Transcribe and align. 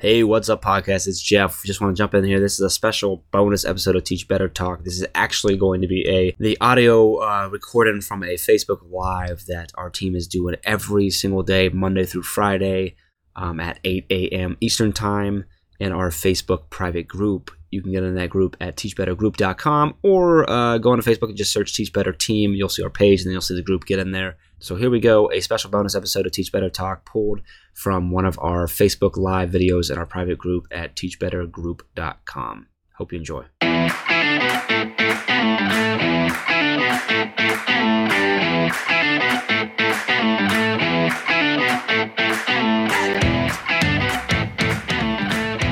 Hey, 0.00 0.24
what's 0.24 0.48
up, 0.48 0.62
podcast? 0.62 1.06
It's 1.06 1.20
Jeff. 1.20 1.62
Just 1.62 1.82
want 1.82 1.94
to 1.94 2.00
jump 2.00 2.14
in 2.14 2.24
here. 2.24 2.40
This 2.40 2.54
is 2.54 2.60
a 2.60 2.70
special 2.70 3.22
bonus 3.32 3.66
episode 3.66 3.96
of 3.96 4.04
Teach 4.04 4.26
Better 4.26 4.48
Talk. 4.48 4.82
This 4.82 4.98
is 4.98 5.06
actually 5.14 5.58
going 5.58 5.82
to 5.82 5.86
be 5.86 6.08
a 6.08 6.34
the 6.38 6.56
audio 6.58 7.16
uh, 7.16 7.50
recorded 7.52 8.02
from 8.02 8.22
a 8.22 8.36
Facebook 8.36 8.78
Live 8.90 9.44
that 9.48 9.72
our 9.74 9.90
team 9.90 10.16
is 10.16 10.26
doing 10.26 10.56
every 10.64 11.10
single 11.10 11.42
day, 11.42 11.68
Monday 11.68 12.06
through 12.06 12.22
Friday, 12.22 12.96
um, 13.36 13.60
at 13.60 13.78
8 13.84 14.06
a.m. 14.08 14.56
Eastern 14.62 14.94
Time 14.94 15.44
in 15.78 15.92
our 15.92 16.08
Facebook 16.08 16.70
private 16.70 17.06
group. 17.06 17.50
You 17.70 17.82
can 17.82 17.92
get 17.92 18.02
in 18.02 18.14
that 18.14 18.30
group 18.30 18.56
at 18.58 18.78
teachbettergroup.com 18.78 19.96
or 20.02 20.48
uh, 20.48 20.78
go 20.78 20.92
onto 20.92 21.02
Facebook 21.02 21.28
and 21.28 21.36
just 21.36 21.52
search 21.52 21.74
Teach 21.74 21.92
Better 21.92 22.14
Team. 22.14 22.54
You'll 22.54 22.70
see 22.70 22.82
our 22.82 22.88
page 22.88 23.20
and 23.20 23.26
then 23.26 23.32
you'll 23.32 23.42
see 23.42 23.54
the 23.54 23.62
group. 23.62 23.84
Get 23.84 23.98
in 23.98 24.12
there. 24.12 24.38
So 24.62 24.76
here 24.76 24.90
we 24.90 25.00
go, 25.00 25.30
a 25.32 25.40
special 25.40 25.70
bonus 25.70 25.94
episode 25.94 26.26
of 26.26 26.32
Teach 26.32 26.52
Better 26.52 26.68
Talk 26.68 27.06
pulled 27.06 27.40
from 27.72 28.10
one 28.10 28.26
of 28.26 28.38
our 28.40 28.66
Facebook 28.66 29.16
Live 29.16 29.48
videos 29.48 29.90
in 29.90 29.96
our 29.96 30.04
private 30.04 30.36
group 30.36 30.66
at 30.70 30.94
teachbettergroup.com. 30.94 32.66
Hope 32.96 33.12
you 33.12 33.18
enjoy. 33.18 33.44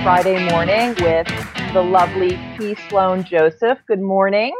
Friday 0.02 0.48
morning 0.50 0.94
with 1.02 1.26
the 1.74 1.82
lovely 1.82 2.38
P. 2.56 2.74
Sloan 2.88 3.22
Joseph. 3.22 3.80
Good 3.86 4.00
morning. 4.00 4.54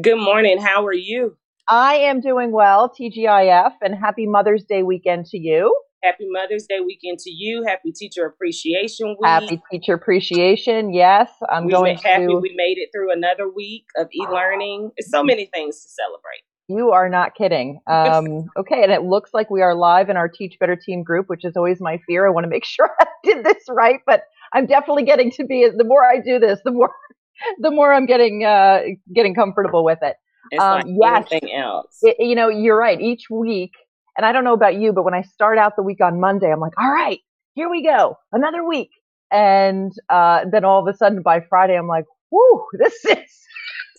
Good 0.00 0.20
morning. 0.20 0.58
How 0.60 0.86
are 0.86 0.94
you? 0.94 1.36
I 1.68 1.94
am 1.94 2.20
doing 2.20 2.52
well, 2.52 2.90
TGIF, 2.90 3.72
and 3.80 3.94
happy 3.94 4.26
Mother's 4.26 4.64
Day 4.64 4.82
weekend 4.82 5.26
to 5.26 5.38
you. 5.38 5.74
Happy 6.02 6.26
Mother's 6.28 6.66
Day 6.66 6.80
weekend 6.80 7.20
to 7.20 7.30
you. 7.30 7.64
Happy 7.64 7.92
Teacher 7.92 8.26
Appreciation 8.26 9.16
Week. 9.20 9.28
Happy 9.28 9.62
Teacher 9.70 9.94
Appreciation. 9.94 10.92
Yes, 10.92 11.30
I'm 11.48 11.66
we 11.66 11.72
going 11.72 11.96
happy 11.96 12.26
to. 12.26 12.40
we 12.40 12.52
made 12.56 12.78
it 12.78 12.88
through 12.92 13.12
another 13.12 13.48
week 13.48 13.86
of 13.96 14.08
e-learning. 14.12 14.90
It's 14.96 15.10
so 15.10 15.22
many 15.22 15.46
things 15.46 15.80
to 15.82 15.88
celebrate. 15.88 16.42
You 16.66 16.90
are 16.90 17.08
not 17.08 17.36
kidding. 17.36 17.80
Um, 17.86 18.46
okay, 18.58 18.82
and 18.82 18.90
it 18.90 19.02
looks 19.02 19.30
like 19.32 19.48
we 19.48 19.62
are 19.62 19.76
live 19.76 20.10
in 20.10 20.16
our 20.16 20.28
Teach 20.28 20.58
Better 20.58 20.74
Team 20.76 21.04
group, 21.04 21.28
which 21.28 21.44
is 21.44 21.56
always 21.56 21.80
my 21.80 22.00
fear. 22.06 22.26
I 22.26 22.30
want 22.30 22.44
to 22.44 22.50
make 22.50 22.64
sure 22.66 22.90
I 23.00 23.06
did 23.22 23.44
this 23.44 23.62
right, 23.68 24.00
but 24.04 24.24
I'm 24.52 24.66
definitely 24.66 25.04
getting 25.04 25.30
to 25.32 25.44
be. 25.44 25.68
The 25.68 25.84
more 25.84 26.04
I 26.04 26.18
do 26.18 26.40
this, 26.40 26.58
the 26.64 26.72
more, 26.72 26.90
the 27.60 27.70
more 27.70 27.92
I'm 27.92 28.06
getting 28.06 28.44
uh, 28.44 28.80
getting 29.14 29.36
comfortable 29.36 29.84
with 29.84 29.98
it. 30.02 30.16
It's 30.52 30.62
Um, 30.62 30.74
like 30.82 30.86
yes. 31.00 31.26
anything 31.32 31.52
else. 31.54 31.98
it, 32.02 32.16
you 32.20 32.34
know, 32.36 32.48
you're 32.48 32.78
right. 32.78 33.00
Each 33.00 33.24
week, 33.30 33.72
and 34.16 34.24
I 34.26 34.32
don't 34.32 34.44
know 34.44 34.52
about 34.52 34.76
you, 34.76 34.92
but 34.92 35.02
when 35.04 35.14
I 35.14 35.22
start 35.22 35.58
out 35.58 35.74
the 35.76 35.82
week 35.82 36.00
on 36.02 36.20
Monday, 36.20 36.52
I'm 36.52 36.60
like, 36.60 36.74
all 36.78 36.92
right, 36.92 37.18
here 37.54 37.68
we 37.70 37.82
go, 37.82 38.16
another 38.32 38.62
week. 38.64 38.90
And 39.32 39.90
uh, 40.10 40.44
then 40.52 40.64
all 40.64 40.80
of 40.86 40.86
a 40.94 40.96
sudden 40.96 41.22
by 41.22 41.40
Friday, 41.48 41.76
I'm 41.76 41.88
like, 41.88 42.04
whoo, 42.30 42.66
this 42.78 42.94
is 43.06 43.16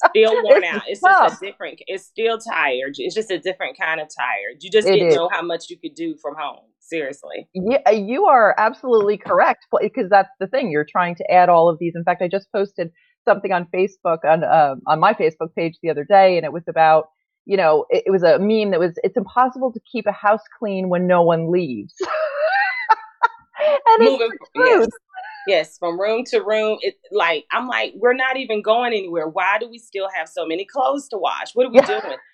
still 0.10 0.34
worn 0.44 0.64
out. 0.64 0.84
It's 0.88 1.02
tough. 1.02 1.30
just 1.32 1.42
a 1.42 1.46
different. 1.48 1.80
It's 1.88 2.06
still 2.06 2.38
tired. 2.38 2.94
It's 2.98 3.16
just 3.16 3.32
a 3.32 3.40
different 3.40 3.78
kind 3.78 4.00
of 4.00 4.08
tired. 4.16 4.58
You 4.62 4.70
just 4.70 4.88
It 4.88 4.92
didn't 4.94 5.08
is. 5.10 5.16
know 5.16 5.30
how 5.32 5.42
much 5.42 5.70
you 5.72 5.78
could 5.80 5.96
do 5.96 6.16
from 6.22 6.36
home. 6.38 6.66
Seriously. 6.80 7.48
Yeah, 7.56 7.90
you 7.92 8.26
are 8.26 8.54
absolutely 8.60 9.18
correct 9.18 9.66
because 9.82 10.10
that's 10.10 10.30
the 10.40 10.48
thing. 10.48 10.70
You're 10.70 10.86
trying 10.88 11.16
to 11.16 11.32
add 11.32 11.50
all 11.50 11.70
of 11.70 11.80
these. 11.80 11.94
In 11.96 12.04
fact, 12.04 12.22
I 12.22 12.28
just 12.28 12.48
posted 12.54 12.92
something 13.26 13.52
on 13.52 13.68
Facebook 13.74 14.24
on 14.26 14.44
uh, 14.44 14.76
on 14.88 15.00
my 15.00 15.14
Facebook 15.14 15.54
page 15.56 15.78
the 15.82 15.90
other 15.90 16.04
day, 16.04 16.38
and 16.38 16.46
it 16.46 16.54
was 16.54 16.64
about 16.68 17.10
you 17.46 17.58
know 17.58 17.86
it, 17.90 18.04
it 18.08 18.12
was 18.12 18.24
a 18.24 18.40
meme 18.40 18.72
that 18.72 18.80
was 18.80 18.94
it's 19.04 19.18
impossible 19.18 19.72
to 19.72 19.80
keep 19.92 20.06
a 20.06 20.12
house 20.12 20.44
clean 20.60 20.90
when 20.90 21.08
no 21.08 21.22
one 21.22 21.52
leaves. 21.52 21.94
and 23.60 24.04
it's 24.04 24.12
Moving. 24.12 24.30
the 24.30 24.38
truth. 24.56 24.80
Yes. 24.82 24.90
Yes, 25.46 25.78
from 25.78 26.00
room 26.00 26.24
to 26.28 26.40
room. 26.40 26.78
It 26.82 26.96
like 27.12 27.46
I'm 27.52 27.68
like 27.68 27.94
we're 27.98 28.14
not 28.14 28.38
even 28.38 28.62
going 28.62 28.94
anywhere. 28.94 29.28
Why 29.28 29.58
do 29.60 29.68
we 29.70 29.78
still 29.78 30.08
have 30.16 30.30
so 30.30 30.46
many 30.46 30.66
clothes 30.66 31.10
to 31.10 31.18
wash? 31.18 31.54
What 31.54 31.68
are 31.68 31.70
we 31.70 31.78
Yeah. 31.78 32.00
doing? 32.02 32.18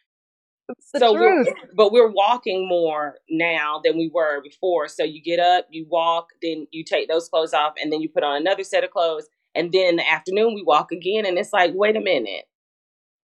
It's 0.78 0.92
the 0.92 1.00
so 1.00 1.13
we're, 1.13 1.46
but 1.75 1.92
we're 1.92 2.12
walking 2.12 2.68
more 2.68 3.16
now 3.28 3.81
than 3.84 3.97
we 3.97 4.12
were 4.13 4.40
before 4.44 4.88
so 4.88 5.03
you 5.03 5.19
get 5.19 5.40
up 5.40 5.66
you 5.72 5.88
walk 5.90 6.28
then 6.44 6.68
you 6.69 6.84
take 6.84 7.09
those 7.09 7.28
clothes 7.28 7.56
off 7.56 7.74
and 7.81 7.92
then 7.92 8.02
you 8.02 8.08
put 8.09 8.24
on 8.24 8.38
another 8.38 8.63
set 8.63 8.84
of 8.84 8.92
clothes 8.92 9.28
and 9.56 9.72
then 9.72 9.88
in 9.88 9.96
the 9.98 10.10
afternoon 10.10 10.54
we 10.54 10.64
walk 10.64 10.92
again 10.92 11.26
and 11.26 11.38
it's 11.38 11.54
like 11.54 11.72
wait 11.74 11.96
a 11.96 12.02
minute. 12.02 12.46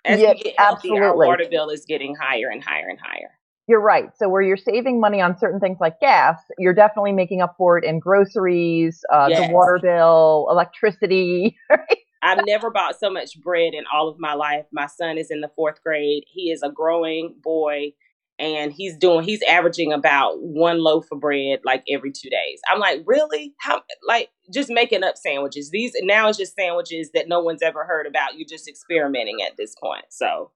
As 0.04 0.20
Yeah, 0.20 0.34
we 0.34 0.44
get 0.44 0.56
healthy 0.58 0.92
our 0.92 1.16
water 1.16 1.46
bill 1.50 1.70
is 1.70 1.86
getting 1.86 2.16
higher 2.16 2.50
and 2.52 2.64
higher 2.64 2.88
and 2.88 3.00
higher. 3.00 3.32
You're 3.68 3.82
right. 3.82 4.10
So 4.16 4.30
where 4.30 4.44
you're 4.44 4.58
saving 4.58 5.00
money 5.00 5.22
on 5.22 5.38
certain 5.40 5.60
things 5.60 5.78
like 5.82 6.00
gas, 6.00 6.38
you're 6.60 6.76
definitely 6.76 7.14
making 7.14 7.42
up 7.42 7.56
for 7.58 7.80
it 7.80 7.84
in 7.84 7.98
groceries, 7.98 9.04
uh, 9.12 9.30
the 9.30 9.48
water 9.52 9.80
bill, 9.82 10.48
electricity. 10.52 11.58
i've 12.22 12.46
never 12.46 12.70
bought 12.70 13.00
so 13.00 13.10
much 13.10 13.40
bread 13.42 13.74
in 13.74 13.84
all 13.92 14.08
of 14.08 14.20
my 14.20 14.34
life. 14.34 14.66
My 14.72 14.86
son 14.86 15.18
is 15.18 15.32
in 15.32 15.42
the 15.42 15.52
fourth 15.56 15.82
grade. 15.84 16.26
He 16.28 16.52
is 16.52 16.62
a 16.62 16.70
growing 16.70 17.36
boy 17.42 17.94
and 18.40 18.74
he's 18.74 18.98
doing 18.98 19.24
he's 19.24 19.42
averaging 19.50 19.94
about 19.94 20.42
one 20.42 20.80
loaf 20.80 21.06
of 21.12 21.20
bread 21.20 21.60
like 21.66 21.84
every 21.92 22.12
two 22.12 22.30
days 22.30 22.60
i'm 22.70 22.80
like 22.80 23.02
really 23.06 23.54
how 23.60 23.82
like 24.08 24.30
just 24.54 24.70
making 24.70 25.04
up 25.04 25.16
sandwiches 25.18 25.70
these 25.72 25.94
now 26.02 26.28
it's 26.28 26.38
just 26.38 26.56
sandwiches 26.56 27.12
that 27.14 27.28
no 27.28 27.42
one's 27.42 27.62
ever 27.62 27.86
heard 27.86 28.06
about 28.06 28.38
you're 28.38 28.48
just 28.48 28.68
experimenting 28.68 29.38
at 29.46 29.56
this 29.58 29.76
point 29.82 30.06
so 30.10 30.52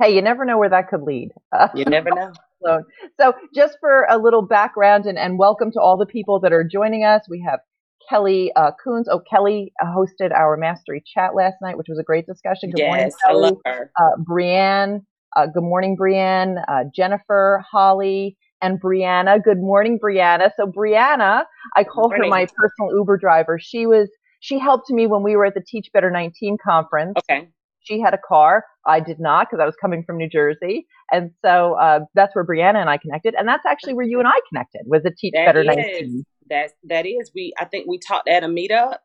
hey, 0.00 0.14
you 0.14 0.22
never 0.22 0.44
know 0.44 0.58
where 0.58 0.68
that 0.68 0.88
could 0.88 1.02
lead. 1.02 1.30
You 1.74 1.84
never 1.84 2.10
know 2.10 2.32
so, 2.64 2.82
so 3.18 3.32
just 3.54 3.76
for 3.80 4.06
a 4.08 4.18
little 4.18 4.42
background 4.42 5.06
and, 5.06 5.18
and 5.18 5.38
welcome 5.38 5.70
to 5.72 5.80
all 5.80 5.96
the 5.96 6.06
people 6.06 6.40
that 6.40 6.52
are 6.52 6.64
joining 6.64 7.04
us. 7.04 7.22
We 7.28 7.44
have 7.48 7.60
Kelly 8.08 8.52
uh, 8.56 8.72
Coons. 8.82 9.08
Oh, 9.10 9.20
Kelly 9.30 9.72
uh, 9.82 9.86
hosted 9.86 10.32
our 10.32 10.56
mastery 10.56 11.02
chat 11.14 11.34
last 11.34 11.56
night, 11.62 11.76
which 11.76 11.86
was 11.88 11.98
a 11.98 12.02
great 12.02 12.26
discussion. 12.26 12.70
Good 12.70 12.86
morning, 12.86 13.06
yes 13.06 13.16
i 13.26 13.32
love 13.32 13.58
her 13.66 13.90
uh, 14.00 14.16
Brienne. 14.18 15.06
Uh, 15.36 15.46
good 15.46 15.62
morning, 15.62 15.96
Brienne. 15.96 16.58
Uh, 16.68 16.84
Jennifer, 16.94 17.64
Holly, 17.70 18.36
and 18.62 18.80
Brianna. 18.80 19.42
Good 19.42 19.58
morning, 19.58 19.98
Brianna. 19.98 20.50
So 20.56 20.66
Brianna, 20.66 21.44
I 21.76 21.84
call 21.84 22.10
her 22.10 22.26
my 22.26 22.46
personal 22.46 22.96
Uber 22.96 23.18
driver. 23.18 23.58
She 23.58 23.86
was 23.86 24.08
she 24.40 24.58
helped 24.58 24.90
me 24.90 25.06
when 25.06 25.22
we 25.22 25.36
were 25.36 25.46
at 25.46 25.54
the 25.54 25.62
Teach 25.66 25.90
Better 25.92 26.10
19 26.10 26.56
conference. 26.64 27.14
okay 27.18 27.48
She 27.80 28.00
had 28.00 28.14
a 28.14 28.18
car. 28.26 28.64
I 28.86 29.00
did 29.00 29.20
not 29.20 29.48
because 29.48 29.62
I 29.62 29.66
was 29.66 29.76
coming 29.80 30.02
from 30.04 30.16
New 30.16 30.28
Jersey, 30.28 30.86
and 31.12 31.30
so 31.44 31.74
uh, 31.74 32.00
that's 32.14 32.34
where 32.34 32.44
Brianna 32.44 32.80
and 32.80 32.90
I 32.90 32.96
connected. 32.96 33.34
And 33.38 33.46
that's 33.46 33.64
actually 33.66 33.94
where 33.94 34.06
you 34.06 34.18
and 34.18 34.28
I 34.28 34.40
connected. 34.48 34.82
Was 34.86 35.04
at 35.04 35.16
Teach 35.16 35.34
That 35.34 35.46
Better 35.46 35.60
is. 35.60 35.66
19. 35.66 36.24
that's 36.48 36.72
that 36.82 37.06
is 37.06 37.30
we 37.34 37.54
i 37.60 37.64
think 37.64 37.86
we 37.86 37.96
talked 37.98 38.28
at 38.28 38.42
a 38.42 38.48
meetup 38.48 38.96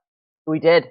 We 0.47 0.59
did. 0.59 0.87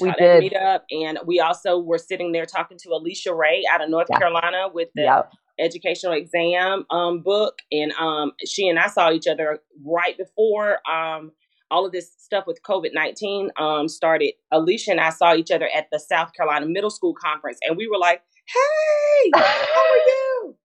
We 0.00 0.08
We 0.08 0.10
at 0.10 0.20
a 0.20 0.22
meetup 0.40 0.80
and 0.90 1.18
we 1.26 1.40
also 1.40 1.78
were 1.78 1.98
sitting 1.98 2.32
there 2.32 2.46
talking 2.46 2.78
to 2.78 2.90
alicia 2.90 3.34
ray 3.34 3.62
out 3.70 3.82
of 3.82 3.90
north 3.90 4.08
Yeah. 4.10 4.18
carolina 4.18 4.68
with 4.72 4.88
the 4.94 5.02
Yeah. 5.02 5.22
educational 5.58 6.14
exam 6.14 6.84
um, 6.90 7.20
book, 7.22 7.58
and 7.70 7.92
um, 7.92 8.32
she 8.44 8.68
and 8.68 8.78
I 8.78 8.88
saw 8.88 9.10
each 9.12 9.26
other 9.28 9.60
right 9.84 10.16
before 10.18 10.78
um, 10.90 11.32
all 11.70 11.86
of 11.86 11.92
this 11.92 12.12
stuff 12.18 12.44
with 12.46 12.60
COVID 12.62 12.92
nineteen 12.92 13.50
um, 13.56 13.88
started. 13.88 14.32
Alicia 14.50 14.90
and 14.92 15.00
I 15.00 15.10
saw 15.10 15.34
each 15.34 15.50
other 15.52 15.68
at 15.74 15.86
the 15.92 15.98
South 16.00 16.32
Carolina 16.34 16.66
Middle 16.66 16.90
School 16.90 17.14
conference, 17.14 17.58
and 17.66 17.76
we 17.76 17.88
were 17.88 17.98
like, 17.98 18.22
"Hey, 18.46 19.30
how 19.34 19.40
are 19.40 19.96
you?" 20.06 20.56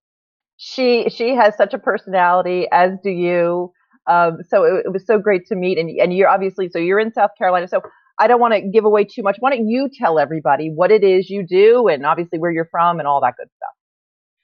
she 0.57 1.09
she 1.09 1.35
has 1.35 1.55
such 1.55 1.73
a 1.73 1.79
personality 1.79 2.67
as 2.71 2.91
do 3.03 3.09
you 3.09 3.71
um, 4.07 4.39
so 4.47 4.63
it, 4.63 4.85
it 4.87 4.93
was 4.93 5.05
so 5.05 5.17
great 5.19 5.45
to 5.47 5.55
meet 5.55 5.77
and 5.77 5.89
and 5.99 6.13
you're 6.15 6.27
obviously 6.27 6.67
so 6.69 6.77
you're 6.79 6.99
in 6.99 7.13
south 7.13 7.31
carolina 7.37 7.67
so 7.67 7.81
i 8.19 8.27
don't 8.27 8.39
want 8.39 8.53
to 8.53 8.61
give 8.61 8.85
away 8.85 9.03
too 9.03 9.23
much 9.23 9.37
why 9.39 9.49
don't 9.49 9.67
you 9.67 9.89
tell 9.91 10.19
everybody 10.19 10.69
what 10.69 10.91
it 10.91 11.03
is 11.03 11.29
you 11.29 11.45
do 11.45 11.87
and 11.87 12.05
obviously 12.05 12.39
where 12.39 12.51
you're 12.51 12.67
from 12.69 12.99
and 12.99 13.07
all 13.07 13.21
that 13.21 13.35
good 13.37 13.49
stuff 13.57 13.75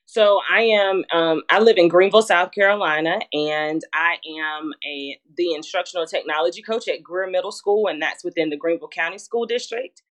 So 0.07 0.39
I 0.49 0.61
am. 0.61 1.03
Um, 1.11 1.41
I 1.49 1.59
live 1.59 1.77
in 1.77 1.87
Greenville, 1.89 2.21
South 2.21 2.51
Carolina, 2.51 3.19
and 3.33 3.81
I 3.93 4.17
am 4.39 4.71
a 4.85 5.19
the 5.35 5.53
instructional 5.53 6.05
technology 6.05 6.61
coach 6.61 6.87
at 6.87 7.03
Greer 7.03 7.27
Middle 7.29 7.51
School, 7.51 7.87
and 7.87 8.01
that's 8.01 8.23
within 8.23 8.49
the 8.49 8.55
Greenville 8.57 8.87
County 8.87 9.17
School 9.17 9.45
District. 9.45 10.03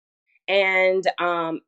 And 0.47 1.05
um, 1.19 1.61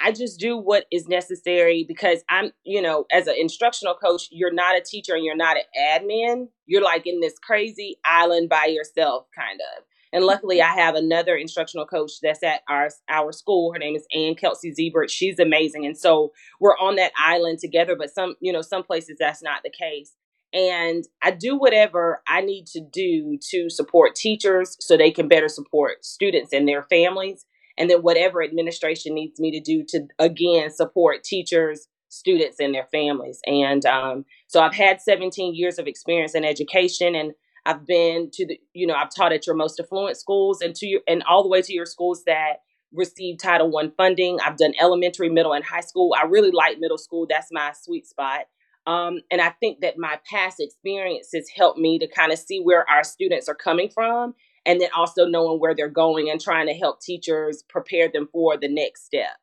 I 0.00 0.12
just 0.12 0.38
do 0.38 0.56
what 0.56 0.84
is 0.92 1.08
necessary 1.08 1.84
because 1.88 2.20
I'm, 2.28 2.52
you 2.64 2.82
know, 2.82 3.06
as 3.10 3.26
an 3.26 3.36
instructional 3.38 3.94
coach, 3.94 4.28
you're 4.30 4.52
not 4.52 4.76
a 4.76 4.82
teacher 4.82 5.14
and 5.14 5.24
you're 5.24 5.36
not 5.36 5.56
an 5.56 5.64
admin. 5.80 6.48
You're 6.66 6.82
like 6.84 7.06
in 7.06 7.20
this 7.20 7.38
crazy 7.38 7.96
island 8.04 8.48
by 8.50 8.66
yourself, 8.66 9.26
kind 9.34 9.60
of. 9.76 9.84
And 10.14 10.24
luckily, 10.24 10.62
I 10.62 10.72
have 10.74 10.94
another 10.94 11.34
instructional 11.34 11.86
coach 11.86 12.12
that's 12.22 12.44
at 12.44 12.60
our 12.68 12.88
our 13.08 13.32
school. 13.32 13.72
Her 13.72 13.80
name 13.80 13.96
is 13.96 14.06
Ann 14.14 14.36
Kelsey 14.36 14.72
Zebert. 14.72 15.10
She's 15.10 15.40
amazing, 15.40 15.84
and 15.84 15.98
so 15.98 16.32
we're 16.60 16.78
on 16.78 16.94
that 16.96 17.10
island 17.18 17.58
together. 17.58 17.96
But 17.96 18.14
some, 18.14 18.36
you 18.40 18.52
know, 18.52 18.62
some 18.62 18.84
places 18.84 19.16
that's 19.18 19.42
not 19.42 19.62
the 19.64 19.72
case. 19.76 20.14
And 20.52 21.04
I 21.20 21.32
do 21.32 21.58
whatever 21.58 22.22
I 22.28 22.42
need 22.42 22.66
to 22.68 22.80
do 22.80 23.38
to 23.50 23.68
support 23.68 24.14
teachers 24.14 24.76
so 24.78 24.96
they 24.96 25.10
can 25.10 25.26
better 25.26 25.48
support 25.48 26.04
students 26.04 26.52
and 26.52 26.68
their 26.68 26.84
families. 26.84 27.44
And 27.76 27.90
then 27.90 28.02
whatever 28.02 28.40
administration 28.40 29.14
needs 29.14 29.40
me 29.40 29.50
to 29.50 29.60
do 29.60 29.84
to 29.88 30.06
again 30.20 30.70
support 30.70 31.24
teachers, 31.24 31.88
students, 32.08 32.60
and 32.60 32.72
their 32.72 32.86
families. 32.92 33.40
And 33.46 33.84
um, 33.84 34.26
so 34.46 34.60
I've 34.60 34.76
had 34.76 35.00
17 35.00 35.56
years 35.56 35.80
of 35.80 35.88
experience 35.88 36.36
in 36.36 36.44
education, 36.44 37.16
and 37.16 37.32
I've 37.66 37.86
been 37.86 38.30
to 38.34 38.46
the, 38.46 38.58
you 38.72 38.86
know, 38.86 38.94
I've 38.94 39.14
taught 39.14 39.32
at 39.32 39.46
your 39.46 39.56
most 39.56 39.80
affluent 39.80 40.16
schools 40.16 40.60
and 40.60 40.74
to 40.76 40.86
your, 40.86 41.00
and 41.08 41.22
all 41.24 41.42
the 41.42 41.48
way 41.48 41.62
to 41.62 41.72
your 41.72 41.86
schools 41.86 42.24
that 42.26 42.56
receive 42.92 43.38
Title 43.38 43.70
One 43.70 43.92
funding. 43.96 44.38
I've 44.44 44.56
done 44.56 44.74
elementary, 44.80 45.28
middle, 45.28 45.54
and 45.54 45.64
high 45.64 45.80
school. 45.80 46.14
I 46.18 46.24
really 46.26 46.50
like 46.50 46.78
middle 46.78 46.98
school. 46.98 47.26
That's 47.28 47.48
my 47.50 47.72
sweet 47.72 48.06
spot. 48.06 48.42
Um, 48.86 49.20
and 49.30 49.40
I 49.40 49.50
think 49.60 49.80
that 49.80 49.94
my 49.96 50.18
past 50.30 50.56
experiences 50.60 51.50
helped 51.56 51.78
me 51.78 51.98
to 51.98 52.06
kind 52.06 52.32
of 52.32 52.38
see 52.38 52.60
where 52.60 52.88
our 52.88 53.02
students 53.02 53.48
are 53.48 53.54
coming 53.54 53.88
from 53.88 54.34
and 54.66 54.80
then 54.80 54.90
also 54.96 55.26
knowing 55.26 55.58
where 55.58 55.74
they're 55.74 55.88
going 55.88 56.30
and 56.30 56.40
trying 56.40 56.66
to 56.66 56.74
help 56.74 57.00
teachers 57.00 57.62
prepare 57.68 58.08
them 58.12 58.28
for 58.30 58.56
the 58.56 58.68
next 58.68 59.06
step. 59.06 59.36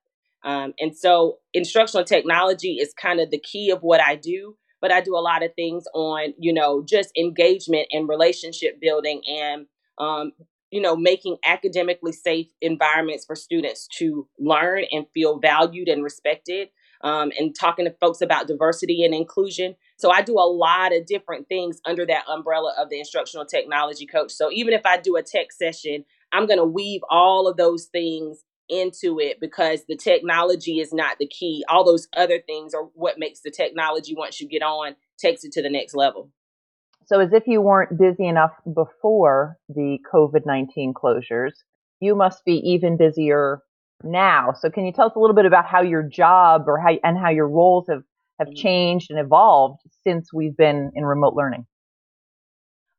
Um, 0.43 0.73
and 0.79 0.95
so 0.95 1.37
instructional 1.53 2.05
technology 2.05 2.77
is 2.79 2.93
kind 2.93 3.19
of 3.19 3.29
the 3.29 3.39
key 3.39 3.69
of 3.69 3.81
what 3.81 4.01
I 4.01 4.15
do, 4.15 4.57
but 4.81 4.91
I 4.91 4.99
do 5.01 5.15
a 5.15 5.19
lot 5.19 5.43
of 5.43 5.53
things 5.55 5.85
on, 5.93 6.33
you 6.39 6.53
know, 6.53 6.83
just 6.83 7.11
engagement 7.17 7.87
and 7.91 8.09
relationship 8.09 8.81
building 8.81 9.21
and, 9.27 9.67
um, 9.97 10.31
you 10.71 10.81
know, 10.81 10.95
making 10.95 11.37
academically 11.45 12.11
safe 12.11 12.47
environments 12.61 13.25
for 13.25 13.35
students 13.35 13.87
to 13.99 14.27
learn 14.39 14.85
and 14.91 15.05
feel 15.13 15.39
valued 15.39 15.87
and 15.87 16.03
respected 16.03 16.69
um, 17.03 17.31
and 17.37 17.55
talking 17.55 17.85
to 17.85 17.95
folks 17.99 18.21
about 18.21 18.47
diversity 18.47 19.03
and 19.03 19.13
inclusion. 19.13 19.75
So 19.97 20.11
I 20.11 20.21
do 20.21 20.33
a 20.33 20.49
lot 20.49 20.95
of 20.95 21.05
different 21.05 21.47
things 21.47 21.79
under 21.85 22.05
that 22.05 22.23
umbrella 22.27 22.73
of 22.79 22.89
the 22.89 22.99
instructional 22.99 23.45
technology 23.45 24.05
coach. 24.05 24.31
So 24.31 24.49
even 24.51 24.73
if 24.73 24.85
I 24.85 24.97
do 24.97 25.15
a 25.15 25.23
tech 25.23 25.51
session, 25.51 26.05
I'm 26.31 26.47
going 26.47 26.59
to 26.59 26.65
weave 26.65 27.01
all 27.09 27.47
of 27.47 27.57
those 27.57 27.85
things 27.85 28.43
into 28.71 29.19
it 29.19 29.39
because 29.39 29.83
the 29.87 29.95
technology 29.95 30.79
is 30.79 30.93
not 30.93 31.17
the 31.19 31.27
key. 31.27 31.63
All 31.69 31.83
those 31.83 32.07
other 32.15 32.39
things 32.39 32.73
are 32.73 32.85
what 32.93 33.19
makes 33.19 33.41
the 33.41 33.51
technology 33.51 34.15
once 34.15 34.39
you 34.39 34.47
get 34.47 34.63
on 34.63 34.95
takes 35.19 35.43
it 35.43 35.51
to 35.53 35.61
the 35.61 35.69
next 35.69 35.93
level. 35.93 36.31
So 37.05 37.19
as 37.19 37.33
if 37.33 37.43
you 37.45 37.61
weren't 37.61 37.97
busy 37.97 38.25
enough 38.25 38.53
before 38.73 39.57
the 39.67 39.97
COVID-19 40.11 40.93
closures, 40.93 41.51
you 41.99 42.15
must 42.15 42.45
be 42.45 42.53
even 42.53 42.97
busier 42.97 43.61
now. 44.03 44.53
So 44.57 44.69
can 44.69 44.85
you 44.85 44.93
tell 44.93 45.07
us 45.07 45.15
a 45.15 45.19
little 45.19 45.35
bit 45.35 45.45
about 45.45 45.65
how 45.65 45.81
your 45.81 46.03
job 46.03 46.63
or 46.67 46.79
how 46.79 46.97
and 47.03 47.17
how 47.17 47.29
your 47.29 47.49
roles 47.49 47.87
have 47.89 48.03
have 48.39 48.47
mm-hmm. 48.47 48.61
changed 48.61 49.11
and 49.11 49.19
evolved 49.19 49.81
since 50.03 50.33
we've 50.33 50.55
been 50.57 50.91
in 50.95 51.05
remote 51.05 51.35
learning? 51.35 51.65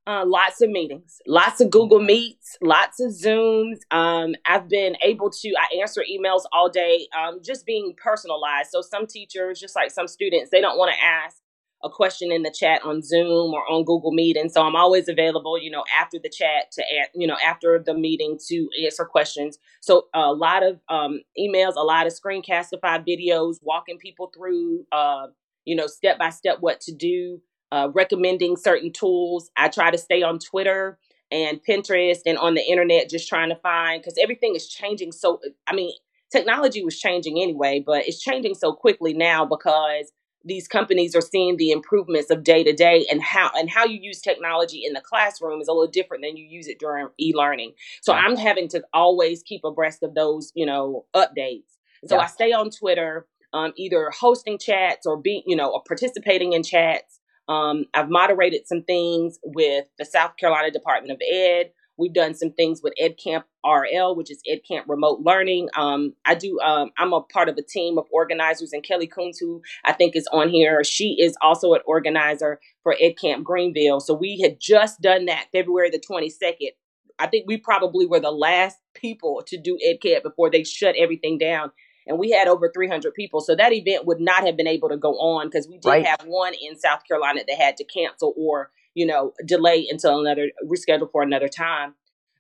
Uh, 0.05 0.25
lots 0.27 0.61
of 0.61 0.69
meetings, 0.69 1.21
lots 1.29 1.61
of 1.61 1.71
Google 1.71 2.01
Meets, 2.01 2.59
lots 2.61 2.99
of 2.99 3.13
Zooms. 3.13 3.79
Um, 3.93 4.35
I've 4.47 4.69
been 4.69 4.97
able 5.01 5.31
to, 5.31 5.55
I 5.57 5.81
answer 5.81 6.03
emails 6.11 6.43
all 6.53 6.69
day, 6.69 7.07
um, 7.17 7.39
just 7.41 7.65
being 7.65 7.95
personalized. 8.03 8.71
So 8.73 8.83
some 8.83 9.07
teachers, 9.07 9.61
just 9.61 9.77
like 9.77 9.93
some 9.93 10.09
students, 10.09 10.51
they 10.51 10.61
don't 10.61 10.77
want 10.77 10.93
to 10.93 11.05
ask 11.05 11.37
a 11.85 11.89
question 11.89 12.33
in 12.33 12.43
the 12.43 12.51
chat 12.51 12.83
on 12.85 13.01
Zoom 13.03 13.55
or 13.55 13.63
on 13.71 13.85
Google 13.85 14.11
Meet. 14.11 14.37
And 14.37 14.51
so 14.51 14.63
I'm 14.63 14.75
always 14.75 15.09
available, 15.09 15.57
you 15.57 15.71
know, 15.71 15.85
after 15.97 16.19
the 16.21 16.29
chat 16.29 16.73
to, 16.73 16.83
you 17.15 17.29
know, 17.29 17.37
after 17.45 17.81
the 17.85 17.95
meeting 17.95 18.39
to 18.49 18.69
answer 18.85 19.05
questions. 19.05 19.57
So 19.83 20.07
a 20.15 20.33
lot 20.33 20.65
of 20.65 20.81
um, 20.89 21.21
emails, 21.39 21.75
a 21.77 21.85
lot 21.85 22.09
of 22.09 22.13
screencastify 22.13 23.07
videos, 23.07 23.57
walking 23.63 23.99
people 23.99 24.33
through, 24.37 24.85
uh, 24.91 25.27
you 25.65 25.77
know, 25.77 25.87
step 25.87 26.19
by 26.19 26.31
step 26.31 26.57
what 26.59 26.81
to 26.83 26.93
do, 26.93 27.41
uh, 27.73 27.89
recommending 27.95 28.57
certain 28.57 28.93
tools. 28.93 29.51
I 29.57 29.69
try 29.69 29.91
to 29.91 29.99
stay 29.99 30.23
on 30.23 30.39
Twitter 30.39 30.99
and 31.33 31.59
Pinterest 31.67 32.21
and 32.27 32.37
on 32.37 32.55
the 32.55 32.61
internet, 32.61 33.09
just 33.09 33.29
trying 33.29 33.49
to 33.49 33.57
find, 33.57 34.01
because 34.01 34.19
everything 34.23 34.55
is 34.55 34.69
changing. 34.69 35.11
So, 35.11 35.41
I 35.67 35.75
mean, 35.75 35.93
technology 36.31 36.85
was 36.85 37.01
changing 37.01 37.41
anyway, 37.41 37.83
but 37.85 38.07
it's 38.07 38.21
changing 38.21 38.55
so 38.55 38.75
quickly 38.75 39.15
now 39.15 39.47
because 39.47 40.13
these 40.45 40.69
companies 40.69 41.17
are 41.17 41.23
seeing 41.23 41.57
the 41.57 41.71
improvements 41.71 42.31
of 42.31 42.45
day 42.45 42.63
to 42.63 42.75
day 42.75 43.07
and 43.11 43.23
how 43.23 43.51
and 43.55 43.71
how 43.71 43.87
you 43.87 43.99
use 44.03 44.21
technology 44.21 44.83
in 44.85 44.93
the 44.93 45.01
classroom 45.01 45.61
is 45.61 45.69
a 45.69 45.73
little 45.73 45.91
different 45.91 46.23
than 46.23 46.37
you 46.37 46.45
use 46.45 46.67
it 46.67 46.81
during 46.81 47.07
e-learning 47.21 47.73
so 48.01 48.13
i'm 48.13 48.37
having 48.37 48.67
to 48.67 48.83
always 48.93 49.41
keep 49.45 49.63
abreast 49.65 50.03
of 50.03 50.17
those 50.17 50.51
you 50.57 50.67
know 50.67 51.05
updates 51.15 51.79
so 52.07 52.17
yeah. 52.17 52.23
i 52.23 52.27
stay 52.27 52.51
on 52.51 52.71
twitter 52.71 53.25
um, 53.53 53.73
either 53.77 54.11
hosting 54.19 54.59
chats 54.59 55.07
or 55.07 55.17
being 55.17 55.45
you 55.47 55.55
know 55.55 55.71
or 55.71 55.83
participating 55.87 56.55
in 56.55 56.65
chats 56.65 57.21
um, 57.49 57.85
i've 57.95 58.11
moderated 58.11 58.67
some 58.67 58.83
things 58.83 59.39
with 59.43 59.87
the 59.99 60.05
south 60.05 60.37
carolina 60.37 60.71
department 60.71 61.13
of 61.13 61.21
ed 61.31 61.71
We've 61.99 62.13
done 62.13 62.35
some 62.35 62.53
things 62.53 62.81
with 62.83 62.95
EdCamp 63.01 63.45
RL, 63.65 64.17
which 64.17 64.31
is 64.31 64.43
EdCamp 64.51 64.85
Remote 64.89 65.21
Learning. 65.21 65.69
Um, 65.77 66.15
I 66.25 66.35
do. 66.35 66.59
Um, 66.61 66.91
I'm 66.99 67.13
a 67.13 67.21
part 67.21 67.49
of 67.49 67.57
a 67.57 67.63
team 67.63 67.99
of 67.99 68.07
organizers, 68.11 68.73
and 68.73 68.83
Kelly 68.83 69.07
Coons, 69.07 69.39
who 69.39 69.63
I 69.85 69.93
think 69.93 70.17
is 70.17 70.27
on 70.33 70.49
here, 70.49 70.83
she 70.85 71.17
is 71.21 71.37
also 71.43 71.75
an 71.75 71.81
organizer 71.87 72.61
for 72.83 72.97
EdCamp 73.01 73.45
Greenville. 73.45 74.01
So 74.01 74.15
we 74.15 74.41
had 74.41 74.59
just 74.59 75.01
done 75.01 75.27
that 75.27 75.49
February 75.53 75.91
the 75.91 76.01
22nd. 76.01 76.71
I 77.19 77.27
think 77.27 77.45
we 77.47 77.59
probably 77.59 78.07
were 78.07 78.21
the 78.21 78.33
last 78.33 78.79
people 78.95 79.43
to 79.47 79.57
do 79.57 79.79
EdCamp 79.87 80.23
before 80.23 80.51
they 80.51 80.65
shut 80.65 80.97
everything 80.97 81.39
down 81.39 81.71
and 82.07 82.19
we 82.19 82.31
had 82.31 82.49
over 82.49 82.71
300 82.73 83.15
people. 83.15 83.41
So 83.41 83.55
that 83.55 83.73
event 83.73 84.07
would 84.07 84.21
not 84.21 84.45
have 84.45 84.57
been 84.57 84.67
able 84.67 84.89
to 84.89 84.97
go 84.97 85.15
on 85.15 85.49
because 85.49 85.69
we 85.69 85.79
did 85.79 85.89
right. 85.89 86.07
have 86.07 86.23
one 86.27 86.55
in 86.55 86.79
South 86.79 87.01
Carolina 87.07 87.41
that 87.47 87.57
had 87.57 87.77
to 87.79 87.85
cancel 87.85 88.35
or 88.37 88.71
you 88.95 89.07
know, 89.07 89.33
delay 89.45 89.87
until 89.91 90.21
another 90.21 90.51
reschedule 90.65 91.11
for 91.11 91.23
another 91.23 91.49
time. 91.49 91.95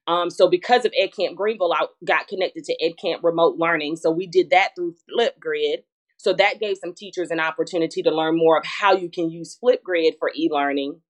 Um, 0.06 0.30
so 0.30 0.48
because 0.48 0.84
of 0.84 0.92
EdCamp 1.00 1.36
Greenville, 1.36 1.72
I 1.72 1.86
got 2.04 2.28
connected 2.28 2.64
to 2.64 2.76
EdCamp 2.82 3.22
Remote 3.22 3.56
Learning. 3.56 3.96
So 3.96 4.10
we 4.10 4.26
did 4.26 4.50
that 4.50 4.70
through 4.76 4.96
Flipgrid. 5.08 5.84
So 6.16 6.32
that 6.34 6.60
gave 6.60 6.76
some 6.76 6.94
teachers 6.94 7.30
an 7.30 7.40
opportunity 7.40 8.02
to 8.02 8.10
learn 8.10 8.36
more 8.36 8.58
of 8.58 8.64
how 8.64 8.94
you 8.94 9.08
can 9.08 9.30
use 9.30 9.58
Flipgrid 9.62 10.18
for 10.18 10.30
e-learning. 10.34 11.00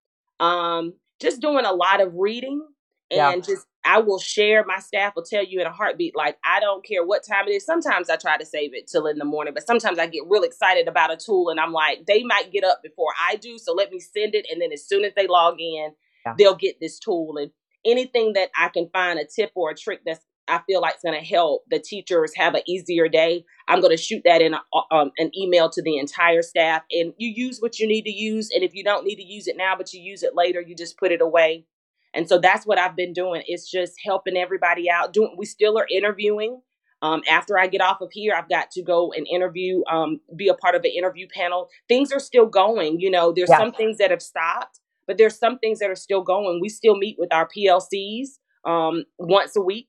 Um, 0.40 0.94
just 1.20 1.40
doing 1.40 1.64
a 1.64 1.72
lot 1.72 2.00
of 2.00 2.14
reading 2.14 2.66
and 3.10 3.36
yeah. 3.36 3.54
just 3.54 3.66
I 3.84 3.98
will 3.98 4.18
share. 4.18 4.64
My 4.64 4.78
staff 4.78 5.14
will 5.16 5.24
tell 5.24 5.44
you 5.44 5.60
in 5.60 5.66
a 5.66 5.72
heartbeat, 5.72 6.16
like, 6.16 6.38
I 6.44 6.60
don't 6.60 6.84
care 6.84 7.04
what 7.04 7.26
time 7.26 7.48
it 7.48 7.52
is. 7.52 7.64
Sometimes 7.64 8.08
I 8.08 8.16
try 8.16 8.36
to 8.36 8.46
save 8.46 8.74
it 8.74 8.86
till 8.86 9.06
in 9.06 9.18
the 9.18 9.24
morning, 9.24 9.54
but 9.54 9.66
sometimes 9.66 9.98
I 9.98 10.06
get 10.06 10.22
real 10.28 10.44
excited 10.44 10.88
about 10.88 11.12
a 11.12 11.16
tool 11.16 11.48
and 11.48 11.58
I'm 11.58 11.72
like, 11.72 12.06
they 12.06 12.22
might 12.22 12.52
get 12.52 12.64
up 12.64 12.80
before 12.82 13.12
I 13.20 13.36
do. 13.36 13.58
So 13.58 13.72
let 13.72 13.90
me 13.90 13.98
send 13.98 14.34
it. 14.34 14.46
And 14.50 14.62
then 14.62 14.72
as 14.72 14.86
soon 14.86 15.04
as 15.04 15.12
they 15.16 15.26
log 15.26 15.56
in, 15.58 15.92
yeah. 16.24 16.34
they'll 16.38 16.54
get 16.54 16.78
this 16.80 16.98
tool. 16.98 17.36
And 17.38 17.50
anything 17.84 18.34
that 18.34 18.50
I 18.56 18.68
can 18.68 18.88
find 18.92 19.18
a 19.18 19.24
tip 19.24 19.50
or 19.54 19.70
a 19.70 19.74
trick 19.74 20.00
that's 20.06 20.24
I 20.48 20.60
feel 20.66 20.80
like 20.80 20.94
it's 20.94 21.02
going 21.02 21.18
to 21.18 21.24
help 21.24 21.62
the 21.70 21.78
teachers 21.78 22.32
have 22.36 22.54
an 22.54 22.62
easier 22.66 23.08
day. 23.08 23.44
I'm 23.68 23.80
going 23.80 23.96
to 23.96 24.02
shoot 24.02 24.22
that 24.24 24.42
in 24.42 24.54
a, 24.54 24.60
um, 24.90 25.12
an 25.18 25.30
email 25.36 25.70
to 25.70 25.80
the 25.80 25.98
entire 25.98 26.42
staff, 26.42 26.82
and 26.90 27.14
you 27.16 27.28
use 27.28 27.60
what 27.60 27.78
you 27.78 27.86
need 27.86 28.02
to 28.02 28.10
use. 28.10 28.50
And 28.52 28.64
if 28.64 28.74
you 28.74 28.82
don't 28.82 29.04
need 29.04 29.16
to 29.16 29.22
use 29.22 29.46
it 29.46 29.56
now, 29.56 29.76
but 29.76 29.92
you 29.92 30.00
use 30.00 30.22
it 30.22 30.34
later, 30.34 30.60
you 30.60 30.74
just 30.74 30.98
put 30.98 31.12
it 31.12 31.20
away. 31.20 31.64
And 32.14 32.28
so 32.28 32.38
that's 32.38 32.66
what 32.66 32.78
I've 32.78 32.96
been 32.96 33.12
doing. 33.12 33.42
It's 33.46 33.70
just 33.70 33.94
helping 34.04 34.36
everybody 34.36 34.90
out. 34.90 35.12
Doing 35.12 35.34
we 35.36 35.46
still 35.46 35.78
are 35.78 35.86
interviewing. 35.90 36.60
Um, 37.00 37.22
after 37.28 37.58
I 37.58 37.66
get 37.66 37.80
off 37.80 38.00
of 38.00 38.10
here, 38.12 38.32
I've 38.32 38.48
got 38.48 38.70
to 38.72 38.82
go 38.82 39.12
and 39.12 39.26
interview, 39.26 39.82
um, 39.90 40.20
be 40.36 40.46
a 40.46 40.54
part 40.54 40.76
of 40.76 40.84
an 40.84 40.92
interview 40.96 41.26
panel. 41.34 41.68
Things 41.88 42.12
are 42.12 42.20
still 42.20 42.46
going. 42.46 43.00
You 43.00 43.10
know, 43.10 43.32
there's 43.32 43.50
yeah. 43.50 43.58
some 43.58 43.72
things 43.72 43.98
that 43.98 44.12
have 44.12 44.22
stopped, 44.22 44.78
but 45.08 45.18
there's 45.18 45.36
some 45.36 45.58
things 45.58 45.80
that 45.80 45.90
are 45.90 45.96
still 45.96 46.22
going. 46.22 46.60
We 46.60 46.68
still 46.68 46.96
meet 46.96 47.16
with 47.18 47.32
our 47.32 47.48
PLCs 47.48 48.38
um, 48.64 49.04
once 49.18 49.56
a 49.56 49.60
week 49.60 49.88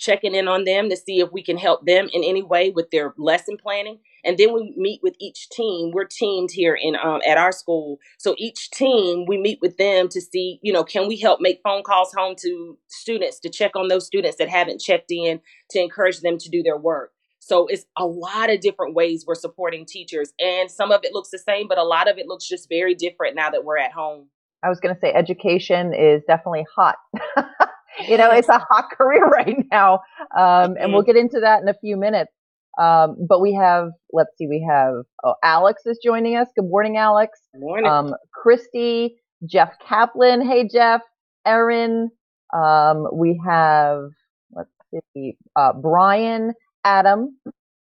checking 0.00 0.34
in 0.34 0.48
on 0.48 0.64
them 0.64 0.88
to 0.88 0.96
see 0.96 1.20
if 1.20 1.30
we 1.30 1.42
can 1.42 1.58
help 1.58 1.86
them 1.86 2.08
in 2.12 2.24
any 2.24 2.42
way 2.42 2.70
with 2.70 2.90
their 2.90 3.14
lesson 3.18 3.56
planning. 3.62 3.98
And 4.24 4.36
then 4.38 4.52
we 4.52 4.74
meet 4.76 5.00
with 5.02 5.14
each 5.20 5.48
team. 5.50 5.92
We're 5.92 6.06
teamed 6.06 6.50
here 6.52 6.74
in 6.74 6.96
um, 6.96 7.20
at 7.26 7.38
our 7.38 7.52
school, 7.52 7.98
so 8.18 8.34
each 8.38 8.70
team 8.70 9.26
we 9.28 9.38
meet 9.38 9.58
with 9.62 9.76
them 9.76 10.08
to 10.08 10.20
see, 10.20 10.58
you 10.62 10.72
know, 10.72 10.84
can 10.84 11.06
we 11.06 11.18
help 11.18 11.40
make 11.40 11.60
phone 11.62 11.82
calls 11.82 12.12
home 12.14 12.34
to 12.40 12.78
students 12.88 13.38
to 13.40 13.50
check 13.50 13.76
on 13.76 13.88
those 13.88 14.06
students 14.06 14.38
that 14.38 14.48
haven't 14.48 14.80
checked 14.80 15.10
in 15.10 15.40
to 15.70 15.80
encourage 15.80 16.20
them 16.20 16.38
to 16.38 16.48
do 16.50 16.62
their 16.62 16.76
work. 16.76 17.12
So 17.38 17.66
it's 17.66 17.86
a 17.96 18.04
lot 18.04 18.50
of 18.50 18.60
different 18.60 18.94
ways 18.94 19.24
we're 19.26 19.34
supporting 19.34 19.86
teachers, 19.86 20.32
and 20.38 20.70
some 20.70 20.92
of 20.92 21.00
it 21.04 21.12
looks 21.12 21.30
the 21.30 21.38
same, 21.38 21.68
but 21.68 21.78
a 21.78 21.84
lot 21.84 22.10
of 22.10 22.18
it 22.18 22.26
looks 22.26 22.46
just 22.46 22.68
very 22.68 22.94
different 22.94 23.36
now 23.36 23.50
that 23.50 23.64
we're 23.64 23.78
at 23.78 23.92
home. 23.92 24.28
I 24.62 24.68
was 24.68 24.78
going 24.80 24.94
to 24.94 25.00
say 25.00 25.12
education 25.12 25.94
is 25.94 26.22
definitely 26.26 26.66
hot. 26.74 26.96
you 28.08 28.16
know, 28.16 28.30
it's 28.30 28.48
a 28.48 28.58
hot 28.58 28.90
career 28.96 29.24
right 29.26 29.56
now. 29.70 30.00
Um, 30.36 30.76
and 30.80 30.92
we'll 30.92 31.02
get 31.02 31.16
into 31.16 31.40
that 31.40 31.62
in 31.62 31.68
a 31.68 31.74
few 31.74 31.96
minutes. 31.96 32.32
Um, 32.78 33.16
but 33.28 33.40
we 33.40 33.52
have, 33.54 33.90
let's 34.12 34.30
see, 34.38 34.46
we 34.46 34.66
have, 34.68 35.04
oh, 35.24 35.34
Alex 35.42 35.82
is 35.86 35.98
joining 36.02 36.36
us. 36.36 36.48
Good 36.56 36.68
morning, 36.68 36.96
Alex. 36.96 37.40
Good 37.52 37.60
morning. 37.60 37.90
Um, 37.90 38.14
Christy, 38.32 39.16
Jeff 39.44 39.72
Kaplan. 39.86 40.40
Hey, 40.46 40.68
Jeff. 40.68 41.02
Erin. 41.46 42.10
Um, 42.54 43.06
we 43.12 43.40
have, 43.46 44.10
let's 44.52 44.70
see, 45.14 45.36
uh, 45.56 45.72
Brian, 45.72 46.52
Adam, 46.84 47.36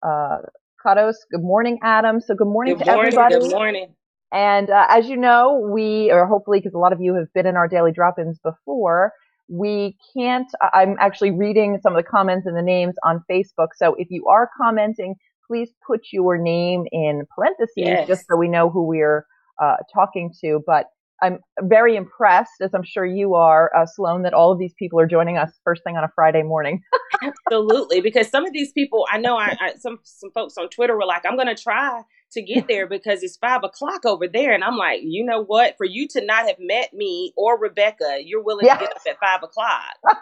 uh, 0.03 0.39
Kados. 0.85 1.17
Good 1.31 1.43
morning, 1.43 1.79
Adam. 1.83 2.21
So 2.21 2.35
good 2.35 2.47
morning 2.47 2.77
good 2.77 2.85
to 2.85 2.93
morning, 2.93 3.13
everybody. 3.15 3.41
Good 3.41 3.51
morning. 3.55 3.95
And 4.33 4.71
uh, 4.71 4.87
as 4.89 5.09
you 5.09 5.17
know, 5.17 5.69
we, 5.73 6.11
or 6.11 6.27
hopefully 6.27 6.59
because 6.61 6.75
a 6.75 6.79
lot 6.79 6.93
of 6.93 7.01
you 7.01 7.15
have 7.15 7.33
been 7.35 7.47
in 7.47 7.57
our 7.57 7.69
daily 7.69 7.93
drop-ins 7.93 8.39
before, 8.43 9.13
we 9.49 9.97
can't, 10.17 10.47
I'm 10.73 10.97
actually 10.99 11.31
reading 11.31 11.79
some 11.83 11.95
of 11.95 12.03
the 12.03 12.09
comments 12.09 12.47
and 12.47 12.57
the 12.57 12.63
names 12.63 12.95
on 13.05 13.23
Facebook. 13.31 13.69
So 13.77 13.95
if 13.99 14.09
you 14.11 14.27
are 14.27 14.49
commenting, 14.61 15.15
please 15.47 15.71
put 15.87 16.01
your 16.13 16.39
name 16.39 16.85
in 16.93 17.25
parentheses 17.37 17.73
yes. 17.77 18.09
just 18.09 18.27
so 18.29 18.37
we 18.37 18.49
know 18.49 18.71
who 18.71 18.87
we're 18.87 19.27
uh, 19.63 19.77
talking 19.93 20.33
to. 20.41 20.61
But 20.67 20.87
I'm 21.23 21.39
very 21.61 21.97
impressed, 21.97 22.61
as 22.61 22.75
I'm 22.75 22.83
sure 22.83 23.07
you 23.07 23.35
are, 23.35 23.71
uh, 23.77 23.87
Sloan, 23.87 24.23
that 24.23 24.35
all 24.35 24.53
of 24.53 24.59
these 24.59 24.75
people 24.79 24.99
are 24.99 25.07
joining 25.07 25.39
us 25.39 25.51
first 25.65 25.83
thing 25.85 25.97
on 25.97 26.05
a 26.05 26.11
Friday 26.15 26.43
morning. 26.43 26.83
Absolutely, 27.23 28.01
because 28.01 28.29
some 28.29 28.45
of 28.45 28.53
these 28.53 28.73
people, 28.73 29.07
I 29.11 29.19
know, 29.19 29.37
I, 29.37 29.57
I 29.61 29.75
some 29.79 30.01
some 30.03 30.31
folks 30.33 30.59
on 30.59 30.69
Twitter 30.69 30.97
were 30.97 31.07
like, 31.07 31.25
"I'm 31.25 31.37
going 31.37 31.55
to 31.55 31.61
try 31.61 32.03
to 32.35 32.43
get 32.43 32.69
there 32.69 32.87
because 32.89 33.23
it's 33.23 33.37
five 33.37 33.65
o'clock 33.65 34.05
over 34.05 34.29
there," 34.29 34.53
and 34.53 34.63
I'm 34.63 34.77
like, 34.77 35.01
you 35.03 35.25
know 35.25 35.43
what? 35.43 35.77
For 35.77 35.85
you 35.85 36.07
to 36.09 36.25
not 36.25 36.47
have 36.47 36.59
met 36.59 36.93
me 36.93 37.33
or 37.37 37.59
Rebecca, 37.59 38.19
you're 38.25 38.43
willing 38.43 38.67
yes. 38.67 38.79
to 38.79 38.85
get 38.85 38.97
up 38.97 39.03
at 39.09 39.19
five 39.21 39.43
o'clock. 39.43 40.19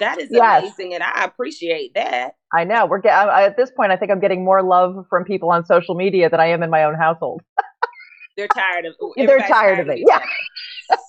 that 0.00 0.20
is 0.20 0.28
yes. 0.32 0.62
amazing, 0.62 0.94
and 0.94 1.02
I 1.02 1.24
appreciate 1.24 1.94
that. 1.94 2.36
I 2.52 2.64
know 2.64 2.86
we're 2.86 3.00
getting 3.00 3.28
at 3.28 3.56
this 3.56 3.70
point. 3.70 3.92
I 3.92 3.96
think 3.96 4.10
I'm 4.10 4.20
getting 4.20 4.44
more 4.44 4.62
love 4.62 5.06
from 5.08 5.24
people 5.24 5.50
on 5.50 5.64
social 5.64 5.94
media 5.94 6.30
than 6.30 6.40
I 6.40 6.46
am 6.46 6.62
in 6.62 6.70
my 6.70 6.84
own 6.84 6.94
household. 6.94 7.42
They're 8.36 8.48
tired 8.48 8.84
of. 8.84 8.94
They're 9.16 9.38
tired, 9.38 9.48
tired 9.48 9.78
of 9.80 9.88
it. 9.88 10.00
Yeah. 10.06 10.20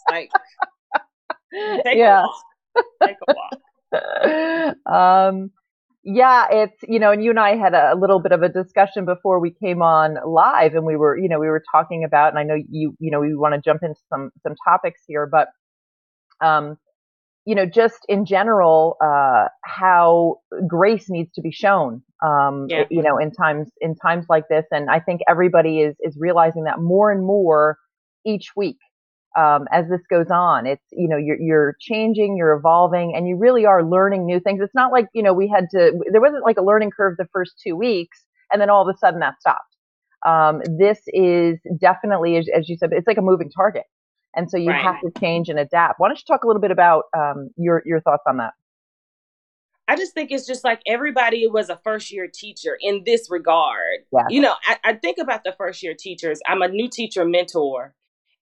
like, 0.09 0.29
take 1.83 1.97
yeah. 1.97 2.23
a 2.23 2.27
walk. 2.27 2.85
Take 3.03 3.17
a 3.27 3.33
walk. 3.33 4.75
um, 4.85 5.51
yeah, 6.09 6.45
it's 6.49 6.77
you 6.87 6.99
know, 6.99 7.11
and 7.11 7.21
you 7.21 7.31
and 7.31 7.39
I 7.39 7.57
had 7.57 7.73
a, 7.73 7.93
little 7.93 8.21
bit 8.21 8.31
of 8.31 8.41
a 8.41 8.47
discussion 8.47 9.03
before 9.03 9.41
we 9.41 9.51
came 9.51 9.81
on 9.81 10.15
live, 10.25 10.73
and 10.73 10.85
we 10.85 10.95
were, 10.95 11.17
you 11.17 11.27
know, 11.27 11.37
we 11.37 11.47
were 11.47 11.61
talking 11.69 12.05
about, 12.05 12.29
and 12.29 12.39
I 12.39 12.43
know 12.43 12.55
you, 12.55 12.95
you 12.97 13.11
know, 13.11 13.19
we 13.19 13.35
want 13.35 13.55
to 13.55 13.59
jump 13.59 13.83
into 13.83 13.99
some 14.09 14.31
some 14.41 14.55
topics 14.65 15.01
here, 15.05 15.27
but 15.29 15.49
um, 16.39 16.77
you 17.45 17.55
know, 17.55 17.65
just 17.65 18.05
in 18.07 18.23
general, 18.23 18.95
uh, 19.03 19.49
how 19.65 20.37
grace 20.65 21.09
needs 21.09 21.33
to 21.33 21.41
be 21.41 21.51
shown, 21.51 22.01
um, 22.25 22.67
yeah. 22.69 22.85
you 22.89 23.01
know, 23.01 23.17
in 23.17 23.29
times 23.29 23.69
in 23.81 23.93
times 23.93 24.27
like 24.29 24.45
this, 24.49 24.63
and 24.71 24.89
I 24.89 25.01
think 25.01 25.19
everybody 25.27 25.81
is 25.81 25.97
is 25.99 26.15
realizing 26.17 26.63
that 26.63 26.79
more 26.79 27.11
and 27.11 27.21
more 27.21 27.77
each 28.25 28.51
week 28.55 28.77
um, 29.35 29.65
as 29.71 29.89
this 29.89 30.01
goes 30.09 30.27
on. 30.31 30.65
It's 30.65 30.83
you 30.91 31.07
know 31.07 31.17
you're 31.17 31.39
you're 31.39 31.75
changing, 31.79 32.37
you're 32.37 32.53
evolving, 32.53 33.13
and 33.15 33.27
you 33.27 33.35
really 33.35 33.65
are 33.65 33.83
learning 33.83 34.25
new 34.25 34.39
things. 34.39 34.61
It's 34.61 34.75
not 34.75 34.91
like 34.91 35.07
you 35.13 35.23
know 35.23 35.33
we 35.33 35.47
had 35.47 35.65
to. 35.71 35.93
There 36.11 36.21
wasn't 36.21 36.43
like 36.43 36.57
a 36.57 36.63
learning 36.63 36.91
curve 36.95 37.15
the 37.17 37.27
first 37.33 37.53
two 37.63 37.75
weeks, 37.75 38.23
and 38.51 38.61
then 38.61 38.69
all 38.69 38.87
of 38.87 38.93
a 38.93 38.97
sudden 38.97 39.19
that 39.19 39.39
stopped. 39.39 39.75
Um, 40.25 40.61
this 40.77 40.99
is 41.07 41.59
definitely, 41.79 42.37
as, 42.37 42.47
as 42.55 42.67
you 42.67 42.75
said, 42.75 42.89
it's 42.91 43.07
like 43.07 43.17
a 43.17 43.21
moving 43.21 43.49
target. 43.49 43.83
And 44.35 44.49
so 44.49 44.57
you 44.57 44.69
right. 44.69 44.81
have 44.81 44.99
to 45.01 45.11
change 45.19 45.49
and 45.49 45.57
adapt. 45.57 45.99
Why 45.99 46.09
don't 46.09 46.17
you 46.17 46.23
talk 46.27 46.43
a 46.43 46.47
little 46.47 46.61
bit 46.61 46.71
about 46.71 47.05
um, 47.17 47.49
your 47.57 47.81
your 47.85 48.01
thoughts 48.01 48.23
on 48.27 48.37
that? 48.37 48.53
I 49.87 49.95
just 49.95 50.13
think 50.13 50.31
it's 50.31 50.45
just 50.45 50.65
like 50.65 50.81
everybody 50.85 51.47
was 51.47 51.69
a 51.69 51.77
first 51.77 52.11
year 52.11 52.27
teacher 52.31 52.77
in 52.81 53.03
this 53.05 53.29
regard. 53.31 53.99
Yeah. 54.11 54.25
You 54.29 54.41
know, 54.41 54.55
I, 54.65 54.77
I 54.83 54.93
think 54.93 55.17
about 55.17 55.43
the 55.45 55.53
first 55.57 55.81
year 55.81 55.95
teachers. 55.97 56.41
I'm 56.45 56.61
a 56.61 56.67
new 56.67 56.89
teacher 56.89 57.25
mentor, 57.25 57.95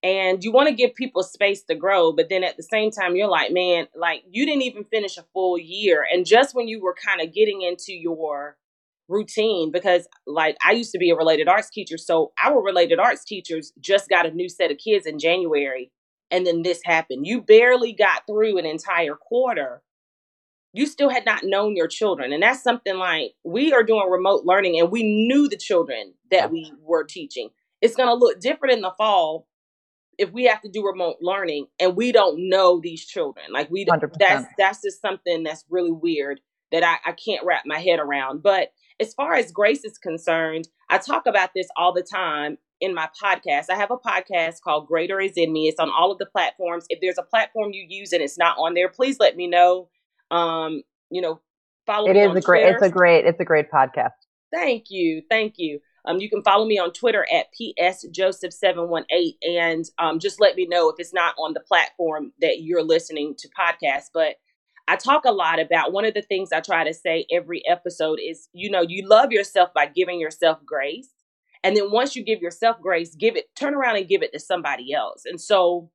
and 0.05 0.43
you 0.43 0.51
want 0.51 0.69
to 0.69 0.75
give 0.75 0.93
people 0.93 1.23
space 1.23 1.63
to 1.63 1.73
grow, 1.73 2.11
but 2.11 2.29
then 2.29 2.43
at 2.43 2.57
the 2.57 2.63
same 2.63 2.91
time, 2.91 3.15
you're 3.15 3.27
like, 3.27 3.51
man, 3.51 3.87
like 3.95 4.21
you 4.29 4.45
didn't 4.45 4.61
even 4.61 4.83
finish 4.83 5.17
a 5.17 5.25
full 5.33 5.57
year, 5.57 6.05
and 6.13 6.27
just 6.27 6.53
when 6.53 6.67
you 6.67 6.79
were 6.79 6.93
kind 6.93 7.21
of 7.21 7.33
getting 7.33 7.63
into 7.63 7.91
your 7.91 8.55
routine 9.07 9.71
because 9.71 10.07
like 10.25 10.57
I 10.65 10.71
used 10.71 10.91
to 10.91 10.97
be 10.97 11.09
a 11.09 11.15
related 11.15 11.47
arts 11.47 11.69
teacher. 11.69 11.97
So 11.97 12.33
our 12.43 12.61
related 12.61 12.99
arts 12.99 13.23
teachers 13.23 13.71
just 13.79 14.09
got 14.09 14.25
a 14.25 14.31
new 14.31 14.49
set 14.49 14.71
of 14.71 14.77
kids 14.77 15.05
in 15.05 15.19
January 15.19 15.91
and 16.31 16.45
then 16.45 16.63
this 16.63 16.81
happened. 16.83 17.27
You 17.27 17.41
barely 17.41 17.93
got 17.93 18.25
through 18.25 18.57
an 18.57 18.65
entire 18.65 19.15
quarter. 19.15 19.83
You 20.73 20.87
still 20.87 21.09
had 21.09 21.23
not 21.23 21.43
known 21.43 21.75
your 21.75 21.87
children. 21.87 22.33
And 22.33 22.41
that's 22.41 22.63
something 22.63 22.97
like 22.97 23.33
we 23.43 23.73
are 23.73 23.83
doing 23.83 24.09
remote 24.09 24.43
learning 24.43 24.79
and 24.79 24.91
we 24.91 25.03
knew 25.03 25.47
the 25.47 25.55
children 25.55 26.15
that 26.31 26.51
we 26.51 26.73
were 26.81 27.03
teaching. 27.03 27.49
It's 27.81 27.95
going 27.95 28.09
to 28.09 28.15
look 28.15 28.39
different 28.39 28.73
in 28.73 28.81
the 28.81 28.93
fall 28.97 29.45
if 30.17 30.31
we 30.31 30.45
have 30.45 30.61
to 30.61 30.69
do 30.69 30.85
remote 30.85 31.17
learning 31.21 31.67
and 31.79 31.95
we 31.95 32.11
don't 32.11 32.49
know 32.49 32.79
these 32.81 33.05
children. 33.05 33.45
Like 33.51 33.69
we 33.69 33.85
100%. 33.85 34.13
that's 34.19 34.45
that's 34.57 34.81
just 34.81 35.01
something 35.01 35.43
that's 35.43 35.65
really 35.69 35.91
weird 35.91 36.39
that 36.71 36.83
I, 36.83 37.09
I 37.09 37.13
can't 37.13 37.45
wrap 37.45 37.63
my 37.65 37.79
head 37.79 37.99
around. 37.99 38.43
But 38.43 38.69
as 38.99 39.13
far 39.13 39.33
as 39.33 39.51
grace 39.51 39.83
is 39.83 39.97
concerned, 39.97 40.67
I 40.89 40.97
talk 40.97 41.25
about 41.25 41.51
this 41.55 41.67
all 41.77 41.93
the 41.93 42.03
time 42.03 42.57
in 42.81 42.93
my 42.93 43.09
podcast. 43.21 43.65
I 43.69 43.75
have 43.75 43.91
a 43.91 43.97
podcast 43.97 44.61
called 44.61 44.87
Greater 44.87 45.19
is 45.19 45.33
in 45.35 45.51
Me. 45.51 45.67
It's 45.67 45.79
on 45.79 45.89
all 45.89 46.11
of 46.11 46.17
the 46.17 46.25
platforms. 46.25 46.85
If 46.89 46.99
there's 47.01 47.17
a 47.17 47.23
platform 47.23 47.71
you 47.71 47.85
use 47.87 48.13
and 48.13 48.21
it's 48.21 48.37
not 48.37 48.57
on 48.57 48.73
there, 48.73 48.89
please 48.89 49.17
let 49.19 49.35
me 49.35 49.47
know. 49.47 49.89
Um, 50.31 50.83
you 51.09 51.21
know, 51.21 51.39
follow 51.85 52.09
it 52.09 52.13
me 52.13 52.21
is 52.21 52.35
a 52.35 52.41
great 52.41 52.65
it's 52.65 52.81
a 52.81 52.89
great 52.89 53.25
it's 53.25 53.39
a 53.39 53.45
great 53.45 53.71
podcast. 53.71 54.11
Thank 54.51 54.85
you. 54.89 55.21
Thank 55.29 55.55
you. 55.57 55.79
Um, 56.07 56.19
you 56.19 56.29
can 56.29 56.41
follow 56.43 56.65
me 56.65 56.77
on 56.77 56.91
Twitter 56.93 57.25
at 57.33 57.47
psjoseph718 57.59 59.35
and 59.43 59.85
um, 59.97 60.19
just 60.19 60.39
let 60.39 60.55
me 60.55 60.67
know 60.67 60.89
if 60.89 60.95
it's 60.99 61.13
not 61.13 61.35
on 61.37 61.53
the 61.53 61.59
platform 61.61 62.31
that 62.41 62.61
you're 62.61 62.83
listening 62.83 63.35
to 63.39 63.49
podcasts. 63.49 64.09
But 64.13 64.35
I 64.87 64.95
talk 64.95 65.25
a 65.25 65.31
lot 65.31 65.59
about 65.59 65.91
one 65.93 66.05
of 66.05 66.13
the 66.13 66.21
things 66.21 66.51
I 66.51 66.59
try 66.59 66.83
to 66.83 66.93
say 66.93 67.25
every 67.31 67.65
episode 67.67 68.19
is, 68.21 68.49
you 68.53 68.69
know, 68.69 68.81
you 68.81 69.07
love 69.07 69.31
yourself 69.31 69.73
by 69.73 69.87
giving 69.87 70.19
yourself 70.19 70.59
grace. 70.65 71.09
And 71.63 71.75
then 71.75 71.89
once 71.91 72.15
you 72.15 72.23
give 72.23 72.41
yourself 72.41 72.79
grace, 72.79 73.15
give 73.15 73.35
it, 73.35 73.45
turn 73.55 73.73
around 73.73 73.95
and 73.97 74.07
give 74.07 74.21
it 74.21 74.31
to 74.33 74.39
somebody 74.39 74.93
else. 74.93 75.23
And 75.25 75.41
so 75.41 75.89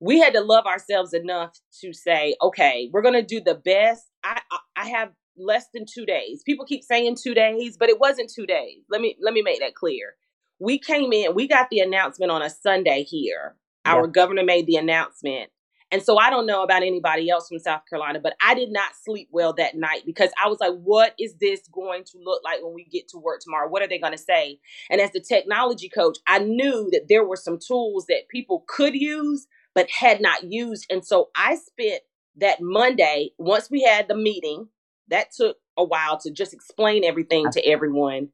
we 0.00 0.18
had 0.20 0.34
to 0.34 0.42
love 0.42 0.66
ourselves 0.66 1.14
enough 1.14 1.58
to 1.80 1.94
say, 1.94 2.36
okay, 2.42 2.90
we're 2.92 3.02
going 3.02 3.14
to 3.14 3.22
do 3.22 3.40
the 3.40 3.54
best. 3.54 4.04
I, 4.22 4.40
I 4.76 4.88
have 4.88 5.12
less 5.36 5.66
than 5.72 5.84
two 5.86 6.06
days. 6.06 6.42
People 6.44 6.64
keep 6.64 6.82
saying 6.82 7.16
two 7.22 7.34
days, 7.34 7.76
but 7.76 7.88
it 7.88 8.00
wasn't 8.00 8.30
two 8.30 8.46
days. 8.46 8.82
Let 8.90 9.00
me, 9.00 9.16
let 9.22 9.34
me 9.34 9.42
make 9.42 9.60
that 9.60 9.74
clear. 9.74 10.14
We 10.58 10.78
came 10.78 11.12
in, 11.12 11.34
we 11.34 11.46
got 11.48 11.68
the 11.70 11.80
announcement 11.80 12.32
on 12.32 12.42
a 12.42 12.50
Sunday 12.50 13.02
here. 13.02 13.56
Our 13.84 14.06
yeah. 14.06 14.10
governor 14.10 14.44
made 14.44 14.66
the 14.66 14.76
announcement 14.76 15.50
and 15.92 16.02
so 16.02 16.18
I 16.18 16.30
don't 16.30 16.46
know 16.46 16.62
about 16.62 16.82
anybody 16.82 17.30
else 17.30 17.48
from 17.48 17.60
South 17.60 17.82
Carolina, 17.88 18.18
but 18.20 18.34
I 18.44 18.54
did 18.54 18.72
not 18.72 18.92
sleep 19.04 19.28
well 19.30 19.52
that 19.54 19.76
night 19.76 20.02
because 20.04 20.30
I 20.42 20.48
was 20.48 20.58
like, 20.60 20.74
what 20.74 21.14
is 21.18 21.34
this 21.40 21.60
going 21.72 22.04
to 22.04 22.18
look 22.18 22.42
like 22.44 22.62
when 22.62 22.74
we 22.74 22.84
get 22.84 23.08
to 23.08 23.18
work 23.18 23.40
tomorrow? 23.40 23.68
What 23.68 23.82
are 23.82 23.88
they 23.88 23.98
going 23.98 24.12
to 24.12 24.18
say? 24.18 24.58
And 24.90 25.00
as 25.00 25.12
the 25.12 25.20
technology 25.20 25.88
coach, 25.88 26.18
I 26.26 26.40
knew 26.40 26.88
that 26.92 27.06
there 27.08 27.24
were 27.24 27.36
some 27.36 27.58
tools 27.58 28.06
that 28.06 28.28
people 28.28 28.64
could 28.66 28.94
use, 28.94 29.46
but 29.74 29.88
had 29.90 30.20
not 30.20 30.50
used. 30.50 30.86
And 30.90 31.04
so 31.04 31.30
I 31.36 31.56
spent 31.56 32.02
that 32.38 32.58
Monday, 32.60 33.30
once 33.38 33.70
we 33.70 33.82
had 33.82 34.08
the 34.08 34.16
meeting, 34.16 34.68
that 35.08 35.32
took 35.32 35.56
a 35.76 35.84
while 35.84 36.18
to 36.18 36.30
just 36.30 36.52
explain 36.52 37.04
everything 37.04 37.50
to 37.52 37.66
everyone. 37.66 38.28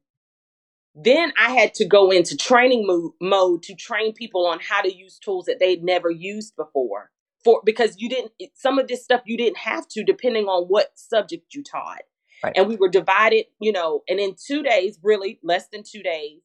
Then 0.95 1.33
I 1.39 1.51
had 1.51 1.73
to 1.75 1.85
go 1.85 2.11
into 2.11 2.37
training 2.37 2.85
mo- 2.85 3.15
mode 3.19 3.63
to 3.63 3.75
train 3.75 4.13
people 4.13 4.45
on 4.45 4.59
how 4.59 4.81
to 4.81 4.93
use 4.93 5.17
tools 5.17 5.45
that 5.45 5.59
they'd 5.59 5.83
never 5.83 6.09
used 6.09 6.55
before 6.55 7.11
for 7.43 7.61
because 7.65 7.95
you 7.97 8.09
didn't 8.09 8.31
some 8.53 8.79
of 8.79 8.87
this 8.87 9.03
stuff 9.03 9.21
you 9.25 9.37
didn't 9.37 9.57
have 9.57 9.87
to 9.87 10.03
depending 10.03 10.45
on 10.45 10.65
what 10.65 10.91
subject 10.95 11.53
you 11.53 11.63
taught 11.63 12.01
right. 12.43 12.53
and 12.55 12.67
we 12.67 12.75
were 12.75 12.89
divided 12.89 13.45
you 13.59 13.71
know 13.71 14.01
and 14.07 14.19
in 14.19 14.35
two 14.35 14.63
days 14.63 14.99
really 15.03 15.39
less 15.43 15.67
than 15.69 15.83
two 15.83 16.01
days 16.01 16.39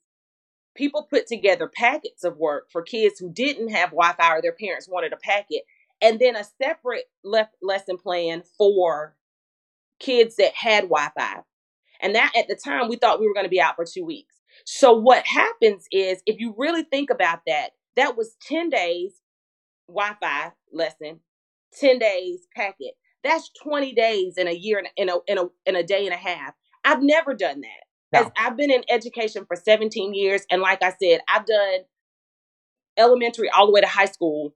people 0.74 1.06
put 1.08 1.26
together 1.26 1.70
packets 1.72 2.24
of 2.24 2.36
work 2.36 2.68
for 2.70 2.82
kids 2.82 3.18
who 3.18 3.32
didn't 3.32 3.68
have 3.68 3.90
wi-fi 3.90 4.36
or 4.36 4.42
their 4.42 4.54
parents 4.58 4.88
wanted 4.88 5.12
a 5.12 5.16
packet 5.16 5.62
and 6.00 6.18
then 6.18 6.36
a 6.36 6.44
separate 6.60 7.06
left 7.24 7.54
lesson 7.62 7.96
plan 7.96 8.42
for 8.56 9.16
kids 9.98 10.36
that 10.36 10.54
had 10.54 10.84
wi-fi 10.84 11.42
and 12.00 12.14
that 12.14 12.32
at 12.36 12.48
the 12.48 12.56
time 12.56 12.88
we 12.88 12.96
thought 12.96 13.20
we 13.20 13.26
were 13.26 13.34
going 13.34 13.46
to 13.46 13.50
be 13.50 13.60
out 13.60 13.76
for 13.76 13.84
two 13.84 14.04
weeks 14.04 14.36
so 14.64 14.92
what 14.92 15.26
happens 15.26 15.86
is 15.92 16.22
if 16.26 16.40
you 16.40 16.54
really 16.56 16.82
think 16.84 17.10
about 17.10 17.40
that 17.46 17.70
that 17.96 18.16
was 18.16 18.36
10 18.46 18.70
days 18.70 19.20
Wi-Fi 19.88 20.52
lesson, 20.72 21.20
10 21.80 21.98
days 21.98 22.46
packet. 22.54 22.92
That's 23.24 23.50
20 23.62 23.94
days 23.94 24.34
in 24.36 24.46
a 24.46 24.52
year 24.52 24.78
and 24.78 24.88
in 24.96 25.08
a, 25.08 25.16
in 25.26 25.38
a, 25.38 25.44
in 25.66 25.76
a 25.76 25.82
day 25.82 26.04
and 26.04 26.14
a 26.14 26.18
half. 26.18 26.54
I've 26.84 27.02
never 27.02 27.34
done 27.34 27.62
that. 27.62 28.12
No. 28.12 28.20
As 28.20 28.32
I've 28.38 28.56
been 28.56 28.70
in 28.70 28.84
education 28.88 29.44
for 29.46 29.56
17 29.56 30.14
years. 30.14 30.46
And 30.50 30.62
like 30.62 30.82
I 30.82 30.92
said, 31.02 31.20
I've 31.28 31.44
done 31.44 31.80
elementary 32.96 33.50
all 33.50 33.66
the 33.66 33.72
way 33.72 33.80
to 33.80 33.86
high 33.86 34.06
school. 34.06 34.54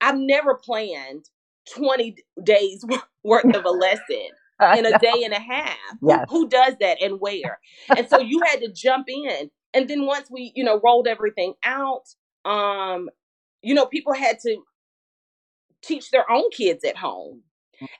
I've 0.00 0.18
never 0.18 0.54
planned 0.54 1.30
20 1.74 2.16
days 2.44 2.84
worth 3.24 3.56
of 3.56 3.64
a 3.64 3.70
lesson 3.70 4.28
in 4.76 4.86
a 4.86 4.98
day 4.98 5.22
and 5.24 5.32
a 5.32 5.40
half. 5.40 5.76
Yes. 6.02 6.26
Who, 6.30 6.40
who 6.40 6.48
does 6.48 6.74
that 6.80 6.98
and 7.02 7.20
where? 7.20 7.58
and 7.96 8.08
so 8.08 8.20
you 8.20 8.40
had 8.44 8.60
to 8.60 8.72
jump 8.72 9.06
in. 9.08 9.50
And 9.74 9.88
then 9.88 10.06
once 10.06 10.30
we, 10.30 10.52
you 10.54 10.64
know, 10.64 10.80
rolled 10.82 11.06
everything 11.06 11.54
out, 11.62 12.04
um, 12.44 13.10
you 13.62 13.74
know, 13.74 13.86
people 13.86 14.14
had 14.14 14.38
to 14.40 14.56
teach 15.82 16.10
their 16.10 16.30
own 16.30 16.50
kids 16.50 16.84
at 16.84 16.96
home. 16.96 17.42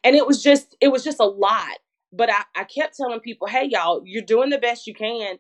And 0.03 0.17
it 0.17 0.27
was 0.27 0.43
just, 0.43 0.75
it 0.81 0.89
was 0.89 1.05
just 1.05 1.21
a 1.21 1.27
lot. 1.27 1.79
But 2.13 2.31
I, 2.31 2.45
I 2.55 2.65
kept 2.65 2.97
telling 2.97 3.21
people, 3.21 3.47
hey, 3.47 3.69
y'all, 3.71 4.01
you're 4.05 4.23
doing 4.23 4.49
the 4.49 4.59
best 4.59 4.87
you 4.87 4.95
can. 4.95 5.37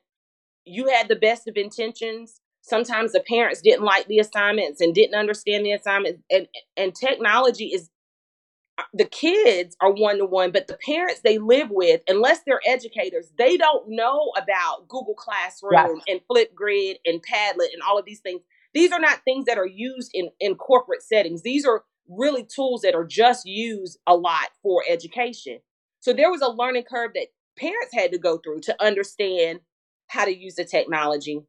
You 0.64 0.88
had 0.88 1.08
the 1.08 1.16
best 1.16 1.48
of 1.48 1.56
intentions. 1.56 2.40
Sometimes 2.60 3.12
the 3.12 3.20
parents 3.20 3.62
didn't 3.62 3.84
like 3.84 4.08
the 4.08 4.18
assignments 4.18 4.80
and 4.80 4.94
didn't 4.94 5.14
understand 5.14 5.64
the 5.64 5.72
assignments. 5.72 6.22
And, 6.30 6.48
and 6.76 6.94
technology 6.94 7.66
is 7.66 7.88
the 8.92 9.06
kids 9.06 9.76
are 9.80 9.92
one 9.92 10.18
to 10.18 10.26
one, 10.26 10.52
but 10.52 10.66
the 10.66 10.78
parents 10.84 11.20
they 11.22 11.38
live 11.38 11.68
with, 11.70 12.02
unless 12.08 12.40
they're 12.44 12.60
educators, 12.66 13.32
they 13.38 13.56
don't 13.56 13.88
know 13.88 14.32
about 14.36 14.88
Google 14.88 15.14
Classroom 15.14 15.72
yes. 15.72 16.04
and 16.08 16.20
Flipgrid 16.30 16.96
and 17.06 17.22
Padlet 17.22 17.72
and 17.72 17.82
all 17.86 17.98
of 17.98 18.04
these 18.04 18.20
things 18.20 18.42
these 18.76 18.92
are 18.92 19.00
not 19.00 19.24
things 19.24 19.46
that 19.46 19.56
are 19.56 19.66
used 19.66 20.10
in, 20.12 20.28
in 20.38 20.54
corporate 20.54 21.02
settings. 21.02 21.40
These 21.40 21.64
are 21.64 21.84
really 22.10 22.44
tools 22.44 22.82
that 22.82 22.94
are 22.94 23.06
just 23.06 23.46
used 23.46 23.98
a 24.06 24.14
lot 24.14 24.50
for 24.62 24.84
education. 24.86 25.60
So 26.00 26.12
there 26.12 26.30
was 26.30 26.42
a 26.42 26.48
learning 26.48 26.84
curve 26.84 27.12
that 27.14 27.28
parents 27.58 27.94
had 27.94 28.12
to 28.12 28.18
go 28.18 28.36
through 28.36 28.60
to 28.64 28.76
understand 28.84 29.60
how 30.08 30.26
to 30.26 30.36
use 30.36 30.56
the 30.56 30.66
technology. 30.66 31.40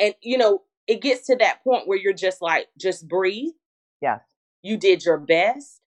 And, 0.00 0.14
you 0.22 0.36
know, 0.36 0.62
it 0.88 1.00
gets 1.00 1.26
to 1.26 1.36
that 1.36 1.62
point 1.62 1.86
where 1.86 1.98
you're 1.98 2.12
just 2.12 2.42
like, 2.42 2.66
just 2.76 3.06
breathe. 3.06 3.52
Yes. 4.00 4.20
You 4.62 4.76
did 4.76 5.04
your 5.04 5.18
best. 5.18 5.81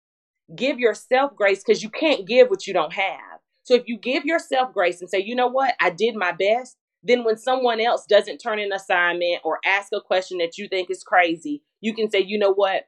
Give 0.54 0.78
yourself 0.78 1.34
grace 1.34 1.62
because 1.64 1.82
you 1.82 1.90
can't 1.90 2.26
give 2.26 2.48
what 2.48 2.66
you 2.66 2.74
don't 2.74 2.92
have. 2.92 3.40
So 3.64 3.74
if 3.74 3.84
you 3.86 3.96
give 3.96 4.24
yourself 4.24 4.72
grace 4.72 5.00
and 5.00 5.08
say, 5.08 5.18
you 5.20 5.34
know 5.34 5.46
what, 5.46 5.74
I 5.80 5.90
did 5.90 6.16
my 6.16 6.32
best, 6.32 6.76
then 7.02 7.24
when 7.24 7.36
someone 7.36 7.80
else 7.80 8.06
doesn't 8.06 8.38
turn 8.38 8.58
an 8.58 8.72
assignment 8.72 9.40
or 9.44 9.58
ask 9.64 9.88
a 9.92 10.00
question 10.00 10.38
that 10.38 10.58
you 10.58 10.68
think 10.68 10.90
is 10.90 11.02
crazy, 11.02 11.62
you 11.80 11.94
can 11.94 12.10
say, 12.10 12.20
you 12.20 12.38
know 12.38 12.52
what, 12.52 12.84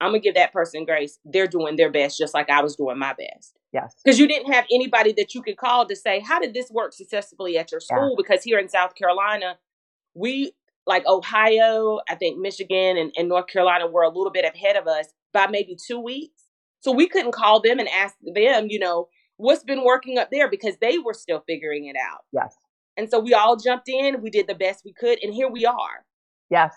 I'm 0.00 0.10
gonna 0.10 0.20
give 0.20 0.34
that 0.34 0.52
person 0.52 0.84
grace. 0.84 1.18
They're 1.24 1.46
doing 1.46 1.76
their 1.76 1.90
best 1.90 2.18
just 2.18 2.34
like 2.34 2.50
I 2.50 2.62
was 2.62 2.76
doing 2.76 2.98
my 2.98 3.14
best. 3.14 3.56
Yes. 3.72 3.94
Because 4.04 4.18
you 4.18 4.28
didn't 4.28 4.52
have 4.52 4.66
anybody 4.72 5.12
that 5.16 5.34
you 5.34 5.42
could 5.42 5.56
call 5.56 5.86
to 5.86 5.96
say, 5.96 6.20
How 6.20 6.40
did 6.40 6.54
this 6.54 6.70
work 6.70 6.92
successfully 6.92 7.56
at 7.58 7.70
your 7.70 7.80
school? 7.80 8.10
Yeah. 8.10 8.16
Because 8.16 8.42
here 8.42 8.58
in 8.58 8.68
South 8.68 8.94
Carolina, 8.94 9.58
we 10.14 10.52
like 10.86 11.06
Ohio, 11.06 12.00
I 12.08 12.14
think 12.14 12.38
Michigan 12.38 12.96
and, 12.98 13.12
and 13.16 13.28
North 13.28 13.46
Carolina 13.46 13.86
were 13.86 14.02
a 14.02 14.08
little 14.08 14.30
bit 14.30 14.44
ahead 14.44 14.76
of 14.76 14.86
us 14.86 15.06
by 15.32 15.46
maybe 15.46 15.76
two 15.86 15.98
weeks. 15.98 16.43
So 16.84 16.92
we 16.92 17.08
couldn't 17.08 17.32
call 17.32 17.62
them 17.62 17.78
and 17.78 17.88
ask 17.88 18.14
them, 18.22 18.66
you 18.68 18.78
know, 18.78 19.08
what's 19.38 19.64
been 19.64 19.84
working 19.84 20.18
up 20.18 20.28
there 20.30 20.50
because 20.50 20.76
they 20.82 20.98
were 20.98 21.14
still 21.14 21.42
figuring 21.46 21.86
it 21.86 21.96
out. 21.96 22.20
Yes. 22.30 22.54
And 22.98 23.08
so 23.08 23.18
we 23.18 23.32
all 23.32 23.56
jumped 23.56 23.88
in, 23.88 24.20
we 24.20 24.28
did 24.28 24.46
the 24.46 24.54
best 24.54 24.82
we 24.84 24.92
could, 24.92 25.18
and 25.22 25.32
here 25.32 25.48
we 25.48 25.64
are. 25.64 26.04
Yes. 26.50 26.74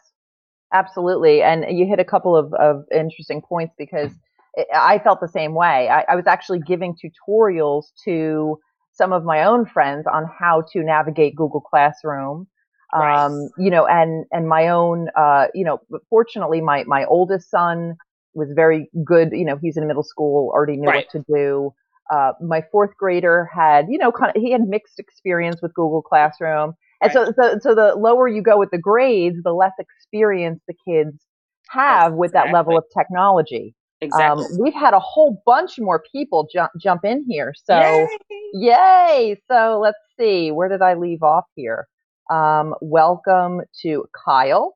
Absolutely. 0.73 1.43
And 1.43 1.65
you 1.77 1.85
hit 1.85 1.99
a 1.99 2.05
couple 2.05 2.37
of, 2.37 2.53
of 2.53 2.85
interesting 2.89 3.41
points 3.41 3.73
because 3.77 4.11
it, 4.53 4.67
I 4.73 4.99
felt 4.99 5.19
the 5.19 5.27
same 5.27 5.53
way. 5.53 5.89
I, 5.89 6.05
I, 6.09 6.15
was 6.15 6.25
actually 6.25 6.59
giving 6.59 6.95
tutorials 6.95 7.87
to 8.05 8.57
some 8.93 9.11
of 9.11 9.25
my 9.25 9.43
own 9.43 9.65
friends 9.65 10.05
on 10.11 10.23
how 10.39 10.63
to 10.71 10.83
navigate 10.83 11.35
Google 11.35 11.61
Classroom. 11.61 12.47
Um, 12.93 13.49
you 13.57 13.69
know, 13.69 13.85
and, 13.85 14.25
and 14.31 14.47
my 14.47 14.69
own, 14.69 15.09
uh, 15.17 15.47
you 15.53 15.65
know, 15.65 15.79
fortunately 16.09 16.61
my, 16.61 16.85
my 16.85 17.03
oldest 17.05 17.51
son 17.51 17.97
was 18.38 18.50
very 18.56 18.89
good. 19.03 19.29
You 19.32 19.46
know, 19.46 19.58
he's 19.62 19.75
in 19.75 19.88
middle 19.88 20.03
school, 20.03 20.50
already 20.53 20.77
knew 20.77 20.88
right. 20.88 21.08
what 21.13 21.24
to 21.24 21.25
do. 21.34 21.74
Uh, 22.13 22.32
my 22.41 22.63
fourth 22.72 22.91
grader 22.98 23.50
had, 23.53 23.88
you 23.89 23.98
know, 23.98 24.12
kind 24.12 24.34
of, 24.34 24.41
he 24.41 24.51
had 24.51 24.62
mixed 24.62 25.00
experience 25.00 25.62
with 25.62 25.74
Google 25.74 26.01
Classroom. 26.01 26.74
And 27.01 27.13
right. 27.13 27.27
so, 27.27 27.34
so, 27.36 27.60
so 27.62 27.75
the 27.75 27.96
lower 27.96 28.27
you 28.27 28.41
go 28.41 28.58
with 28.58 28.72
the 28.72 28.77
grades, 28.77 29.38
the 29.44 29.51
less 29.51 29.74
experience 29.77 30.62
the 30.67 30.74
kids 30.88 31.25
have 31.70 32.13
with 32.13 32.32
that 32.32 32.53
level 32.53 32.77
of 32.77 32.86
technology. 32.98 33.75
Exactly. 34.00 34.46
Um, 34.46 34.51
we've 34.60 34.74
had 34.74 34.94
a 34.94 35.00
whole 35.00 35.41
bunch 35.46 35.79
more 35.79 36.03
people 36.12 36.48
jump 36.53 36.72
jump 36.79 37.03
in 37.03 37.25
here. 37.27 37.53
So, 37.63 37.79
yay! 37.79 38.08
yay! 38.53 39.41
So 39.51 39.79
let's 39.82 39.98
see, 40.20 40.51
where 40.51 40.70
did 40.70 40.84
I 40.84 40.94
leave 40.94 41.24
off 41.24 41.46
here? 41.56 41.88
Um, 42.29 42.75
welcome 42.79 43.62
to 43.82 44.06
Kyle 44.25 44.75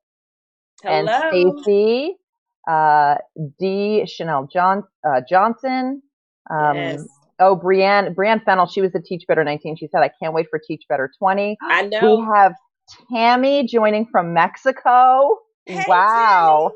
Hello. 0.81 0.93
and 0.95 1.59
Stacy, 1.59 2.15
uh, 2.69 3.15
D. 3.59 4.05
Chanel 4.05 4.47
John, 4.51 4.83
uh, 5.07 5.21
Johnson. 5.27 6.01
Um, 6.49 6.75
yes. 6.75 7.07
Oh, 7.39 7.55
Brienne, 7.55 8.13
Brienne 8.13 8.41
Fennel, 8.45 8.67
she 8.67 8.81
was 8.81 8.91
the 8.91 9.01
Teach 9.01 9.23
Better 9.27 9.43
19. 9.43 9.75
She 9.77 9.87
said, 9.87 10.01
I 10.01 10.11
can't 10.21 10.33
wait 10.33 10.47
for 10.49 10.59
Teach 10.65 10.83
Better 10.87 11.09
20. 11.17 11.57
I 11.61 11.81
know. 11.83 12.17
We 12.17 12.25
have 12.35 12.53
Tammy 13.11 13.65
joining 13.65 14.05
from 14.11 14.33
Mexico. 14.33 15.39
Hey, 15.65 15.83
wow. 15.87 16.71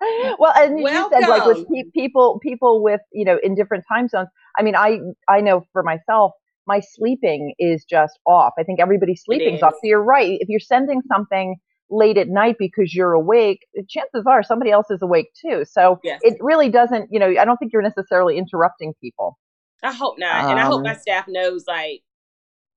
well, 0.38 0.52
and 0.56 0.80
Welcome. 0.80 1.18
you 1.18 1.20
said 1.20 1.28
like 1.28 1.44
with 1.46 1.66
pe- 1.68 1.90
people, 1.92 2.38
people 2.40 2.82
with, 2.82 3.00
you 3.12 3.24
know, 3.24 3.38
in 3.42 3.56
different 3.56 3.84
time 3.90 4.06
zones. 4.06 4.28
I 4.56 4.62
mean, 4.62 4.76
I, 4.76 4.98
I 5.28 5.40
know 5.40 5.64
for 5.72 5.82
myself, 5.82 6.32
my 6.68 6.80
sleeping 6.80 7.54
is 7.58 7.84
just 7.88 8.18
off. 8.26 8.52
I 8.58 8.62
think 8.62 8.78
everybody's 8.78 9.22
sleeping's 9.24 9.62
off. 9.62 9.72
So 9.74 9.80
you're 9.84 10.02
right. 10.02 10.38
If 10.40 10.48
you're 10.48 10.60
sending 10.60 11.00
something 11.08 11.56
late 11.90 12.18
at 12.18 12.28
night 12.28 12.56
because 12.58 12.94
you're 12.94 13.12
awake, 13.12 13.66
chances 13.88 14.24
are 14.26 14.42
somebody 14.42 14.70
else 14.70 14.90
is 14.90 15.02
awake 15.02 15.28
too. 15.34 15.64
So 15.64 15.98
yes. 16.04 16.20
it 16.22 16.36
really 16.40 16.68
doesn't, 16.68 17.08
you 17.10 17.18
know, 17.18 17.28
I 17.28 17.44
don't 17.44 17.56
think 17.56 17.72
you're 17.72 17.82
necessarily 17.82 18.36
interrupting 18.38 18.94
people. 19.00 19.38
I 19.82 19.92
hope 19.92 20.16
not, 20.18 20.44
um, 20.44 20.50
and 20.50 20.60
I 20.60 20.64
hope 20.64 20.82
my 20.82 20.92
um, 20.92 20.98
staff 20.98 21.26
knows 21.28 21.64
like 21.68 22.02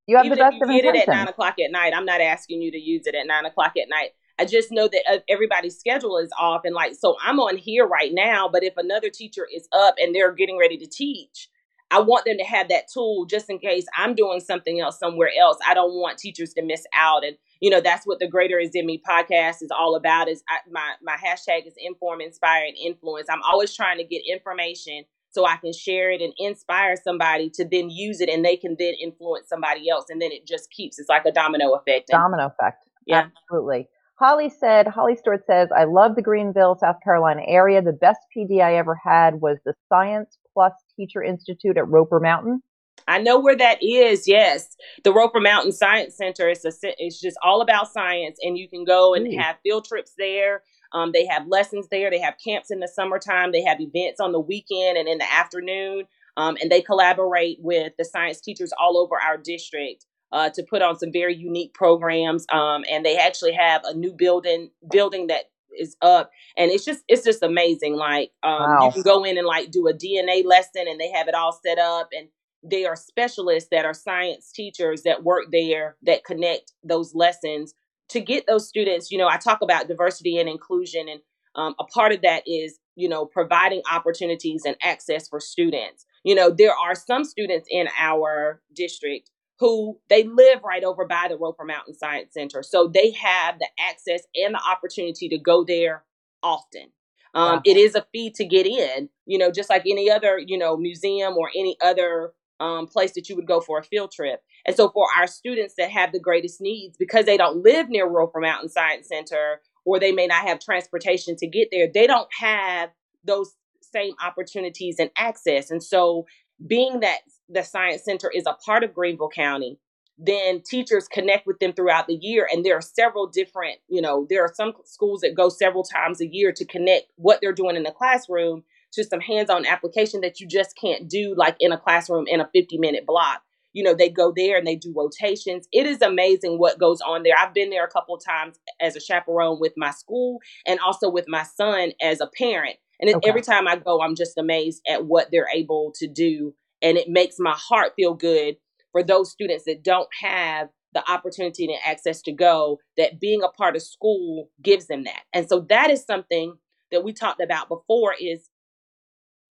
you 0.08 0.17
have 0.17 0.30
the 0.30 0.36
best 0.36 0.58
if 0.60 0.69
you 0.69 0.82
get 0.82 0.95
it 0.95 1.08
at 1.08 1.08
nine 1.08 1.28
o'clock 1.28 1.56
at 1.60 1.71
night. 1.71 1.93
I'm 1.95 2.06
not 2.06 2.21
asking 2.21 2.62
you 2.62 2.71
to 2.71 2.78
use 2.78 3.08
it 3.08 3.15
at 3.15 3.28
nine 3.28 3.45
o'clock 3.45 3.74
at 3.78 3.89
night. 3.89 4.10
I 4.38 4.45
just 4.45 4.71
know 4.71 4.88
that 4.88 5.04
uh, 5.10 5.19
everybody's 5.30 5.78
schedule 5.78 6.17
is 6.17 6.32
off, 6.39 6.62
and 6.63 6.74
like 6.76 6.93
so, 6.95 7.15
I'm 7.24 7.39
on 7.39 7.58
here 7.58 7.88
right 7.88 8.12
now. 8.13 8.50
But 8.52 8.63
if 8.63 8.74
another 8.78 9.10
teacher 9.10 9.47
is 9.54 9.67
up 9.71 9.95
and 10.00 10.13
they're 10.13 10.34
getting 10.34 10.58
ready 10.58 10.78
to 10.78 10.88
teach, 10.88 11.47
I 11.91 11.99
want 11.99 12.25
them 12.25 12.38
to 12.38 12.43
have 12.43 12.69
that 12.69 12.86
tool 12.91 13.25
just 13.25 13.49
in 13.49 13.60
case 13.60 13.86
I'm 13.95 14.15
doing 14.15 14.39
something 14.39 14.80
else 14.80 14.97
somewhere 14.97 15.30
else. 15.39 15.58
I 15.67 15.73
don't 15.73 15.93
want 15.93 16.17
teachers 16.17 16.54
to 16.54 16.63
miss 16.63 16.86
out, 16.95 17.23
and 17.23 17.38
you 17.60 17.69
know 17.69 17.82
that's 17.82 18.06
what 18.06 18.19
the 18.19 18.27
Greater 18.27 18.60
is 18.60 18.71
in 18.73 18.86
Me 18.86 19.01
podcast 19.08 19.62
is 19.62 19.69
all 19.77 19.95
about. 19.95 20.27
Is 20.27 20.43
I, 20.49 20.58
my 20.71 20.93
my 21.04 21.17
hashtag 21.17 21.67
is 21.67 21.73
inform, 21.77 22.21
inspire, 22.21 22.65
and 22.65 22.77
influence. 22.77 23.27
I'm 23.30 23.43
always 23.43 23.75
trying 23.75 23.97
to 23.97 24.04
get 24.04 24.23
information 24.25 25.04
so 25.32 25.45
I 25.45 25.56
can 25.56 25.73
share 25.73 26.12
it 26.12 26.21
and 26.21 26.34
inspire 26.38 26.95
somebody 27.01 27.49
to 27.51 27.65
then 27.65 27.89
use 27.89 28.21
it 28.21 28.30
and 28.30 28.43
they 28.43 28.58
can 28.58 28.75
then 28.77 28.93
influence 29.01 29.47
somebody 29.47 29.89
else. 29.89 30.06
And 30.10 30.21
then 30.21 30.32
it 30.32 30.45
just 30.45 30.69
keeps, 30.71 30.99
it's 30.99 31.10
like 31.10 31.25
a 31.25 31.32
domino 31.32 31.73
effect. 31.73 32.10
Domino 32.10 32.47
effect. 32.47 32.86
Yeah. 33.08 33.30
Absolutely. 33.49 33.88
Holly 34.15 34.49
said, 34.49 34.88
Holly 34.88 35.15
Stewart 35.15 35.43
says, 35.47 35.69
I 35.75 35.86
love 35.86 36.15
the 36.15 36.21
Greenville, 36.21 36.77
South 36.80 36.97
Carolina 37.04 37.41
area. 37.47 37.82
The 37.82 37.93
best 37.93 38.19
PD 38.36 38.62
I 38.62 38.75
ever 38.75 38.95
had 39.04 39.41
was 39.41 39.58
the 39.65 39.73
Science 39.89 40.38
Plus 40.54 40.73
Teacher 41.02 41.24
Institute 41.24 41.78
at 41.78 41.88
Roper 41.88 42.20
Mountain. 42.20 42.62
I 43.08 43.18
know 43.18 43.40
where 43.40 43.58
that 43.58 43.82
is. 43.82 44.28
Yes, 44.28 44.76
the 45.04 45.12
Roper 45.12 45.40
Mountain 45.40 45.72
Science 45.72 46.16
Center. 46.16 46.48
is 46.50 46.64
a, 46.66 46.72
it's 46.98 47.20
just 47.20 47.38
all 47.44 47.62
about 47.62 47.92
science, 47.92 48.38
and 48.44 48.58
you 48.58 48.70
can 48.70 48.84
go 48.84 49.16
and 49.16 49.28
Ooh. 49.28 49.38
have 49.40 49.58
field 49.64 49.86
trips 49.86 50.14
there. 50.18 50.62
Um, 50.94 51.12
they 51.12 51.26
have 51.26 51.48
lessons 51.48 51.88
there. 51.90 52.12
They 52.12 52.20
have 52.20 52.36
camps 52.44 52.70
in 52.70 52.80
the 52.80 52.88
summertime. 52.88 53.52
They 53.52 53.64
have 53.64 53.80
events 53.80 54.20
on 54.20 54.34
the 54.34 54.40
weekend 54.40 54.98
and 54.98 55.08
in 55.08 55.18
the 55.18 55.34
afternoon. 55.34 56.04
Um, 56.38 56.58
and 56.62 56.72
they 56.72 56.82
collaborate 56.82 57.58
with 57.62 57.94
the 57.98 58.06
science 58.06 58.40
teachers 58.40 58.72
all 58.80 58.98
over 58.98 59.16
our 59.22 59.38
district 59.38 60.06
uh, 60.32 60.50
to 60.52 60.64
put 60.64 60.82
on 60.82 60.98
some 60.98 61.12
very 61.12 61.36
unique 61.36 61.74
programs. 61.74 62.46
Um, 62.52 62.84
and 62.90 63.06
they 63.06 63.18
actually 63.18 63.54
have 63.54 63.82
a 63.86 63.94
new 63.94 64.14
building 64.14 64.70
building 64.90 65.28
that 65.28 65.46
is 65.78 65.96
up, 66.02 66.32
and 66.58 66.72
it's 66.72 66.86
just 66.86 67.04
it's 67.08 67.24
just 67.24 67.44
amazing. 67.44 67.96
Like 67.96 68.32
um, 68.44 68.60
wow. 68.60 68.86
you 68.86 68.92
can 68.92 69.02
go 69.02 69.24
in 69.24 69.38
and 69.38 69.48
like 69.48 69.72
do 69.72 69.88
a 69.88 69.94
DNA 69.94 70.46
lesson, 70.46 70.86
and 70.88 71.00
they 71.00 71.12
have 71.12 71.28
it 71.28 71.36
all 71.36 71.58
set 71.66 71.78
up 71.80 72.10
and 72.18 72.28
they 72.64 72.86
are 72.86 72.96
specialists 72.96 73.70
that 73.72 73.86
are 73.86 73.94
science 73.94 74.52
teachers 74.52 75.02
that 75.02 75.24
work 75.24 75.46
there 75.52 75.98
that 76.04 76.24
connect 76.24 76.74
those 76.84 77.16
lessons 77.16 77.74
to 78.12 78.20
get 78.20 78.46
those 78.46 78.68
students, 78.68 79.10
you 79.10 79.18
know, 79.18 79.30
I 79.30 79.38
talk 79.38 79.62
about 79.62 79.88
diversity 79.88 80.38
and 80.38 80.50
inclusion, 80.50 81.08
and 81.08 81.22
um, 81.56 81.76
a 81.80 81.86
part 81.86 82.12
of 82.12 82.22
that 82.22 82.44
is, 82.46 82.78
you 82.96 83.08
know, 83.08 83.26
providing 83.26 83.82
opportunities 83.92 84.64
and 84.66 84.76
access 84.82 85.30
for 85.30 85.40
students. 85.40 86.06
You 86.26 86.36
know, 86.36 86.50
there 86.50 86.74
are 86.74 86.94
some 86.94 87.24
students 87.24 87.68
in 87.72 87.88
our 87.98 88.62
district 88.76 89.32
who 89.62 90.00
they 90.10 90.24
live 90.24 90.63
right 90.63 90.84
over 90.84 91.06
by 91.06 91.28
the 91.30 91.38
Roper 91.38 91.63
Mountain 91.63 91.93
Science 91.93 92.34
Center. 92.34 92.63
So 92.63 92.88
they 92.88 93.12
have 93.12 93.60
the 93.60 93.67
access 93.80 94.24
and 94.36 94.56
the 94.56 94.62
opportunity 94.67 95.30
to 95.30 95.38
go 95.38 95.63
there 95.63 96.04
often. 96.41 96.88
Um, 97.36 97.62
It 97.63 97.78
is 97.78 97.93
a 97.93 98.06
fee 98.12 98.32
to 98.32 98.43
get 98.43 98.65
in, 98.65 99.08
you 99.26 99.38
know, 99.38 99.52
just 99.52 99.69
like 99.69 99.84
any 99.86 100.10
other, 100.10 100.39
you 100.39 100.58
know, 100.58 100.76
museum 100.76 101.38
or 101.38 101.50
any 101.56 101.78
other 101.80 102.34
um, 102.60 102.88
place 102.88 103.13
that 103.13 103.30
you 103.30 103.36
would 103.36 103.47
go 103.47 103.62
for 103.62 103.78
a 103.78 103.84
field 103.84 104.12
trip. 104.12 104.41
And 104.65 104.76
so 104.76 104.89
for 104.89 105.08
our 105.15 105.28
students 105.28 105.76
that 105.78 105.91
have 105.91 106.12
the 106.12 106.19
greatest 106.19 106.60
needs, 106.60 106.97
because 106.97 107.26
they 107.26 107.38
don't 107.38 107.63
live 107.63 107.88
near 107.88 108.08
Roper 108.08 108.39
Mountain 108.39 108.69
Science 108.69 109.08
Center 109.08 109.62
or 109.86 110.00
they 110.00 110.12
may 110.12 110.28
not 110.28 110.47
have 110.47 110.60
transportation 110.60 111.36
to 111.38 111.47
get 111.47 111.69
there, 111.71 111.88
they 111.91 112.08
don't 112.08 112.30
have 112.39 112.89
those 113.24 113.54
same 113.82 114.13
opportunities 114.26 114.97
and 115.00 115.12
access. 115.15 115.69
And 115.69 115.84
so 115.84 116.26
being 116.65 117.00
that 117.02 117.19
the 117.52 117.64
Science 117.64 118.04
Center 118.04 118.30
is 118.34 118.46
a 118.48 118.54
part 118.66 118.84
of 118.84 118.94
Greenville 118.94 119.30
County, 119.30 119.80
then 120.18 120.62
teachers 120.62 121.08
connect 121.08 121.48
with 121.48 121.60
them 121.60 121.74
throughout 121.74 122.08
the 122.08 122.18
year. 122.22 122.48
And 122.52 122.64
there 122.64 122.78
are 122.78 122.82
several 122.82 123.28
different, 123.28 123.80
you 123.88 124.02
know, 124.02 124.28
there 124.30 124.44
are 124.44 124.54
some 124.54 124.74
schools 124.86 125.22
that 125.22 125.36
go 125.36 125.50
several 125.50 125.84
times 125.84 126.22
a 126.22 126.28
year 126.28 126.52
to 126.54 126.66
connect 126.66 127.12
what 127.16 127.40
they're 127.42 127.54
doing 127.54 127.76
in 127.76 127.84
the 127.84 127.92
classroom 127.92 128.64
to 128.94 129.04
some 129.04 129.22
hands 129.22 129.50
on 129.50 129.66
application 129.66 130.22
that 130.22 130.40
you 130.40 130.48
just 130.48 130.76
can't 130.76 131.10
do 131.10 131.34
like 131.38 131.56
in 131.60 131.72
a 131.72 131.78
classroom 131.78 132.26
in 132.28 132.42
a 132.42 132.50
50 132.54 132.78
minute 132.78 133.06
block 133.06 133.42
you 133.74 133.84
know, 133.84 133.94
they 133.94 134.10
go 134.10 134.34
there 134.36 134.58
and 134.58 134.68
they 134.68 134.76
do 134.76 134.94
rotations. 134.96 135.68
It 135.72 135.86
is 135.86 136.02
amazing 136.02 136.58
what 136.58 136.80
goes 136.80 137.02
on 137.02 137.24
there. 137.24 137.36
I've 137.38 137.54
been 137.54 137.70
there 137.70 137.86
a 137.86 137.90
couple 137.90 138.16
of 138.16 138.24
times 138.24 138.60
as 138.80 138.96
a 138.96 139.00
chaperone 139.00 139.60
with 139.60 139.74
my 139.78 139.92
school 139.92 140.40
and 140.66 140.80
also 140.80 141.10
with 141.10 141.26
my 141.28 141.44
son 141.44 141.92
as 142.02 142.22
a 142.22 142.30
parent. 142.38 142.78
And 143.00 143.14
okay. 143.16 143.30
every 143.30 143.42
time 143.42 143.68
I 143.68 143.78
go, 143.78 144.02
I'm 144.02 144.16
just 144.16 144.38
amazed 144.38 144.82
at 144.88 145.06
what 145.06 145.30
they're 145.32 145.50
able 145.54 145.92
to 145.96 146.08
do. 146.08 146.54
And 146.82 146.98
it 146.98 147.10
makes 147.10 147.36
my 147.39 147.56
heart 147.56 147.94
feel 147.96 148.13
good 148.13 148.56
for 148.91 149.04
those 149.04 149.32
students 149.32 149.65
that 149.65 149.84
don't 149.84 150.10
have 150.22 150.70
the 150.94 151.10
opportunity 151.10 151.65
and 151.65 151.76
access 151.86 152.22
to 152.24 152.34
go 152.34 152.78
that 152.98 153.20
being 153.20 153.41
a 153.44 153.48
part 153.48 153.76
of 153.76 153.82
school 153.82 154.50
gives 154.62 154.88
them 154.88 155.06
that. 155.06 155.22
And 155.34 155.48
so 155.48 155.65
that 155.70 155.89
is 155.89 156.04
something 156.04 156.56
that 156.91 157.04
we 157.04 157.13
talked 157.13 157.41
about 157.41 157.70
before 157.70 158.13
is 158.20 158.50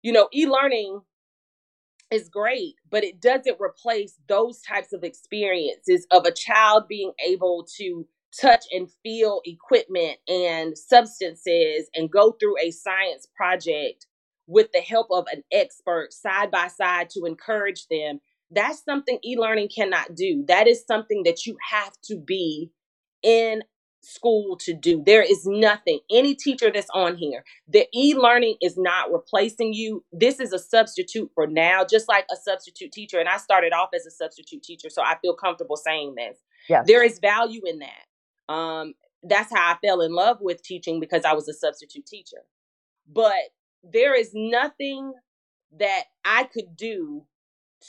you 0.02 0.12
know, 0.12 0.28
e-learning 0.32 1.00
is 2.10 2.28
great, 2.28 2.74
but 2.90 3.04
it 3.04 3.20
doesn't 3.20 3.60
replace 3.60 4.14
those 4.28 4.62
types 4.62 4.92
of 4.92 5.04
experiences 5.04 6.06
of 6.10 6.24
a 6.24 6.32
child 6.32 6.84
being 6.88 7.12
able 7.26 7.66
to 7.76 8.06
touch 8.40 8.64
and 8.72 8.88
feel 9.02 9.40
equipment 9.44 10.18
and 10.28 10.76
substances 10.76 11.90
and 11.94 12.10
go 12.10 12.32
through 12.32 12.56
a 12.60 12.70
science 12.70 13.26
project 13.36 14.06
with 14.48 14.72
the 14.72 14.80
help 14.80 15.06
of 15.12 15.26
an 15.30 15.44
expert 15.52 16.12
side 16.12 16.50
by 16.50 16.66
side 16.66 17.10
to 17.10 17.24
encourage 17.24 17.86
them. 17.88 18.20
That's 18.50 18.82
something 18.82 19.18
e 19.22 19.36
learning 19.38 19.68
cannot 19.74 20.14
do. 20.16 20.44
That 20.48 20.66
is 20.66 20.84
something 20.86 21.22
that 21.24 21.46
you 21.46 21.56
have 21.70 21.92
to 22.04 22.16
be 22.16 22.72
in 23.22 23.62
school 24.00 24.56
to 24.56 24.72
do. 24.72 25.02
There 25.04 25.22
is 25.22 25.44
nothing, 25.44 26.00
any 26.10 26.34
teacher 26.34 26.70
that's 26.72 26.88
on 26.94 27.16
here, 27.16 27.44
the 27.68 27.86
e 27.94 28.14
learning 28.14 28.56
is 28.62 28.76
not 28.78 29.12
replacing 29.12 29.74
you. 29.74 30.02
This 30.12 30.40
is 30.40 30.52
a 30.52 30.58
substitute 30.58 31.30
for 31.34 31.46
now, 31.46 31.84
just 31.84 32.08
like 32.08 32.24
a 32.32 32.36
substitute 32.36 32.90
teacher. 32.90 33.18
And 33.18 33.28
I 33.28 33.36
started 33.36 33.74
off 33.74 33.90
as 33.94 34.06
a 34.06 34.10
substitute 34.10 34.62
teacher, 34.62 34.88
so 34.88 35.02
I 35.02 35.16
feel 35.20 35.34
comfortable 35.34 35.76
saying 35.76 36.14
this. 36.16 36.38
Yes. 36.70 36.86
There 36.86 37.04
is 37.04 37.18
value 37.18 37.60
in 37.66 37.80
that. 37.80 38.52
Um, 38.52 38.94
that's 39.22 39.52
how 39.52 39.72
I 39.72 39.76
fell 39.86 40.00
in 40.00 40.12
love 40.12 40.38
with 40.40 40.62
teaching 40.62 41.00
because 41.00 41.24
I 41.24 41.34
was 41.34 41.48
a 41.48 41.54
substitute 41.54 42.06
teacher. 42.06 42.44
But 43.10 43.34
there 43.82 44.14
is 44.14 44.30
nothing 44.34 45.12
that 45.78 46.04
I 46.24 46.44
could 46.44 46.76
do 46.76 47.24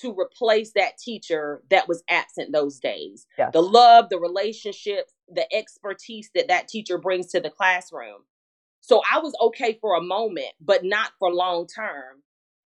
to 0.02 0.16
replace 0.18 0.72
that 0.74 0.98
teacher 0.98 1.64
that 1.70 1.88
was 1.88 2.04
absent 2.10 2.52
those 2.54 2.80
days. 2.80 3.26
Yes. 3.38 3.52
The 3.54 3.62
love, 3.62 4.10
the 4.10 4.20
relationships, 4.20 5.14
the 5.28 5.52
expertise 5.54 6.30
that 6.36 6.48
that 6.48 6.68
teacher 6.68 6.98
brings 6.98 7.28
to 7.32 7.40
the 7.40 7.50
classroom. 7.50 8.26
So 8.82 9.02
I 9.12 9.20
was 9.20 9.34
okay 9.42 9.78
for 9.82 9.96
a 9.96 10.02
moment, 10.02 10.50
but 10.62 10.84
not 10.84 11.12
for 11.20 11.34
long 11.34 11.68
term. 11.68 12.24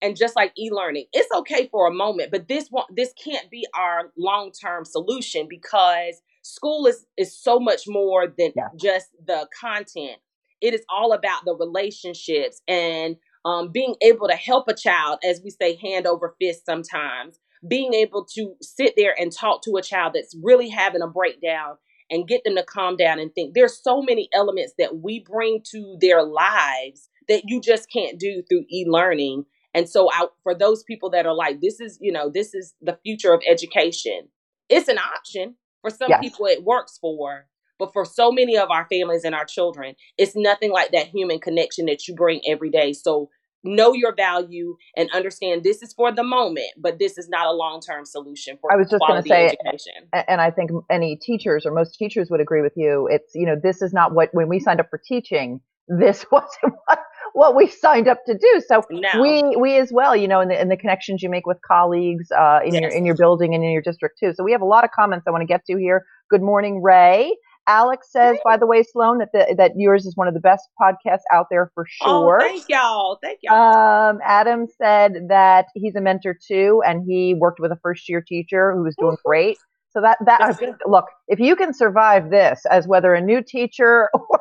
And 0.02 0.14
just 0.14 0.36
like 0.36 0.52
e-learning, 0.58 1.06
it's 1.12 1.32
okay 1.34 1.68
for 1.72 1.88
a 1.88 1.92
moment, 1.92 2.30
but 2.30 2.48
this 2.48 2.68
one 2.68 2.84
this 2.94 3.14
can't 3.14 3.50
be 3.50 3.66
our 3.74 4.12
long-term 4.18 4.84
solution 4.84 5.46
because 5.48 6.20
school 6.42 6.86
is 6.86 7.06
is 7.16 7.34
so 7.36 7.58
much 7.58 7.84
more 7.88 8.26
than 8.26 8.52
Yeah. 8.54 8.68
just 8.76 9.08
the 9.26 9.48
content. 9.58 10.18
It 10.66 10.74
is 10.74 10.84
all 10.88 11.12
about 11.12 11.44
the 11.44 11.54
relationships 11.54 12.60
and 12.66 13.16
um, 13.44 13.70
being 13.70 13.94
able 14.02 14.26
to 14.26 14.34
help 14.34 14.66
a 14.68 14.74
child, 14.74 15.20
as 15.24 15.40
we 15.44 15.50
say, 15.50 15.76
hand 15.76 16.06
over 16.06 16.34
fist 16.40 16.66
sometimes, 16.66 17.38
being 17.68 17.94
able 17.94 18.24
to 18.34 18.54
sit 18.60 18.94
there 18.96 19.14
and 19.16 19.30
talk 19.30 19.62
to 19.62 19.76
a 19.76 19.82
child 19.82 20.14
that's 20.14 20.34
really 20.42 20.68
having 20.68 21.02
a 21.02 21.06
breakdown 21.06 21.76
and 22.10 22.26
get 22.26 22.42
them 22.44 22.56
to 22.56 22.64
calm 22.64 22.96
down 22.96 23.20
and 23.20 23.32
think. 23.34 23.54
There's 23.54 23.80
so 23.80 24.02
many 24.02 24.28
elements 24.34 24.74
that 24.78 24.98
we 24.98 25.24
bring 25.30 25.62
to 25.70 25.96
their 26.00 26.24
lives 26.24 27.08
that 27.28 27.42
you 27.46 27.60
just 27.60 27.88
can't 27.92 28.18
do 28.18 28.42
through 28.48 28.64
e-learning. 28.70 29.44
And 29.74 29.88
so 29.88 30.10
I, 30.10 30.26
for 30.42 30.54
those 30.54 30.82
people 30.82 31.10
that 31.10 31.26
are 31.26 31.34
like, 31.34 31.60
this 31.60 31.80
is, 31.80 31.98
you 32.00 32.12
know, 32.12 32.30
this 32.32 32.54
is 32.54 32.74
the 32.80 32.98
future 33.04 33.32
of 33.32 33.42
education. 33.48 34.28
It's 34.68 34.88
an 34.88 34.98
option. 34.98 35.54
For 35.82 35.90
some 35.90 36.10
Yes. 36.10 36.20
people 36.20 36.46
it 36.46 36.64
works 36.64 36.98
for, 37.00 37.46
but 37.78 37.92
for 37.92 38.04
so 38.04 38.30
many 38.30 38.56
of 38.56 38.70
our 38.70 38.86
families 38.90 39.24
and 39.24 39.34
our 39.34 39.44
children, 39.44 39.94
it's 40.18 40.34
nothing 40.34 40.72
like 40.72 40.92
that 40.92 41.08
human 41.08 41.38
connection 41.38 41.86
that 41.86 42.06
you 42.06 42.14
bring 42.14 42.40
every 42.48 42.70
day. 42.70 42.92
So 42.92 43.30
know 43.66 43.92
your 43.92 44.14
value 44.14 44.76
and 44.96 45.10
understand 45.12 45.64
this 45.64 45.82
is 45.82 45.92
for 45.92 46.12
the 46.12 46.22
moment, 46.22 46.68
but 46.78 46.98
this 46.98 47.18
is 47.18 47.28
not 47.28 47.46
a 47.46 47.52
long-term 47.52 48.04
solution 48.04 48.56
for 48.60 48.72
I 48.72 48.76
was 48.76 48.88
just 48.88 49.02
gonna 49.06 49.22
say, 49.22 49.46
education. 49.46 50.08
And 50.12 50.40
I 50.40 50.50
think 50.50 50.70
any 50.90 51.16
teachers 51.16 51.66
or 51.66 51.72
most 51.72 51.96
teachers 51.98 52.28
would 52.30 52.40
agree 52.40 52.62
with 52.62 52.74
you. 52.76 53.08
It's, 53.10 53.34
you 53.34 53.46
know, 53.46 53.56
this 53.60 53.82
is 53.82 53.92
not 53.92 54.14
what, 54.14 54.30
when 54.32 54.48
we 54.48 54.60
signed 54.60 54.80
up 54.80 54.86
for 54.88 55.00
teaching, 55.04 55.60
this 55.88 56.24
wasn't 56.32 56.74
what, 56.86 57.00
what 57.32 57.54
we 57.54 57.68
signed 57.68 58.08
up 58.08 58.24
to 58.26 58.34
do. 58.34 58.62
So 58.66 58.82
No. 58.90 59.20
we, 59.20 59.56
we 59.56 59.76
as 59.76 59.92
well, 59.92 60.16
you 60.16 60.28
know, 60.28 60.40
in 60.40 60.48
the, 60.48 60.60
in 60.60 60.68
the 60.68 60.76
connections 60.76 61.22
you 61.22 61.28
make 61.28 61.46
with 61.46 61.58
colleagues, 61.66 62.30
uh, 62.32 62.60
in 62.64 62.74
your, 62.74 62.90
in 62.90 63.04
your 63.04 63.16
building 63.16 63.54
and 63.54 63.62
in 63.62 63.70
your 63.70 63.82
district 63.82 64.18
too. 64.18 64.32
So 64.34 64.44
we 64.44 64.52
have 64.52 64.62
a 64.62 64.66
lot 64.66 64.84
of 64.84 64.90
comments 64.90 65.26
I 65.26 65.30
want 65.30 65.42
to 65.42 65.46
get 65.46 65.64
to 65.66 65.76
here. 65.76 66.04
Good 66.30 66.42
morning, 66.42 66.82
Ray. 66.82 67.36
Alex 67.66 68.08
says, 68.10 68.36
by 68.44 68.56
the 68.56 68.66
way, 68.66 68.82
Sloan, 68.82 69.18
that 69.18 69.30
the, 69.32 69.54
that 69.56 69.72
yours 69.76 70.06
is 70.06 70.16
one 70.16 70.28
of 70.28 70.34
the 70.34 70.40
best 70.40 70.68
podcasts 70.80 71.22
out 71.32 71.46
there 71.50 71.70
for 71.74 71.86
sure. 71.88 72.38
Oh, 72.40 72.44
thank 72.44 72.68
y'all. 72.68 73.18
Thank 73.22 73.40
y'all. 73.42 73.54
Um, 73.54 74.20
Adam 74.24 74.66
said 74.78 75.28
that 75.28 75.66
he's 75.74 75.96
a 75.96 76.00
mentor 76.00 76.36
too, 76.46 76.82
and 76.86 77.04
he 77.06 77.34
worked 77.34 77.60
with 77.60 77.72
a 77.72 77.78
first 77.82 78.08
year 78.08 78.20
teacher 78.20 78.72
who 78.72 78.82
was 78.82 78.94
doing 78.96 79.16
great. 79.24 79.58
So 79.90 80.02
that 80.02 80.18
that 80.26 80.58
look, 80.86 81.06
if 81.26 81.40
you 81.40 81.56
can 81.56 81.72
survive 81.72 82.30
this 82.30 82.66
as 82.70 82.86
whether 82.86 83.14
a 83.14 83.20
new 83.20 83.42
teacher 83.42 84.10
or 84.14 84.40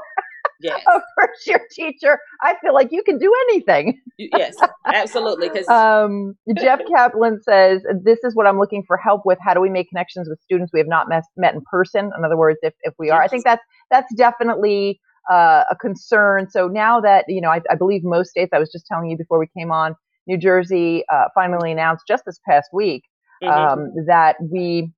yes. 0.62 0.84
a 0.88 1.02
first 1.20 1.48
year 1.48 1.62
teacher, 1.72 2.20
I 2.42 2.56
feel 2.62 2.74
like 2.74 2.90
you 2.92 3.04
can 3.04 3.18
do 3.18 3.34
anything. 3.50 4.00
Yes. 4.18 4.56
Absolutely. 4.86 5.50
Because 5.50 5.68
Um, 5.68 6.36
Jeff 6.58 6.80
Kaplan 6.94 7.42
says 7.42 7.82
this 8.04 8.20
is 8.24 8.36
what 8.36 8.48
I'm 8.48 8.58
looking 8.60 8.84
for 8.88 8.98
help 8.98 9.22
with. 9.26 9.38
How 9.42 9.54
do 9.54 9.60
we 9.62 9.70
make 9.70 9.90
connections 9.90 10.28
with 10.30 10.40
students 10.42 10.72
we 10.74 10.80
have 10.80 10.88
not 10.88 11.10
met, 11.10 11.24
met 11.38 11.54
in 11.54 11.62
person? 11.70 12.12
In 12.18 12.24
other 12.26 12.38
words, 12.38 12.60
if 12.62 12.74
if 12.84 12.94
we 12.98 13.10
are, 13.10 13.22
I 13.22 13.28
think 13.28 13.44
that's 13.44 13.64
that's 13.92 14.14
definitely 14.16 15.00
uh, 15.30 15.64
a 15.70 15.76
concern. 15.76 16.50
So 16.50 16.68
now 16.68 17.02
that 17.02 17.26
you 17.28 17.42
know, 17.42 17.50
I, 17.50 17.62
I 17.70 17.76
believe 17.76 18.04
most 18.04 18.30
states. 18.30 18.52
I 18.54 18.60
was 18.60 18.72
just 18.72 18.86
telling 18.88 19.10
you 19.10 19.18
before 19.18 19.40
we 19.40 19.48
came 19.58 19.72
on. 19.72 19.96
New 20.28 20.38
Jersey 20.40 21.04
uh, 21.14 21.26
finally 21.36 21.72
announced 21.72 22.06
just 22.08 22.24
this 22.26 22.40
past 22.50 22.70
week 22.74 23.04
Mhm. 23.44 23.50
um, 23.50 23.94
that 24.08 24.38
we 24.42 24.92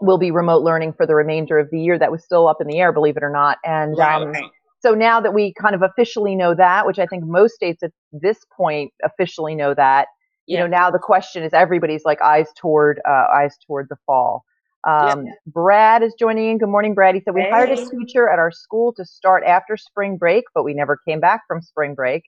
will 0.00 0.18
be 0.18 0.30
remote 0.30 0.62
learning 0.62 0.92
for 0.92 1.06
the 1.06 1.14
remainder 1.14 1.58
of 1.58 1.68
the 1.70 1.80
year. 1.80 1.98
That 1.98 2.12
was 2.12 2.22
still 2.24 2.46
up 2.46 2.58
in 2.60 2.66
the 2.68 2.78
air, 2.78 2.92
believe 2.92 3.16
it 3.16 3.22
or 3.22 3.30
not. 3.30 3.58
And 3.64 3.96
Right, 3.96 4.22
um, 4.22 4.28
right. 4.32 4.44
So 4.84 4.94
now 4.94 5.18
that 5.18 5.32
we 5.32 5.54
kind 5.54 5.74
of 5.74 5.80
officially 5.82 6.34
know 6.36 6.54
that, 6.54 6.84
which 6.86 6.98
I 6.98 7.06
think 7.06 7.24
most 7.24 7.54
states 7.54 7.82
at 7.82 7.90
this 8.12 8.38
point 8.54 8.92
officially 9.02 9.54
know 9.54 9.72
that, 9.74 10.08
you 10.46 10.58
know, 10.58 10.66
now 10.66 10.90
the 10.90 10.98
question 10.98 11.42
is 11.42 11.54
everybody's 11.54 12.04
like 12.04 12.20
eyes 12.20 12.48
toward 12.54 13.00
uh, 13.08 13.26
eyes 13.34 13.56
toward 13.66 13.86
the 13.88 13.96
fall. 14.04 14.44
Um, 14.86 15.24
Brad 15.46 16.02
is 16.02 16.12
joining 16.18 16.50
in. 16.50 16.58
Good 16.58 16.68
morning, 16.68 16.94
Brad. 16.94 17.14
He 17.14 17.22
said 17.22 17.34
we 17.34 17.46
hired 17.50 17.70
a 17.70 17.76
teacher 17.76 18.28
at 18.28 18.38
our 18.38 18.50
school 18.50 18.92
to 18.98 19.06
start 19.06 19.42
after 19.44 19.78
spring 19.78 20.18
break, 20.18 20.44
but 20.54 20.64
we 20.64 20.74
never 20.74 21.00
came 21.08 21.18
back 21.18 21.40
from 21.48 21.62
spring 21.62 21.94
break. 21.94 22.24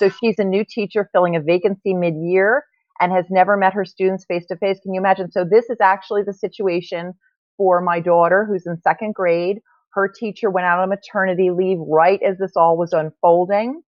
So 0.00 0.10
she's 0.20 0.40
a 0.40 0.44
new 0.44 0.64
teacher 0.68 1.08
filling 1.12 1.36
a 1.36 1.40
vacancy 1.40 1.94
mid-year 1.94 2.64
and 3.00 3.12
has 3.12 3.26
never 3.30 3.56
met 3.56 3.72
her 3.72 3.84
students 3.84 4.24
face 4.24 4.46
to 4.46 4.56
face. 4.56 4.80
Can 4.82 4.92
you 4.94 5.00
imagine? 5.00 5.30
So 5.30 5.44
this 5.48 5.70
is 5.70 5.78
actually 5.80 6.24
the 6.24 6.34
situation 6.34 7.12
for 7.56 7.80
my 7.80 8.00
daughter 8.00 8.44
who's 8.48 8.66
in 8.66 8.80
second 8.82 9.14
grade. 9.14 9.60
Her 9.94 10.08
teacher 10.08 10.50
went 10.50 10.66
out 10.66 10.80
on 10.80 10.88
maternity 10.88 11.50
leave 11.50 11.78
right 11.80 12.20
as 12.22 12.38
this 12.38 12.52
all 12.56 12.76
was 12.76 12.92
unfolding. 12.92 13.82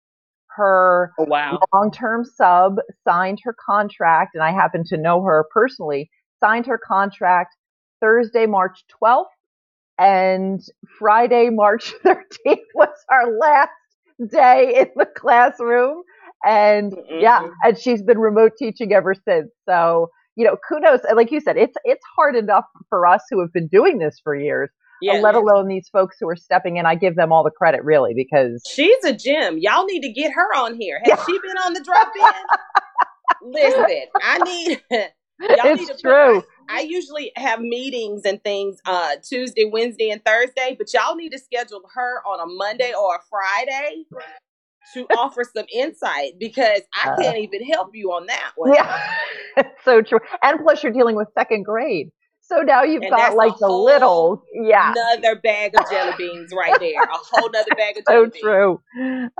Her 0.56 1.12
Oh, 1.18 1.24
wow. 1.24 1.60
long-term 1.72 2.24
sub 2.24 2.76
signed 3.06 3.40
her 3.44 3.54
contract, 3.64 4.34
and 4.34 4.42
I 4.42 4.50
happen 4.52 4.84
to 4.86 4.96
know 4.96 5.22
her 5.22 5.44
personally, 5.52 6.10
signed 6.40 6.66
her 6.66 6.78
contract 6.78 7.54
Thursday, 8.00 8.46
March 8.46 8.84
12th, 9.02 9.26
and 9.98 10.60
Friday, 10.98 11.50
March 11.50 11.94
13th 12.04 12.58
was 12.74 12.88
our 13.10 13.30
last 13.38 13.70
day 14.30 14.80
in 14.80 14.88
the 14.96 15.06
classroom. 15.06 16.02
And 16.44 16.94
yeah, 17.18 17.40
Mhm. 17.40 17.50
and 17.64 17.78
she's 17.78 18.02
been 18.02 18.18
remote 18.18 18.52
teaching 18.58 18.92
ever 18.92 19.14
since. 19.14 19.50
So, 19.68 20.10
you 20.36 20.44
know, 20.44 20.56
kudos. 20.68 21.00
Like 21.14 21.30
you 21.30 21.40
said, 21.40 21.56
it's 21.56 21.76
it's 21.84 22.04
hard 22.16 22.34
enough 22.36 22.64
for 22.88 23.06
us 23.06 23.22
who 23.30 23.40
have 23.40 23.52
been 23.52 23.68
doing 23.68 23.98
this 23.98 24.20
for 24.24 24.34
years, 24.34 24.70
Yeah. 25.02 25.20
let 25.20 25.34
alone 25.34 25.68
these 25.68 25.88
folks 25.88 26.16
who 26.20 26.28
are 26.28 26.36
stepping 26.36 26.76
in. 26.76 26.86
I 26.86 26.94
give 26.94 27.16
them 27.16 27.32
all 27.32 27.42
the 27.44 27.50
credit, 27.50 27.84
really, 27.84 28.12
because 28.14 28.62
She's 28.68 29.04
a 29.04 29.12
gem. 29.12 29.58
Y'all 29.58 29.84
need 29.84 30.00
to 30.02 30.12
get 30.12 30.32
her 30.32 30.54
on 30.56 30.78
here. 30.80 31.00
Has 31.04 31.18
Yeah. 31.18 31.24
she 31.26 31.38
been 31.40 31.58
on 31.58 31.72
the 31.74 31.80
drop 31.80 32.12
in? 32.16 33.50
Listen, 33.52 33.86
I 34.22 34.38
need. 34.38 34.82
Y'all 34.90 35.74
need 35.74 35.86
to 35.86 35.92
it's 35.92 36.02
put- 36.02 36.10
true. 36.10 36.42
I 36.68 36.80
usually 36.80 37.32
have 37.36 37.58
meetings 37.60 38.22
and 38.24 38.42
things 38.44 38.78
uh 38.86 39.16
Tuesday, 39.22 39.64
Wednesday, 39.70 40.10
and 40.10 40.24
Thursday, 40.24 40.76
but 40.78 40.92
y'all 40.94 41.16
need 41.16 41.30
to 41.32 41.38
schedule 41.38 41.80
her 41.94 42.22
on 42.24 42.38
a 42.40 42.46
Monday 42.46 42.92
or 42.98 43.16
a 43.16 43.18
Friday 43.28 44.04
to 44.94 45.04
offer 45.18 45.42
some 45.44 45.66
insight 45.72 46.34
because 46.38 46.82
I 46.94 47.10
Uh. 47.10 47.16
can't 47.20 47.38
even 47.38 47.64
help 47.64 47.90
you 47.94 48.12
on 48.12 48.26
that 48.26 48.52
one. 48.54 48.74
Yeah, 48.74 49.02
it's 49.56 49.84
so 49.84 50.00
true. 50.02 50.20
And 50.42 50.60
plus, 50.60 50.82
you're 50.84 50.92
dealing 50.92 51.16
with 51.16 51.28
second 51.36 51.64
grade. 51.64 52.10
So 52.52 52.62
now 52.62 52.82
you've 52.82 53.02
And 53.02 53.10
got 53.10 53.34
like 53.34 53.56
the 53.58 53.68
little, 53.68 54.42
yeah, 54.52 54.92
Another 54.92 55.40
bag 55.40 55.74
of 55.78 55.88
jelly 55.90 56.12
beans 56.18 56.52
right 56.56 56.78
there. 56.78 57.02
A 57.02 57.06
whole 57.10 57.48
other 57.48 57.64
bag 57.76 57.96
of 57.98 58.04
so 58.06 58.12
jelly 58.12 58.30
beans. 58.30 58.34
So 58.42 58.48
true. 58.48 58.80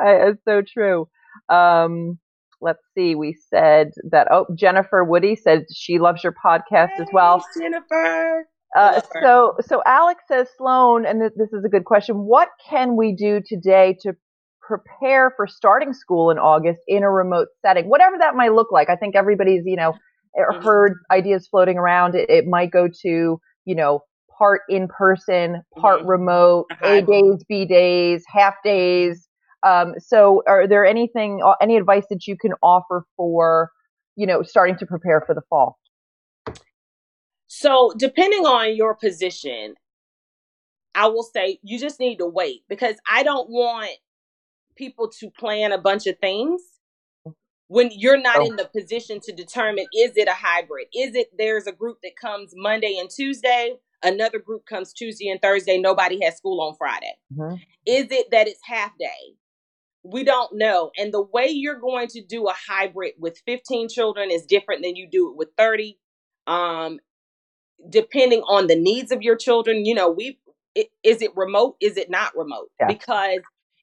Uh, 0.01 0.31
It's 0.31 0.45
so 0.47 0.63
true. 0.63 1.09
Um, 1.49 2.19
let's 2.61 2.83
see. 2.97 3.15
We 3.15 3.37
said 3.51 3.91
that. 4.11 4.29
Oh, 4.31 4.47
Jennifer 4.55 5.05
Woody 5.05 5.37
said 5.37 5.67
she 5.73 5.99
loves 5.99 6.23
your 6.25 6.35
podcast 6.45 6.99
as 6.99 7.09
well. 7.13 7.45
Jennifer. 7.59 8.47
Uh, 8.75 9.03
so, 9.21 9.57
so 9.61 9.83
Alex 9.85 10.25
says, 10.29 10.49
Sloan, 10.57 11.05
and 11.05 11.21
th- 11.21 11.33
this 11.37 11.53
is 11.53 11.63
a 11.65 11.69
good 11.69 11.85
question. 11.85 12.17
What 12.17 12.49
can 12.67 12.97
we 12.97 13.15
do 13.15 13.43
today 13.45 13.95
to 14.01 14.15
prepare 14.63 15.31
for 15.37 15.47
starting 15.47 15.93
school 15.93 16.31
in 16.31 16.39
August 16.39 16.81
in 16.89 17.03
a 17.03 17.11
remote 17.11 17.49
setting? 17.61 17.91
Whatever 17.91 18.17
that 18.19 18.35
might 18.35 18.55
look 18.55 18.73
like. 18.73 18.89
I 18.89 18.97
think 18.97 19.15
everybody's, 19.15 19.65
you 19.67 19.77
know, 19.77 19.93
Mhm. 20.37 20.63
heard 20.63 20.99
ideas 21.11 21.47
floating 21.49 21.79
around. 21.79 22.15
It, 22.15 22.29
it 22.31 22.47
might 22.47 22.71
go 22.71 22.89
to, 23.03 23.41
you 23.65 23.75
know, 23.75 24.03
part 24.37 24.63
in 24.69 24.89
person, 24.89 25.63
part 25.77 26.01
mm-hmm. 26.01 26.09
remote, 26.09 26.67
A 26.83 27.03
days, 27.03 27.45
B 27.49 27.65
days, 27.65 28.25
half 28.27 28.55
days. 28.65 29.29
Um, 29.65 29.95
so, 29.99 30.43
are 30.49 30.67
there 30.67 30.85
anything, 30.85 31.41
any 31.61 31.77
advice 31.77 32.05
that 32.11 32.27
you 32.27 32.37
can 32.37 32.53
offer 32.63 33.05
for, 33.17 33.71
you 34.17 34.27
know, 34.27 34.43
starting 34.43 34.77
to 34.79 34.87
prepare 34.87 35.23
for 35.25 35.35
the 35.35 35.43
fall? 35.49 35.79
So, 37.47 37.93
depending 37.97 38.45
on 38.45 38.75
your 38.75 38.95
position, 38.95 39.75
I 40.95 41.07
will 41.07 41.23
say 41.23 41.59
you 41.63 41.79
just 41.79 42.01
need 42.01 42.17
to 42.17 42.27
wait 42.27 42.63
because 42.69 42.97
I 43.09 43.23
don't 43.23 43.49
want 43.49 43.91
people 44.77 45.09
to 45.21 45.31
plan 45.31 45.73
a 45.73 45.79
bunch 45.79 46.07
of 46.07 46.19
things 46.19 46.61
when 47.73 47.89
you're 47.91 48.21
not 48.21 48.37
oh. 48.41 48.45
in 48.45 48.57
the 48.57 48.67
position 48.67 49.19
to 49.23 49.33
determine 49.33 49.87
is 49.95 50.13
it 50.17 50.29
a 50.29 50.35
hybrid? 50.35 50.89
Is 50.95 51.15
it 51.15 51.29
there's 51.39 51.67
a 51.67 51.73
group 51.73 52.01
that 52.03 52.17
comes 52.21 52.53
Monday 52.55 52.99
and 53.01 53.09
Tuesday, 53.09 53.77
another 54.03 54.39
group 54.39 54.67
comes 54.67 54.93
Tuesday 54.93 55.29
and 55.29 55.41
Thursday, 55.41 55.79
nobody 55.79 56.23
has 56.23 56.37
school 56.37 56.61
on 56.61 56.75
Friday? 56.77 57.15
Mm-hmm. 57.35 57.55
Is 57.87 58.09
it 58.11 58.31
that 58.31 58.47
it's 58.47 58.61
half 58.63 58.91
day? 58.99 59.37
We 60.05 60.23
don't 60.23 60.51
know. 60.55 60.91
And 60.99 61.15
the 61.15 61.23
way 61.23 61.49
you're 61.49 61.81
going 61.81 62.09
to 62.09 62.23
do 62.23 62.47
a 62.47 62.53
hybrid 62.69 63.15
with 63.19 63.41
15 63.47 63.89
children 63.89 64.31
is 64.31 64.45
different 64.45 64.83
than 64.83 64.95
you 64.95 65.09
do 65.11 65.31
it 65.31 65.37
with 65.39 65.49
30. 65.57 65.99
Um, 66.47 66.99
depending 67.89 68.41
on 68.41 68.67
the 68.67 68.77
needs 68.77 69.13
of 69.13 69.23
your 69.23 69.37
children, 69.37 69.87
you 69.87 69.95
know, 69.95 70.11
we 70.11 70.39
is 70.75 71.23
it 71.23 71.31
remote? 71.37 71.77
Is 71.81 71.97
it 71.97 72.11
not 72.11 72.37
remote? 72.37 72.69
Yeah. 72.79 72.89
Because 72.89 73.41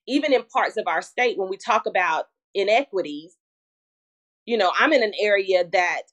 even 0.07 0.31
in 0.31 0.43
parts 0.43 0.77
of 0.77 0.83
our 0.85 1.01
state, 1.01 1.39
when 1.39 1.49
we 1.49 1.57
talk 1.57 1.87
about 1.87 2.25
inequities, 2.53 3.35
you 4.49 4.57
know, 4.57 4.71
I'm 4.79 4.93
in 4.93 5.03
an 5.03 5.13
area 5.21 5.63
that 5.73 6.03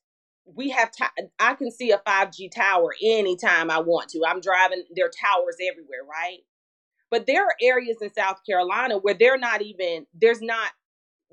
we 0.44 0.68
have, 0.68 0.92
t- 0.92 1.07
I 1.38 1.55
can 1.55 1.70
see 1.70 1.90
a 1.92 1.99
5G 1.99 2.51
tower 2.55 2.94
anytime 3.03 3.70
I 3.70 3.81
want 3.81 4.11
to. 4.11 4.22
I'm 4.29 4.42
driving, 4.42 4.85
there 4.94 5.07
are 5.07 5.11
towers 5.11 5.57
everywhere, 5.66 6.01
right? 6.09 6.40
But 7.11 7.27
there 7.27 7.44
are 7.44 7.55
areas 7.62 7.99
in 8.03 8.12
South 8.12 8.40
Carolina 8.49 8.99
where 8.99 9.14
they're 9.14 9.38
not 9.38 9.62
even, 9.62 10.07
there's 10.14 10.42
not 10.42 10.72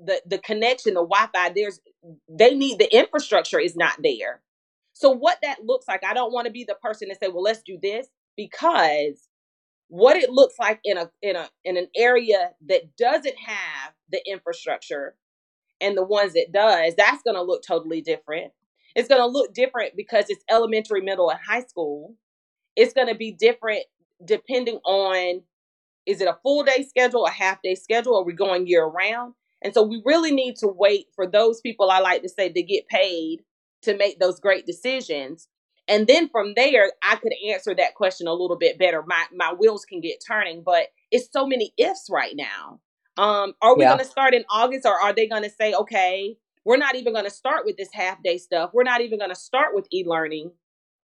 the, 0.00 0.22
the 0.26 0.38
connection, 0.38 0.94
the 0.94 1.06
Wi 1.06 1.28
Fi, 1.34 1.50
there's, 1.54 1.80
they 2.28 2.54
need, 2.54 2.78
the 2.78 2.96
infrastructure 2.96 3.60
is 3.60 3.76
not 3.76 3.94
there. 4.02 4.40
So 4.94 5.10
what 5.10 5.38
that 5.42 5.64
looks 5.64 5.86
like, 5.88 6.04
I 6.04 6.14
don't 6.14 6.32
want 6.32 6.46
to 6.46 6.52
be 6.52 6.64
the 6.64 6.76
person 6.82 7.10
to 7.10 7.16
say, 7.16 7.28
well, 7.28 7.42
let's 7.42 7.62
do 7.62 7.78
this 7.82 8.08
because 8.36 9.28
what 9.88 10.16
it 10.16 10.30
looks 10.30 10.54
like 10.58 10.80
in 10.84 10.96
a 10.96 11.10
in 11.22 11.36
a 11.36 11.48
in 11.64 11.76
an 11.76 11.88
area 11.96 12.50
that 12.68 12.96
doesn't 12.96 13.36
have 13.38 13.92
the 14.10 14.20
infrastructure 14.26 15.14
and 15.80 15.96
the 15.96 16.04
ones 16.04 16.32
that 16.32 16.52
does 16.52 16.94
that's 16.96 17.22
going 17.22 17.36
to 17.36 17.42
look 17.42 17.62
totally 17.66 18.00
different 18.00 18.52
it's 18.94 19.08
going 19.08 19.20
to 19.20 19.26
look 19.26 19.52
different 19.54 19.96
because 19.96 20.26
it's 20.28 20.44
elementary 20.50 21.00
middle 21.00 21.30
and 21.30 21.40
high 21.46 21.62
school 21.62 22.14
it's 22.76 22.92
going 22.94 23.08
to 23.08 23.14
be 23.14 23.32
different 23.32 23.84
depending 24.24 24.78
on 24.84 25.42
is 26.06 26.20
it 26.20 26.28
a 26.28 26.38
full 26.42 26.62
day 26.62 26.84
schedule 26.88 27.26
a 27.26 27.30
half 27.30 27.60
day 27.62 27.74
schedule 27.74 28.16
are 28.16 28.24
we 28.24 28.32
going 28.32 28.66
year 28.66 28.84
round 28.84 29.34
and 29.62 29.72
so 29.72 29.82
we 29.82 30.02
really 30.04 30.32
need 30.32 30.56
to 30.56 30.68
wait 30.68 31.06
for 31.14 31.26
those 31.26 31.60
people 31.60 31.90
i 31.90 31.98
like 31.98 32.22
to 32.22 32.28
say 32.28 32.48
to 32.48 32.62
get 32.62 32.88
paid 32.88 33.40
to 33.82 33.96
make 33.96 34.18
those 34.18 34.40
great 34.40 34.66
decisions 34.66 35.48
and 35.88 36.06
then 36.06 36.28
from 36.28 36.54
there, 36.56 36.92
I 37.02 37.16
could 37.16 37.32
answer 37.48 37.74
that 37.74 37.94
question 37.94 38.26
a 38.26 38.32
little 38.32 38.56
bit 38.56 38.78
better. 38.78 39.02
My 39.06 39.24
my 39.34 39.52
wheels 39.52 39.84
can 39.84 40.00
get 40.00 40.22
turning, 40.26 40.62
but 40.62 40.86
it's 41.10 41.28
so 41.30 41.46
many 41.46 41.72
ifs 41.76 42.08
right 42.10 42.34
now. 42.34 42.80
Um, 43.16 43.54
are 43.62 43.76
we 43.76 43.84
yeah. 43.84 43.90
going 43.90 44.00
to 44.00 44.04
start 44.04 44.34
in 44.34 44.44
August, 44.50 44.86
or 44.86 45.00
are 45.00 45.12
they 45.12 45.28
going 45.28 45.44
to 45.44 45.50
say, 45.50 45.72
okay, 45.74 46.36
we're 46.64 46.76
not 46.76 46.96
even 46.96 47.12
going 47.12 47.26
to 47.26 47.30
start 47.30 47.64
with 47.64 47.76
this 47.76 47.90
half 47.92 48.22
day 48.22 48.38
stuff. 48.38 48.70
We're 48.72 48.84
not 48.84 49.00
even 49.00 49.18
going 49.18 49.30
to 49.30 49.36
start 49.36 49.74
with 49.74 49.86
e 49.92 50.04
learning. 50.06 50.52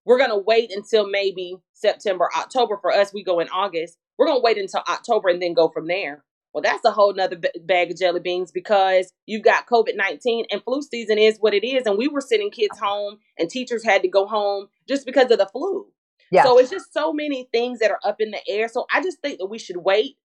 We're 0.05 0.18
going 0.18 0.31
to 0.31 0.38
wait 0.38 0.73
until 0.75 1.09
maybe 1.09 1.59
September, 1.75 2.29
October. 2.37 2.79
For 2.81 2.90
us, 2.90 3.12
we 3.12 3.23
go 3.23 3.40
in 3.40 3.49
August. 3.51 3.99
We're 4.18 4.27
going 4.27 4.40
to 4.40 4.44
wait 4.44 4.59
until 4.59 4.83
October 4.88 5.29
and 5.29 5.40
then 5.40 5.55
go 5.55 5.68
from 5.68 5.87
there. 5.87 6.25
Well, 6.53 6.62
that's 6.62 6.85
a 6.85 6.90
whole 6.90 7.14
nother 7.14 7.38
bag 7.62 7.92
of 7.92 7.99
jelly 7.99 8.20
beans 8.20 8.51
because 8.51 9.12
you've 9.27 9.44
got 9.44 9.66
COVID 9.66 9.94
19 9.94 10.46
and 10.51 10.62
flu 10.64 10.83
season 10.83 11.18
is 11.18 11.38
what 11.38 11.55
it 11.55 11.64
is. 11.64 11.87
And 11.87 11.96
we 11.96 12.09
were 12.09 12.20
sending 12.20 12.51
kids 12.51 12.79
home 12.79 13.18
and 13.38 13.49
teachers 13.49 13.85
had 13.85 14.03
to 14.03 14.09
go 14.09 14.27
home 14.27 14.68
just 14.88 15.07
because 15.07 15.31
of 15.31 15.38
the 15.38 15.46
flu. 15.46 15.87
Yeah. 16.33 16.44
So 16.44 16.59
it's 16.59 16.70
just 16.70 16.92
so 16.92 17.12
many 17.12 17.49
things 17.53 17.79
that 17.81 17.90
are 17.90 18.01
up 18.05 18.16
in 18.20 18.31
the 18.31 18.40
air. 18.49 18.68
So 18.68 18.87
I 18.92 19.03
just 19.03 19.20
think 19.20 19.38
that 19.38 19.46
we 19.46 19.59
should 19.59 19.77
wait. 19.77 20.16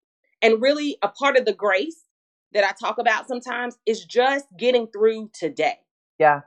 And 0.42 0.60
really, 0.60 0.98
a 1.02 1.08
part 1.08 1.36
of 1.36 1.44
the 1.44 1.52
grace 1.52 2.04
that 2.52 2.64
I 2.64 2.72
talk 2.78 2.98
about 2.98 3.28
sometimes 3.28 3.76
is 3.86 4.04
just 4.04 4.46
getting 4.58 4.86
through 4.88 5.30
today. 5.32 5.78
Yeah. 6.18 6.40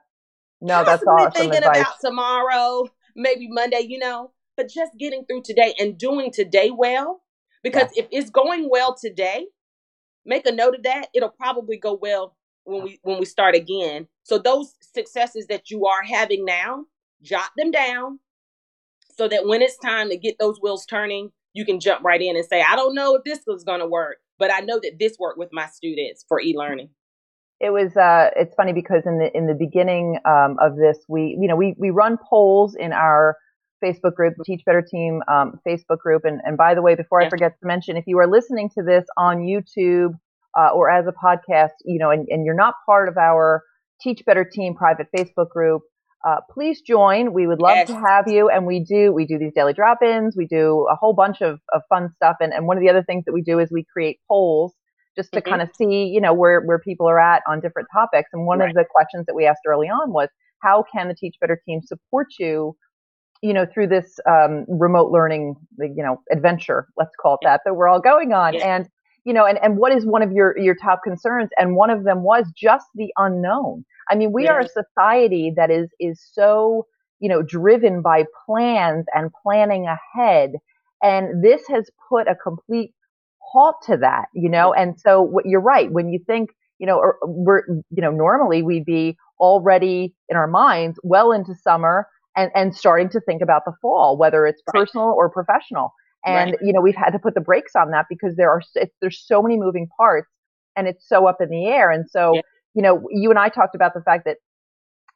No, 0.61 0.83
that's 0.83 1.03
awesome. 1.03 1.31
Thinking 1.31 1.59
advice. 1.59 1.81
about 1.81 1.95
tomorrow, 2.01 2.89
maybe 3.15 3.47
Monday, 3.49 3.85
you 3.87 3.99
know, 3.99 4.31
but 4.57 4.69
just 4.69 4.91
getting 4.99 5.25
through 5.25 5.43
today 5.43 5.73
and 5.79 5.97
doing 5.97 6.31
today 6.31 6.71
well. 6.71 7.21
Because 7.63 7.89
yeah. 7.95 8.03
if 8.03 8.09
it's 8.11 8.29
going 8.29 8.69
well 8.69 8.95
today, 8.99 9.47
make 10.25 10.45
a 10.45 10.51
note 10.51 10.75
of 10.75 10.83
that. 10.83 11.07
It'll 11.13 11.29
probably 11.29 11.77
go 11.77 11.97
well 11.99 12.35
when 12.63 12.83
we 12.83 12.99
when 13.03 13.19
we 13.19 13.25
start 13.25 13.55
again. 13.55 14.07
So 14.23 14.37
those 14.37 14.73
successes 14.81 15.47
that 15.47 15.69
you 15.69 15.85
are 15.85 16.03
having 16.03 16.45
now, 16.45 16.85
jot 17.21 17.49
them 17.57 17.71
down 17.71 18.19
so 19.17 19.27
that 19.27 19.45
when 19.45 19.61
it's 19.61 19.77
time 19.77 20.09
to 20.09 20.17
get 20.17 20.37
those 20.39 20.59
wheels 20.61 20.85
turning, 20.85 21.31
you 21.53 21.65
can 21.65 21.79
jump 21.79 22.03
right 22.03 22.21
in 22.21 22.35
and 22.35 22.45
say, 22.45 22.63
I 22.67 22.75
don't 22.75 22.95
know 22.95 23.15
if 23.15 23.23
this 23.23 23.39
was 23.47 23.63
going 23.63 23.79
to 23.79 23.87
work, 23.87 24.17
but 24.37 24.53
I 24.53 24.59
know 24.59 24.79
that 24.79 24.97
this 24.99 25.17
worked 25.19 25.39
with 25.39 25.49
my 25.51 25.67
students 25.67 26.25
for 26.27 26.39
e-learning. 26.39 26.89
It 27.59 27.71
was 27.71 27.97
uh, 27.97 28.29
it's 28.37 28.55
funny 28.55 28.71
because 28.71 29.03
in 29.05 29.19
the 29.19 29.29
in 29.35 29.47
the 29.47 29.53
beginning 29.53 30.17
um, 30.23 30.55
of 30.61 30.77
this, 30.77 30.97
we 31.09 31.37
you 31.41 31.45
know 31.45 31.57
we 31.57 31.75
we 31.77 31.89
run 31.89 32.17
polls 32.29 32.73
in 32.73 32.93
our 32.93 33.35
Facebook 33.83 34.15
group, 34.15 34.35
Teach 34.45 34.63
Better 34.65 34.81
Team 34.81 35.21
um, 35.27 35.59
Facebook 35.67 35.99
group. 35.99 36.23
And, 36.25 36.41
and 36.45 36.57
by 36.57 36.73
the 36.75 36.81
way, 36.81 36.95
before 36.95 37.21
I 37.21 37.29
forget 37.29 37.59
to 37.59 37.67
mention, 37.67 37.97
if 37.97 38.05
you 38.07 38.17
are 38.19 38.27
listening 38.27 38.69
to 38.77 38.83
this 38.83 39.05
on 39.17 39.39
YouTube 39.39 40.13
uh, 40.57 40.69
or 40.73 40.89
as 40.89 41.05
a 41.07 41.11
podcast, 41.11 41.71
you 41.85 41.99
know, 41.99 42.09
and, 42.09 42.27
and 42.29 42.45
you're 42.45 42.55
not 42.55 42.75
part 42.85 43.09
of 43.09 43.17
our 43.17 43.63
Teach 44.01 44.23
Better 44.25 44.45
Team 44.45 44.75
private 44.75 45.07
Facebook 45.15 45.49
group, 45.49 45.81
uh, 46.27 46.37
please 46.51 46.81
join. 46.81 47.33
We 47.33 47.47
would 47.47 47.61
love 47.61 47.77
yes. 47.77 47.87
to 47.87 47.95
have 47.95 48.27
you. 48.27 48.49
And 48.49 48.65
we 48.65 48.79
do, 48.83 49.11
we 49.11 49.25
do 49.25 49.37
these 49.37 49.53
daily 49.53 49.73
drop-ins. 49.73 50.35
We 50.35 50.47
do 50.47 50.87
a 50.91 50.95
whole 50.95 51.13
bunch 51.13 51.41
of, 51.41 51.59
of 51.73 51.81
fun 51.89 52.09
stuff. 52.15 52.37
And, 52.39 52.53
and 52.53 52.67
one 52.67 52.77
of 52.77 52.81
the 52.81 52.89
other 52.89 53.03
things 53.03 53.25
that 53.25 53.33
we 53.33 53.41
do 53.41 53.59
is 53.59 53.69
we 53.71 53.85
create 53.91 54.19
polls 54.27 54.73
just 55.15 55.31
to 55.31 55.39
mm-hmm. 55.41 55.49
kind 55.49 55.61
of 55.61 55.69
see, 55.75 56.05
you 56.05 56.21
know, 56.21 56.33
where, 56.33 56.61
where 56.61 56.79
people 56.79 57.07
are 57.09 57.19
at 57.19 57.41
on 57.47 57.59
different 57.59 57.87
topics. 57.93 58.29
And 58.33 58.45
one 58.45 58.59
right. 58.59 58.69
of 58.69 58.75
the 58.75 58.85
questions 58.89 59.25
that 59.27 59.35
we 59.35 59.45
asked 59.45 59.61
early 59.67 59.87
on 59.87 60.11
was, 60.11 60.29
how 60.61 60.83
can 60.93 61.07
the 61.07 61.15
Teach 61.15 61.35
Better 61.39 61.61
team 61.65 61.81
support 61.81 62.27
you 62.39 62.75
you 63.41 63.53
know, 63.53 63.65
through 63.73 63.87
this 63.87 64.19
um, 64.29 64.65
remote 64.67 65.11
learning, 65.11 65.55
you 65.77 66.03
know, 66.03 66.21
adventure, 66.29 66.87
let's 66.97 67.15
call 67.21 67.35
it 67.35 67.39
that, 67.43 67.61
that 67.63 67.73
we're 67.73 67.87
all 67.87 68.01
going 68.01 68.33
on. 68.33 68.53
Yeah. 68.53 68.75
And, 68.75 68.89
you 69.25 69.33
know, 69.33 69.45
and, 69.45 69.59
and 69.61 69.77
what 69.77 69.91
is 69.91 70.05
one 70.05 70.21
of 70.21 70.31
your, 70.31 70.57
your 70.57 70.75
top 70.75 71.01
concerns? 71.03 71.49
And 71.57 71.75
one 71.75 71.89
of 71.89 72.03
them 72.03 72.23
was 72.23 72.45
just 72.55 72.85
the 72.95 73.11
unknown. 73.17 73.85
I 74.09 74.15
mean, 74.15 74.31
we 74.31 74.45
yeah. 74.45 74.53
are 74.53 74.59
a 74.61 74.67
society 74.67 75.53
that 75.55 75.69
is, 75.69 75.89
is 75.99 76.21
so, 76.33 76.87
you 77.19 77.29
know, 77.29 77.41
driven 77.41 78.01
by 78.01 78.25
plans 78.45 79.05
and 79.13 79.29
planning 79.43 79.87
ahead. 79.87 80.53
And 81.01 81.43
this 81.43 81.61
has 81.69 81.89
put 82.09 82.27
a 82.27 82.35
complete 82.35 82.93
halt 83.39 83.75
to 83.87 83.97
that, 83.97 84.25
you 84.33 84.49
know? 84.49 84.73
And 84.73 84.99
so 84.99 85.21
what 85.21 85.45
you're 85.45 85.61
right. 85.61 85.91
When 85.91 86.09
you 86.09 86.19
think, 86.25 86.49
you 86.79 86.87
know, 86.87 86.97
or 86.97 87.17
we're, 87.23 87.63
you 87.67 88.01
know, 88.01 88.11
normally 88.11 88.63
we'd 88.63 88.85
be 88.85 89.17
already 89.39 90.13
in 90.27 90.37
our 90.37 90.47
minds 90.47 90.99
well 91.03 91.31
into 91.31 91.55
summer 91.55 92.07
and, 92.35 92.51
and 92.55 92.75
starting 92.75 93.09
to 93.09 93.19
think 93.19 93.41
about 93.41 93.63
the 93.65 93.73
fall, 93.81 94.17
whether 94.17 94.45
it's 94.45 94.61
personal 94.67 95.07
or 95.07 95.29
professional. 95.29 95.93
And, 96.25 96.51
right. 96.51 96.59
you 96.61 96.73
know, 96.73 96.81
we've 96.81 96.95
had 96.95 97.11
to 97.11 97.19
put 97.19 97.33
the 97.33 97.41
brakes 97.41 97.73
on 97.75 97.91
that 97.91 98.05
because 98.09 98.35
there 98.35 98.49
are, 98.49 98.61
there's 99.01 99.23
so 99.25 99.41
many 99.41 99.57
moving 99.57 99.87
parts 99.97 100.27
and 100.75 100.87
it's 100.87 101.07
so 101.07 101.27
up 101.27 101.37
in 101.41 101.49
the 101.49 101.67
air. 101.67 101.91
And 101.91 102.09
so, 102.09 102.33
yeah. 102.35 102.41
you 102.73 102.81
know, 102.81 103.03
you 103.09 103.29
and 103.29 103.39
I 103.39 103.49
talked 103.49 103.75
about 103.75 103.93
the 103.93 104.01
fact 104.01 104.25
that, 104.25 104.37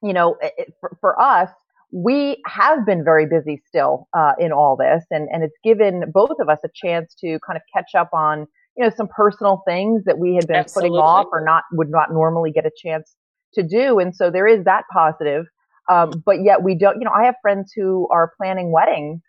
you 0.01 0.13
know, 0.13 0.37
it, 0.41 0.73
for, 0.79 0.97
for 1.01 1.19
us, 1.21 1.49
we 1.91 2.41
have 2.47 2.85
been 2.85 3.03
very 3.03 3.27
busy 3.27 3.61
still 3.67 4.07
uh, 4.17 4.31
in 4.39 4.51
all 4.51 4.75
this, 4.75 5.05
and, 5.11 5.29
and 5.31 5.43
it's 5.43 5.55
given 5.63 6.05
both 6.11 6.37
of 6.41 6.49
us 6.49 6.57
a 6.65 6.69
chance 6.73 7.13
to 7.19 7.37
kind 7.45 7.55
of 7.55 7.61
catch 7.71 7.93
up 7.95 8.09
on 8.13 8.47
you 8.75 8.83
know 8.83 8.89
some 8.95 9.07
personal 9.07 9.61
things 9.67 10.03
that 10.05 10.17
we 10.17 10.33
had 10.33 10.47
been 10.47 10.55
Absolutely. 10.55 10.89
putting 10.89 10.99
off 10.99 11.27
or 11.31 11.43
not 11.43 11.63
would 11.73 11.89
not 11.89 12.11
normally 12.11 12.51
get 12.51 12.65
a 12.65 12.71
chance 12.75 13.15
to 13.53 13.63
do. 13.63 13.99
And 13.99 14.15
so 14.15 14.31
there 14.31 14.47
is 14.47 14.63
that 14.65 14.83
positive. 14.91 15.45
Um, 15.91 16.23
but 16.25 16.43
yet 16.43 16.63
we 16.63 16.75
don't, 16.75 16.97
you 16.99 17.05
know, 17.05 17.11
I 17.11 17.25
have 17.25 17.35
friends 17.41 17.73
who 17.75 18.07
are 18.09 18.31
planning 18.37 18.71
weddings 18.71 19.21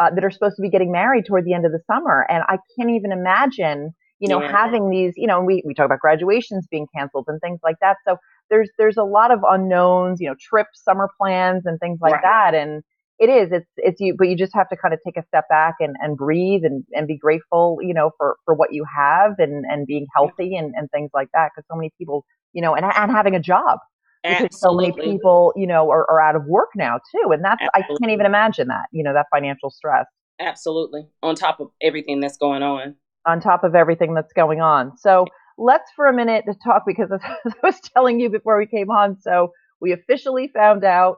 uh, 0.00 0.10
that 0.14 0.24
are 0.24 0.30
supposed 0.30 0.56
to 0.56 0.62
be 0.62 0.70
getting 0.70 0.90
married 0.90 1.26
toward 1.26 1.44
the 1.44 1.52
end 1.52 1.66
of 1.66 1.72
the 1.72 1.80
summer. 1.86 2.26
And 2.30 2.42
I 2.48 2.56
can't 2.76 2.90
even 2.90 3.12
imagine, 3.12 3.90
you 4.18 4.28
know, 4.28 4.40
yeah. 4.40 4.50
having 4.50 4.88
these, 4.88 5.12
you 5.16 5.26
know, 5.26 5.42
we, 5.42 5.62
we 5.66 5.74
talk 5.74 5.84
about 5.84 6.00
graduations 6.00 6.66
being 6.70 6.86
canceled 6.96 7.26
and 7.28 7.38
things 7.40 7.60
like 7.62 7.76
that. 7.82 7.98
So 8.08 8.16
there's, 8.48 8.70
there's 8.78 8.96
a 8.96 9.04
lot 9.04 9.30
of 9.30 9.40
unknowns, 9.46 10.18
you 10.20 10.28
know, 10.28 10.34
trips, 10.40 10.82
summer 10.82 11.10
plans 11.20 11.66
and 11.66 11.78
things 11.78 11.98
like 12.00 12.14
right. 12.14 12.22
that. 12.22 12.54
And 12.54 12.82
it 13.18 13.28
is, 13.28 13.52
it's, 13.52 13.68
it's 13.76 14.00
you, 14.00 14.14
but 14.16 14.28
you 14.28 14.36
just 14.36 14.54
have 14.54 14.70
to 14.70 14.76
kind 14.76 14.94
of 14.94 15.00
take 15.04 15.18
a 15.18 15.26
step 15.26 15.44
back 15.50 15.74
and, 15.80 15.94
and 16.00 16.16
breathe 16.16 16.64
and, 16.64 16.82
and 16.92 17.06
be 17.06 17.18
grateful, 17.18 17.76
you 17.82 17.92
know, 17.92 18.10
for, 18.16 18.36
for 18.46 18.54
what 18.54 18.72
you 18.72 18.86
have 18.96 19.32
and, 19.38 19.66
and 19.68 19.86
being 19.86 20.06
healthy 20.16 20.56
and, 20.56 20.72
and 20.74 20.90
things 20.90 21.10
like 21.12 21.28
that. 21.34 21.50
Cause 21.54 21.64
so 21.70 21.76
many 21.76 21.92
people, 21.98 22.24
you 22.54 22.62
know, 22.62 22.74
and, 22.74 22.86
and 22.86 23.10
having 23.10 23.34
a 23.34 23.40
job, 23.40 23.78
because 24.22 24.60
so 24.60 24.74
many 24.74 24.92
people, 24.92 25.52
you 25.56 25.66
know, 25.66 25.90
are, 25.90 26.10
are 26.10 26.20
out 26.20 26.36
of 26.36 26.44
work 26.46 26.68
now 26.76 26.98
too. 27.12 27.32
And 27.32 27.44
that's, 27.44 27.62
Absolutely. 27.62 27.94
I 27.94 27.98
can't 28.00 28.12
even 28.12 28.26
imagine 28.26 28.68
that, 28.68 28.86
you 28.92 29.02
know, 29.02 29.12
that 29.12 29.26
financial 29.32 29.70
stress. 29.70 30.06
Absolutely. 30.40 31.06
On 31.22 31.34
top 31.34 31.60
of 31.60 31.68
everything 31.82 32.20
that's 32.20 32.36
going 32.36 32.62
on. 32.62 32.94
On 33.26 33.40
top 33.40 33.64
of 33.64 33.74
everything 33.74 34.14
that's 34.14 34.32
going 34.32 34.60
on. 34.60 34.96
So 34.96 35.26
let's 35.58 35.90
for 35.94 36.06
a 36.06 36.12
minute 36.12 36.44
to 36.48 36.54
talk 36.64 36.82
because 36.86 37.10
as 37.12 37.20
I 37.22 37.52
was 37.62 37.80
telling 37.94 38.20
you 38.20 38.30
before 38.30 38.58
we 38.58 38.66
came 38.66 38.90
on, 38.90 39.20
so 39.20 39.52
we 39.80 39.92
officially 39.92 40.50
found 40.54 40.84
out, 40.84 41.16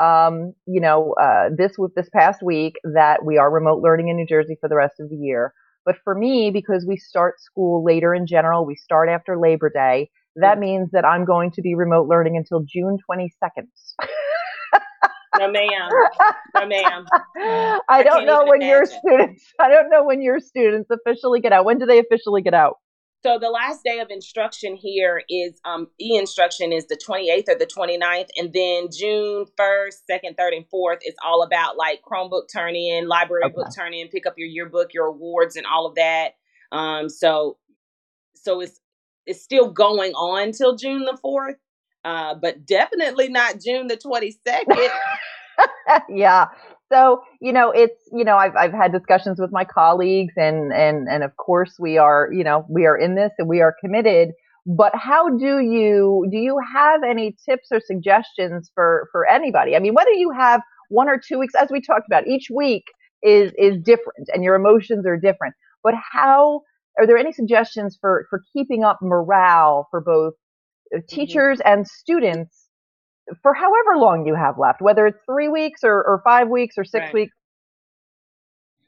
um, 0.00 0.54
you 0.66 0.80
know, 0.80 1.14
uh, 1.20 1.50
this 1.56 1.72
with 1.78 1.94
this 1.94 2.08
past 2.14 2.42
week 2.42 2.74
that 2.94 3.24
we 3.24 3.38
are 3.38 3.50
remote 3.50 3.82
learning 3.82 4.08
in 4.08 4.16
New 4.16 4.26
Jersey 4.26 4.56
for 4.60 4.68
the 4.68 4.76
rest 4.76 4.94
of 5.00 5.10
the 5.10 5.16
year. 5.16 5.52
But 5.84 5.96
for 6.04 6.14
me, 6.14 6.50
because 6.50 6.86
we 6.86 6.96
start 6.96 7.40
school 7.40 7.84
later 7.84 8.14
in 8.14 8.26
general, 8.26 8.64
we 8.64 8.76
start 8.76 9.08
after 9.08 9.38
Labor 9.38 9.70
Day. 9.70 10.10
That 10.36 10.58
means 10.58 10.90
that 10.92 11.04
I'm 11.04 11.24
going 11.24 11.50
to 11.52 11.62
be 11.62 11.74
remote 11.74 12.08
learning 12.08 12.36
until 12.36 12.60
June 12.60 12.98
22nd. 13.10 13.66
no, 15.38 15.50
ma'am. 15.50 15.90
No, 16.54 16.66
ma'am. 16.66 17.04
I, 17.36 17.78
I 17.88 18.02
don't 18.02 18.24
know 18.24 18.44
when 18.46 18.62
imagine. 18.62 18.68
your 18.68 18.84
students. 18.86 19.44
I 19.60 19.68
don't 19.68 19.90
know 19.90 20.04
when 20.04 20.22
your 20.22 20.40
students 20.40 20.90
officially 20.90 21.40
get 21.40 21.52
out. 21.52 21.64
When 21.64 21.78
do 21.78 21.86
they 21.86 21.98
officially 21.98 22.42
get 22.42 22.54
out? 22.54 22.76
So 23.24 23.38
the 23.38 23.50
last 23.50 23.84
day 23.84 24.00
of 24.00 24.08
instruction 24.10 24.74
here 24.74 25.22
is 25.28 25.60
um, 25.64 25.86
e-instruction 26.00 26.72
is 26.72 26.86
the 26.88 26.96
28th 26.96 27.48
or 27.50 27.54
the 27.54 27.66
29th. 27.66 28.28
And 28.36 28.52
then 28.52 28.88
June 28.90 29.46
1st, 29.58 29.94
2nd, 30.10 30.36
3rd, 30.36 30.56
and 30.56 30.64
4th 30.74 30.98
is 31.06 31.14
all 31.24 31.44
about 31.44 31.76
like 31.76 32.00
Chromebook 32.02 32.48
turn 32.52 32.74
in, 32.74 33.06
library 33.06 33.44
okay. 33.44 33.54
book 33.54 33.68
turn 33.76 33.94
in, 33.94 34.08
pick 34.08 34.26
up 34.26 34.34
your 34.36 34.48
yearbook, 34.48 34.92
your 34.92 35.06
awards 35.06 35.54
and 35.54 35.66
all 35.66 35.86
of 35.86 35.94
that. 35.94 36.32
Um, 36.72 37.08
so 37.08 37.58
so 38.34 38.60
it's 38.60 38.80
it's 39.26 39.42
still 39.42 39.70
going 39.70 40.12
on 40.12 40.52
till 40.52 40.76
June 40.76 41.04
the 41.04 41.18
4th, 41.24 41.56
uh, 42.04 42.34
but 42.34 42.66
definitely 42.66 43.28
not 43.28 43.60
June 43.60 43.86
the 43.86 43.96
22nd. 43.96 44.88
yeah. 46.08 46.46
So, 46.92 47.22
you 47.40 47.52
know, 47.52 47.70
it's, 47.70 48.08
you 48.12 48.24
know, 48.24 48.36
I've, 48.36 48.54
I've 48.54 48.72
had 48.72 48.92
discussions 48.92 49.40
with 49.40 49.50
my 49.50 49.64
colleagues 49.64 50.34
and, 50.36 50.72
and, 50.72 51.08
and 51.08 51.22
of 51.22 51.36
course 51.36 51.76
we 51.78 51.96
are, 51.96 52.28
you 52.30 52.44
know, 52.44 52.66
we 52.68 52.84
are 52.84 52.98
in 52.98 53.14
this 53.14 53.30
and 53.38 53.48
we 53.48 53.62
are 53.62 53.74
committed. 53.80 54.30
But 54.66 54.94
how 54.94 55.30
do 55.38 55.60
you, 55.60 56.26
do 56.30 56.36
you 56.36 56.58
have 56.74 57.02
any 57.02 57.34
tips 57.48 57.68
or 57.72 57.80
suggestions 57.80 58.70
for, 58.74 59.08
for 59.10 59.26
anybody? 59.26 59.74
I 59.74 59.78
mean, 59.78 59.94
whether 59.94 60.10
you 60.10 60.30
have 60.32 60.60
one 60.90 61.08
or 61.08 61.18
two 61.18 61.38
weeks, 61.38 61.54
as 61.58 61.68
we 61.70 61.80
talked 61.80 62.06
about, 62.06 62.26
each 62.28 62.48
week 62.52 62.84
is, 63.22 63.52
is 63.56 63.78
different 63.78 64.28
and 64.32 64.44
your 64.44 64.54
emotions 64.54 65.06
are 65.06 65.16
different. 65.16 65.54
But 65.82 65.94
how, 66.12 66.60
are 66.98 67.06
there 67.06 67.16
any 67.16 67.32
suggestions 67.32 67.96
for, 68.00 68.26
for 68.30 68.42
keeping 68.52 68.84
up 68.84 68.98
morale 69.02 69.88
for 69.90 70.00
both 70.00 70.34
mm-hmm. 70.94 71.00
teachers 71.08 71.60
and 71.64 71.86
students 71.86 72.68
for 73.42 73.54
however 73.54 73.96
long 73.96 74.26
you 74.26 74.34
have 74.34 74.58
left, 74.58 74.80
whether 74.80 75.06
it's 75.06 75.18
three 75.26 75.48
weeks 75.48 75.80
or, 75.84 75.94
or 75.94 76.20
five 76.24 76.48
weeks 76.48 76.76
or 76.76 76.84
six 76.84 77.04
right. 77.04 77.14
weeks. 77.14 77.36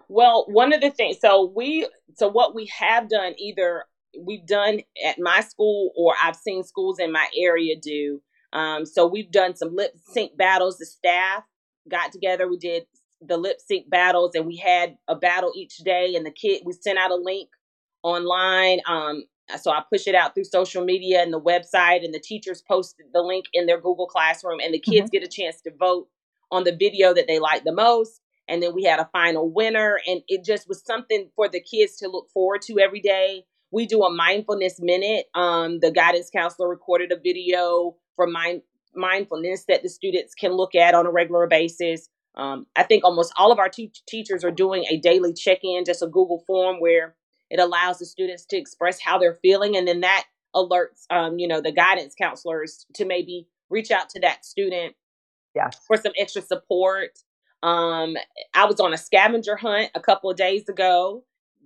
Well, 0.08 0.44
one 0.48 0.72
of 0.72 0.80
the 0.80 0.90
things, 0.90 1.18
so 1.20 1.52
we, 1.56 1.88
so 2.16 2.28
what 2.28 2.54
we 2.54 2.70
have 2.78 3.08
done, 3.08 3.34
either 3.38 3.84
we've 4.20 4.46
done 4.46 4.80
at 5.06 5.16
my 5.18 5.40
school 5.40 5.92
or 5.96 6.14
I've 6.22 6.36
seen 6.36 6.62
schools 6.64 6.98
in 6.98 7.12
my 7.12 7.26
area 7.36 7.74
do. 7.80 8.20
Um, 8.52 8.86
so 8.86 9.06
we've 9.06 9.30
done 9.30 9.56
some 9.56 9.74
lip 9.74 9.92
sync 10.12 10.36
battles. 10.36 10.78
The 10.78 10.86
staff 10.86 11.42
got 11.90 12.12
together. 12.12 12.48
We 12.48 12.58
did 12.58 12.84
the 13.20 13.36
lip 13.36 13.56
sync 13.66 13.90
battles, 13.90 14.32
and 14.34 14.46
we 14.46 14.56
had 14.56 14.96
a 15.08 15.16
battle 15.16 15.52
each 15.56 15.78
day. 15.78 16.14
And 16.14 16.24
the 16.24 16.30
kid, 16.30 16.62
we 16.64 16.72
sent 16.72 16.98
out 16.98 17.10
a 17.10 17.16
link 17.16 17.48
online. 18.04 18.80
Um, 18.86 19.24
so 19.58 19.70
I 19.70 19.82
push 19.92 20.06
it 20.06 20.14
out 20.14 20.34
through 20.34 20.44
social 20.44 20.84
media 20.84 21.22
and 21.22 21.32
the 21.32 21.40
website, 21.40 22.04
and 22.04 22.14
the 22.14 22.20
teachers 22.20 22.62
post 22.62 22.96
the 23.12 23.20
link 23.20 23.46
in 23.52 23.66
their 23.66 23.80
Google 23.80 24.06
Classroom, 24.06 24.60
and 24.60 24.72
the 24.72 24.78
kids 24.78 25.10
mm-hmm. 25.10 25.18
get 25.18 25.24
a 25.24 25.28
chance 25.28 25.60
to 25.62 25.72
vote 25.78 26.08
on 26.52 26.64
the 26.64 26.76
video 26.76 27.12
that 27.12 27.26
they 27.26 27.38
like 27.38 27.64
the 27.64 27.72
most. 27.72 28.20
And 28.46 28.62
then 28.62 28.74
we 28.74 28.84
had 28.84 29.00
a 29.00 29.08
final 29.12 29.50
winner, 29.50 29.98
and 30.06 30.22
it 30.28 30.44
just 30.44 30.68
was 30.68 30.84
something 30.84 31.30
for 31.34 31.48
the 31.48 31.60
kids 31.60 31.96
to 31.96 32.08
look 32.08 32.28
forward 32.30 32.62
to 32.62 32.78
every 32.78 33.00
day. 33.00 33.44
We 33.70 33.86
do 33.86 34.02
a 34.04 34.14
mindfulness 34.14 34.80
minute. 34.80 35.26
Um, 35.34 35.80
the 35.80 35.90
guidance 35.90 36.30
counselor 36.30 36.68
recorded 36.68 37.10
a 37.10 37.16
video 37.16 37.96
for 38.16 38.26
mind 38.26 38.62
mindfulness 38.94 39.64
that 39.66 39.82
the 39.82 39.88
students 39.88 40.34
can 40.34 40.52
look 40.52 40.76
at 40.76 40.94
on 40.94 41.04
a 41.04 41.10
regular 41.10 41.48
basis. 41.48 42.08
Um, 42.36 42.66
I 42.76 42.84
think 42.84 43.04
almost 43.04 43.32
all 43.36 43.50
of 43.50 43.58
our 43.58 43.68
te- 43.68 43.92
teachers 44.06 44.44
are 44.44 44.52
doing 44.52 44.84
a 44.88 44.98
daily 44.98 45.32
check 45.32 45.58
in, 45.64 45.84
just 45.84 46.02
a 46.02 46.06
Google 46.06 46.44
form 46.46 46.76
where 46.78 47.16
it 47.54 47.60
allows 47.60 48.00
the 48.00 48.04
students 48.04 48.44
to 48.46 48.56
express 48.56 49.00
how 49.00 49.16
they're 49.16 49.36
feeling, 49.36 49.76
and 49.76 49.86
then 49.86 50.00
that 50.00 50.24
alerts, 50.56 51.06
um, 51.08 51.38
you 51.38 51.46
know, 51.46 51.60
the 51.60 51.70
guidance 51.70 52.12
counselors 52.20 52.84
to 52.94 53.04
maybe 53.04 53.46
reach 53.70 53.92
out 53.92 54.10
to 54.10 54.20
that 54.20 54.44
student 54.44 54.96
yes. 55.54 55.78
for 55.86 55.96
some 55.96 56.10
extra 56.18 56.42
support. 56.42 57.10
Um, 57.62 58.16
I 58.54 58.64
was 58.64 58.80
on 58.80 58.92
a 58.92 58.98
scavenger 58.98 59.54
hunt 59.54 59.90
a 59.94 60.00
couple 60.00 60.30
of 60.30 60.36
days 60.36 60.68
ago, 60.68 61.22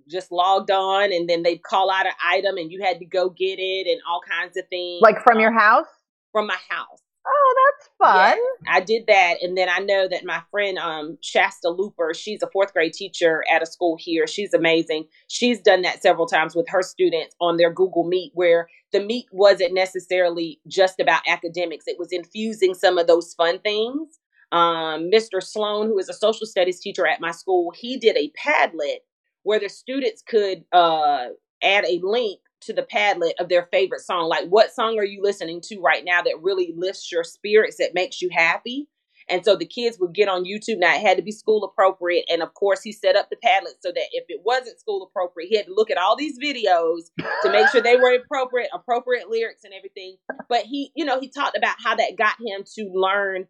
just 0.07 0.31
logged 0.31 0.69
on, 0.69 1.11
and 1.11 1.27
then 1.27 1.41
they'd 1.41 1.63
call 1.63 1.89
out 1.89 2.05
an 2.05 2.13
item, 2.23 2.57
and 2.57 2.71
you 2.71 2.83
had 2.83 2.99
to 2.99 3.05
go 3.05 3.31
get 3.31 3.57
it, 3.57 3.87
and 3.87 3.99
all 4.07 4.21
kinds 4.29 4.57
of 4.57 4.67
things. 4.69 5.01
Like 5.01 5.23
from 5.23 5.37
um, 5.37 5.41
your 5.41 5.57
house? 5.57 5.87
From 6.31 6.45
my 6.45 6.57
house. 6.69 7.01
Oh, 7.31 7.55
that's 7.77 7.89
fun. 7.97 8.37
Yeah, 8.65 8.73
I 8.73 8.79
did 8.81 9.05
that. 9.07 9.35
And 9.41 9.57
then 9.57 9.69
I 9.69 9.79
know 9.79 10.07
that 10.07 10.25
my 10.25 10.41
friend 10.49 10.77
um, 10.79 11.17
Shasta 11.21 11.69
Looper, 11.69 12.13
she's 12.13 12.41
a 12.41 12.49
fourth 12.51 12.73
grade 12.73 12.93
teacher 12.93 13.43
at 13.51 13.61
a 13.61 13.65
school 13.65 13.97
here. 13.99 14.25
She's 14.25 14.53
amazing. 14.53 15.05
She's 15.27 15.61
done 15.61 15.83
that 15.83 16.01
several 16.01 16.25
times 16.25 16.55
with 16.55 16.67
her 16.69 16.81
students 16.81 17.35
on 17.39 17.57
their 17.57 17.71
Google 17.71 18.05
Meet, 18.05 18.31
where 18.33 18.67
the 18.91 18.99
meet 18.99 19.27
wasn't 19.31 19.73
necessarily 19.73 20.59
just 20.67 20.99
about 20.99 21.21
academics, 21.27 21.85
it 21.87 21.99
was 21.99 22.11
infusing 22.11 22.73
some 22.73 22.97
of 22.97 23.07
those 23.07 23.33
fun 23.35 23.59
things. 23.59 24.19
Um, 24.51 25.11
Mr. 25.13 25.43
Sloan, 25.43 25.87
who 25.87 25.99
is 25.99 26.09
a 26.09 26.13
social 26.13 26.47
studies 26.47 26.79
teacher 26.79 27.05
at 27.05 27.21
my 27.21 27.31
school, 27.31 27.71
he 27.75 27.97
did 27.97 28.17
a 28.17 28.31
Padlet 28.31 28.99
where 29.43 29.59
the 29.59 29.69
students 29.69 30.23
could 30.23 30.63
uh, 30.71 31.27
add 31.61 31.85
a 31.85 31.99
link 32.01 32.39
to 32.61 32.73
the 32.73 32.83
Padlet 32.83 33.33
of 33.39 33.49
their 33.49 33.67
favorite 33.71 34.01
song. 34.01 34.27
Like, 34.27 34.47
what 34.47 34.73
song 34.73 34.97
are 34.99 35.05
you 35.05 35.21
listening 35.21 35.61
to 35.65 35.79
right 35.79 36.03
now 36.03 36.21
that 36.21 36.41
really 36.41 36.73
lifts 36.75 37.11
your 37.11 37.23
spirits, 37.23 37.77
that 37.77 37.93
makes 37.93 38.21
you 38.21 38.29
happy? 38.31 38.87
And 39.29 39.45
so 39.45 39.55
the 39.55 39.65
kids 39.65 39.99
would 39.99 40.13
get 40.13 40.27
on 40.27 40.43
YouTube. 40.43 40.79
Now 40.79 40.95
it 40.95 41.01
had 41.01 41.17
to 41.17 41.23
be 41.23 41.31
school 41.31 41.63
appropriate. 41.63 42.25
And 42.29 42.41
of 42.41 42.53
course, 42.55 42.81
he 42.81 42.91
set 42.91 43.15
up 43.15 43.29
the 43.29 43.35
Padlet 43.35 43.75
so 43.79 43.91
that 43.91 44.07
if 44.11 44.25
it 44.27 44.41
wasn't 44.43 44.79
school 44.79 45.03
appropriate, 45.03 45.49
he 45.49 45.57
had 45.57 45.67
to 45.67 45.73
look 45.73 45.91
at 45.91 45.97
all 45.97 46.15
these 46.15 46.39
videos 46.39 47.11
to 47.43 47.51
make 47.51 47.67
sure 47.69 47.81
they 47.81 47.95
were 47.95 48.15
appropriate, 48.15 48.69
appropriate 48.73 49.29
lyrics 49.29 49.63
and 49.63 49.73
everything. 49.73 50.17
But 50.47 50.65
he, 50.65 50.91
you 50.95 51.05
know, 51.05 51.19
he 51.19 51.29
talked 51.29 51.57
about 51.57 51.75
how 51.83 51.95
that 51.95 52.17
got 52.17 52.37
him 52.43 52.63
to 52.75 52.91
learn 52.91 53.47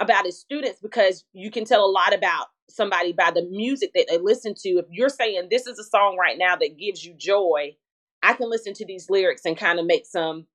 about 0.00 0.24
his 0.24 0.40
students 0.40 0.80
because 0.80 1.24
you 1.34 1.50
can 1.50 1.66
tell 1.66 1.84
a 1.84 1.90
lot 1.90 2.14
about 2.14 2.46
somebody 2.70 3.12
by 3.12 3.30
the 3.30 3.46
music 3.50 3.90
that 3.94 4.06
they 4.08 4.16
listen 4.16 4.54
to. 4.54 4.68
If 4.78 4.86
you're 4.90 5.10
saying 5.10 5.48
this 5.50 5.66
is 5.66 5.78
a 5.78 5.84
song 5.84 6.16
right 6.18 6.38
now 6.38 6.56
that 6.56 6.78
gives 6.78 7.04
you 7.04 7.14
joy, 7.18 7.76
I 8.22 8.34
can 8.34 8.50
listen 8.50 8.74
to 8.74 8.86
these 8.86 9.08
lyrics 9.10 9.44
and 9.44 9.56
kind 9.56 9.78
of 9.78 9.86
make 9.86 10.06
some 10.06 10.46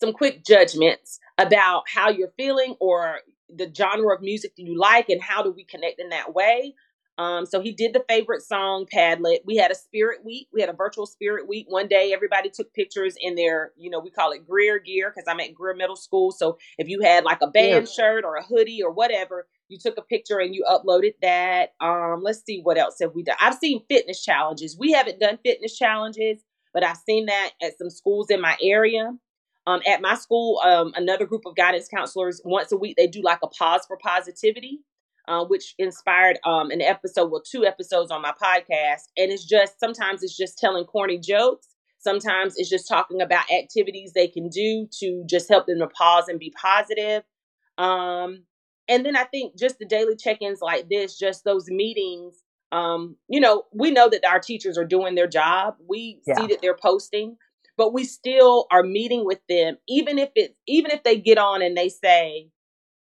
some 0.00 0.12
quick 0.12 0.44
judgments 0.44 1.20
about 1.38 1.82
how 1.86 2.08
you're 2.08 2.32
feeling 2.36 2.74
or 2.80 3.20
the 3.54 3.70
genre 3.74 4.14
of 4.14 4.22
music 4.22 4.56
that 4.56 4.62
you 4.62 4.78
like 4.78 5.08
and 5.10 5.22
how 5.22 5.42
do 5.42 5.50
we 5.50 5.64
connect 5.64 6.00
in 6.00 6.08
that 6.08 6.34
way. 6.34 6.74
Um, 7.18 7.44
so 7.44 7.60
he 7.60 7.72
did 7.72 7.92
the 7.92 8.02
favorite 8.08 8.40
song 8.40 8.86
Padlet. 8.90 9.40
We 9.44 9.56
had 9.56 9.70
a 9.70 9.74
spirit 9.74 10.24
week. 10.24 10.48
We 10.54 10.62
had 10.62 10.70
a 10.70 10.74
virtual 10.74 11.04
spirit 11.04 11.46
week. 11.46 11.66
One 11.68 11.86
day, 11.86 12.12
everybody 12.14 12.48
took 12.48 12.72
pictures 12.72 13.14
in 13.20 13.34
their, 13.34 13.72
you 13.76 13.90
know, 13.90 14.00
we 14.00 14.10
call 14.10 14.32
it 14.32 14.46
Greer 14.48 14.78
gear 14.78 15.12
because 15.14 15.28
I'm 15.28 15.40
at 15.40 15.52
Greer 15.52 15.74
Middle 15.74 15.96
School. 15.96 16.30
So 16.32 16.56
if 16.78 16.88
you 16.88 17.02
had 17.02 17.24
like 17.24 17.42
a 17.42 17.46
band 17.46 17.88
yeah. 17.88 17.92
shirt 17.92 18.24
or 18.24 18.36
a 18.36 18.42
hoodie 18.42 18.82
or 18.82 18.90
whatever, 18.90 19.46
you 19.68 19.76
took 19.78 19.98
a 19.98 20.02
picture 20.02 20.38
and 20.38 20.54
you 20.54 20.64
uploaded 20.66 21.12
that. 21.20 21.74
Um, 21.80 22.22
let's 22.22 22.42
see 22.42 22.60
what 22.62 22.78
else 22.78 22.96
have 23.02 23.14
we 23.14 23.22
done. 23.22 23.36
I've 23.38 23.58
seen 23.58 23.82
fitness 23.86 24.24
challenges. 24.24 24.78
We 24.78 24.92
haven't 24.92 25.20
done 25.20 25.38
fitness 25.44 25.76
challenges 25.76 26.42
but 26.72 26.84
I've 26.84 26.96
seen 26.96 27.26
that 27.26 27.50
at 27.62 27.78
some 27.78 27.90
schools 27.90 28.30
in 28.30 28.40
my 28.40 28.56
area. 28.62 29.12
Um, 29.66 29.80
at 29.86 30.00
my 30.00 30.14
school, 30.14 30.60
um, 30.64 30.92
another 30.96 31.26
group 31.26 31.42
of 31.46 31.54
guidance 31.54 31.86
counselors 31.88 32.40
once 32.44 32.72
a 32.72 32.76
week 32.76 32.96
they 32.96 33.06
do 33.06 33.20
like 33.22 33.40
a 33.42 33.48
pause 33.48 33.82
for 33.86 33.98
positivity, 33.98 34.80
uh, 35.28 35.44
which 35.44 35.74
inspired 35.78 36.38
um, 36.44 36.70
an 36.70 36.80
episode, 36.80 37.30
well, 37.30 37.42
two 37.42 37.64
episodes 37.66 38.10
on 38.10 38.22
my 38.22 38.32
podcast. 38.32 39.02
And 39.16 39.30
it's 39.30 39.44
just 39.44 39.78
sometimes 39.78 40.22
it's 40.22 40.36
just 40.36 40.58
telling 40.58 40.84
corny 40.84 41.18
jokes. 41.18 41.68
Sometimes 41.98 42.54
it's 42.56 42.70
just 42.70 42.88
talking 42.88 43.20
about 43.20 43.52
activities 43.52 44.12
they 44.14 44.28
can 44.28 44.48
do 44.48 44.88
to 45.00 45.22
just 45.28 45.48
help 45.50 45.66
them 45.66 45.78
to 45.80 45.88
pause 45.88 46.28
and 46.28 46.40
be 46.40 46.52
positive. 46.60 47.22
Um, 47.76 48.44
and 48.88 49.04
then 49.04 49.14
I 49.14 49.24
think 49.24 49.58
just 49.58 49.78
the 49.78 49.84
daily 49.84 50.16
check-ins 50.16 50.60
like 50.62 50.88
this, 50.88 51.18
just 51.18 51.44
those 51.44 51.68
meetings 51.68 52.42
um, 52.72 53.16
you 53.28 53.40
know, 53.40 53.64
we 53.72 53.90
know 53.90 54.08
that 54.08 54.24
our 54.24 54.40
teachers 54.40 54.78
are 54.78 54.84
doing 54.84 55.14
their 55.14 55.26
job. 55.26 55.74
We 55.88 56.20
yeah. 56.26 56.36
see 56.36 56.46
that 56.48 56.62
they're 56.62 56.76
posting, 56.80 57.36
but 57.76 57.92
we 57.92 58.04
still 58.04 58.66
are 58.70 58.82
meeting 58.82 59.24
with 59.24 59.40
them, 59.48 59.76
even 59.88 60.18
if 60.18 60.30
it, 60.36 60.56
even 60.66 60.90
if 60.90 61.02
they 61.02 61.18
get 61.18 61.38
on 61.38 61.62
and 61.62 61.76
they 61.76 61.88
say 61.88 62.48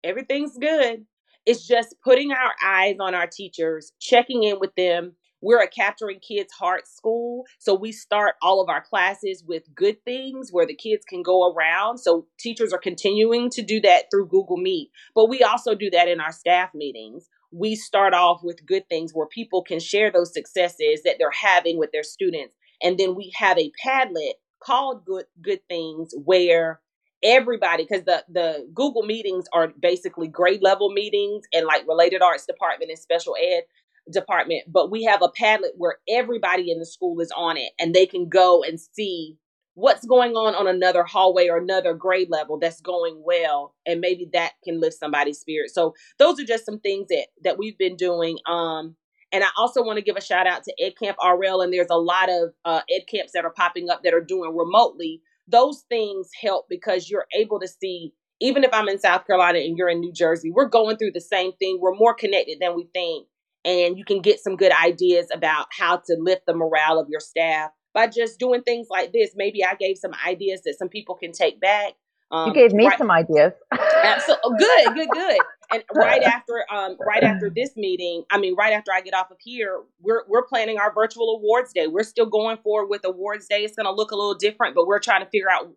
everything's 0.03 0.57
good. 0.57 1.05
It's 1.45 1.67
just 1.67 1.95
putting 2.03 2.31
our 2.31 2.53
eyes 2.65 2.95
on 2.99 3.13
our 3.13 3.27
teachers, 3.27 3.91
checking 3.99 4.43
in 4.43 4.59
with 4.59 4.73
them. 4.75 5.13
We're 5.41 5.61
a 5.61 5.67
capturing 5.67 6.21
kids' 6.21 6.53
heart 6.53 6.87
school, 6.87 7.43
so 7.59 7.75
we 7.75 7.91
start 7.91 8.35
all 8.41 8.61
of 8.61 8.69
our 8.69 8.81
classes 8.81 9.43
with 9.45 9.63
good 9.75 9.97
things 10.05 10.51
where 10.51 10.65
the 10.65 10.73
kids 10.73 11.03
can 11.03 11.21
go 11.21 11.51
around. 11.51 11.97
So 11.97 12.27
teachers 12.39 12.71
are 12.71 12.79
continuing 12.79 13.49
to 13.49 13.61
do 13.61 13.81
that 13.81 14.05
through 14.09 14.29
Google 14.29 14.55
Meet, 14.55 14.91
but 15.13 15.27
we 15.27 15.43
also 15.43 15.75
do 15.75 15.89
that 15.89 16.07
in 16.07 16.21
our 16.21 16.31
staff 16.31 16.69
meetings 16.73 17.27
we 17.53 17.75
start 17.75 18.13
off 18.13 18.41
with 18.43 18.65
good 18.65 18.87
things 18.89 19.11
where 19.13 19.27
people 19.27 19.63
can 19.63 19.79
share 19.79 20.11
those 20.11 20.33
successes 20.33 21.01
that 21.03 21.15
they're 21.19 21.31
having 21.31 21.77
with 21.77 21.91
their 21.91 22.03
students. 22.03 22.55
And 22.81 22.97
then 22.97 23.15
we 23.15 23.31
have 23.35 23.57
a 23.57 23.71
Padlet 23.85 24.33
called 24.61 25.05
Good 25.05 25.25
Good 25.41 25.59
Things 25.69 26.13
where 26.25 26.81
everybody 27.23 27.85
because 27.87 28.03
the 28.05 28.23
the 28.27 28.67
Google 28.73 29.03
meetings 29.03 29.45
are 29.53 29.73
basically 29.79 30.27
grade 30.27 30.61
level 30.61 30.91
meetings 30.91 31.43
and 31.53 31.65
like 31.65 31.87
related 31.87 32.21
arts 32.21 32.45
department 32.45 32.91
and 32.91 32.99
special 32.99 33.35
ed 33.41 33.63
department, 34.11 34.63
but 34.67 34.91
we 34.91 35.03
have 35.03 35.21
a 35.21 35.29
Padlet 35.29 35.77
where 35.77 35.97
everybody 36.09 36.71
in 36.71 36.79
the 36.79 36.85
school 36.85 37.21
is 37.21 37.31
on 37.37 37.55
it 37.57 37.71
and 37.79 37.93
they 37.93 38.05
can 38.05 38.27
go 38.27 38.63
and 38.63 38.79
see 38.79 39.37
what's 39.75 40.05
going 40.05 40.33
on 40.33 40.53
on 40.55 40.67
another 40.67 41.03
hallway 41.03 41.47
or 41.47 41.57
another 41.57 41.93
grade 41.93 42.29
level 42.29 42.59
that's 42.59 42.81
going 42.81 43.21
well 43.25 43.73
and 43.85 44.01
maybe 44.01 44.29
that 44.33 44.53
can 44.63 44.79
lift 44.79 44.97
somebody's 44.97 45.39
spirit. 45.39 45.71
So 45.71 45.93
those 46.19 46.39
are 46.39 46.45
just 46.45 46.65
some 46.65 46.79
things 46.79 47.07
that 47.09 47.27
that 47.43 47.57
we've 47.57 47.77
been 47.77 47.95
doing 47.95 48.37
um 48.47 48.95
and 49.31 49.43
i 49.43 49.47
also 49.57 49.83
want 49.83 49.97
to 49.97 50.03
give 50.03 50.15
a 50.15 50.21
shout 50.21 50.47
out 50.47 50.63
to 50.63 50.73
ed 50.79 50.93
camp 51.01 51.17
rl 51.23 51.61
and 51.61 51.73
there's 51.73 51.87
a 51.89 51.97
lot 51.97 52.29
of 52.29 52.53
uh, 52.65 52.81
ed 52.93 53.03
camps 53.09 53.31
that 53.33 53.45
are 53.45 53.53
popping 53.53 53.89
up 53.89 54.03
that 54.03 54.13
are 54.13 54.21
doing 54.21 54.55
remotely. 54.55 55.21
Those 55.47 55.83
things 55.89 56.29
help 56.41 56.67
because 56.69 57.09
you're 57.09 57.25
able 57.35 57.59
to 57.59 57.67
see 57.67 58.13
even 58.39 58.63
if 58.63 58.73
i'm 58.73 58.87
in 58.87 58.99
south 58.99 59.25
carolina 59.25 59.59
and 59.59 59.77
you're 59.77 59.89
in 59.89 59.99
new 59.99 60.13
jersey 60.13 60.51
we're 60.51 60.69
going 60.69 60.97
through 60.97 61.11
the 61.11 61.21
same 61.21 61.51
thing. 61.53 61.79
We're 61.81 61.95
more 61.95 62.13
connected 62.13 62.59
than 62.61 62.75
we 62.75 62.87
think 62.93 63.27
and 63.65 63.97
you 63.97 64.05
can 64.05 64.21
get 64.21 64.39
some 64.39 64.55
good 64.55 64.71
ideas 64.73 65.27
about 65.33 65.67
how 65.77 65.97
to 65.97 66.17
lift 66.19 66.45
the 66.45 66.53
morale 66.53 66.99
of 66.99 67.07
your 67.09 67.19
staff 67.19 67.71
by 67.93 68.07
just 68.07 68.39
doing 68.39 68.61
things 68.63 68.87
like 68.89 69.13
this. 69.13 69.31
Maybe 69.35 69.63
I 69.63 69.75
gave 69.75 69.97
some 69.97 70.11
ideas 70.25 70.61
that 70.63 70.75
some 70.77 70.89
people 70.89 71.15
can 71.15 71.31
take 71.31 71.59
back. 71.59 71.93
Um, 72.31 72.47
you 72.47 72.53
gave 72.53 72.73
me 72.73 72.87
right, 72.87 72.97
some 72.97 73.11
ideas. 73.11 73.53
absolutely, 73.71 74.41
oh, 74.43 74.55
good, 74.57 74.95
good, 74.95 75.09
good. 75.13 75.37
And 75.71 75.83
right 75.95 76.23
after, 76.23 76.65
um, 76.71 76.97
right 77.05 77.23
after 77.23 77.51
this 77.55 77.75
meeting, 77.75 78.23
I 78.31 78.39
mean, 78.39 78.55
right 78.55 78.73
after 78.73 78.91
I 78.91 79.01
get 79.01 79.13
off 79.13 79.29
of 79.29 79.37
here, 79.39 79.81
we're 80.01 80.23
we're 80.27 80.43
planning 80.43 80.79
our 80.79 80.91
virtual 80.91 81.35
awards 81.37 81.73
day. 81.73 81.85
We're 81.85 82.03
still 82.03 82.25
going 82.25 82.57
forward 82.57 82.87
with 82.87 83.05
awards 83.05 83.47
day. 83.47 83.63
It's 83.63 83.75
going 83.75 83.85
to 83.85 83.93
look 83.93 84.09
a 84.09 84.15
little 84.15 84.33
different, 84.33 84.73
but 84.73 84.87
we're 84.87 84.99
trying 84.99 85.23
to 85.23 85.29
figure 85.29 85.49
out 85.49 85.67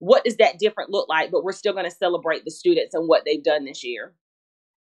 what 0.00 0.24
does 0.24 0.36
that 0.36 0.58
different 0.58 0.90
look 0.90 1.08
like. 1.08 1.30
But 1.30 1.44
we're 1.44 1.52
still 1.52 1.72
going 1.72 1.86
to 1.86 1.90
celebrate 1.90 2.44
the 2.44 2.50
students 2.50 2.94
and 2.94 3.08
what 3.08 3.22
they've 3.24 3.42
done 3.42 3.64
this 3.64 3.82
year. 3.82 4.12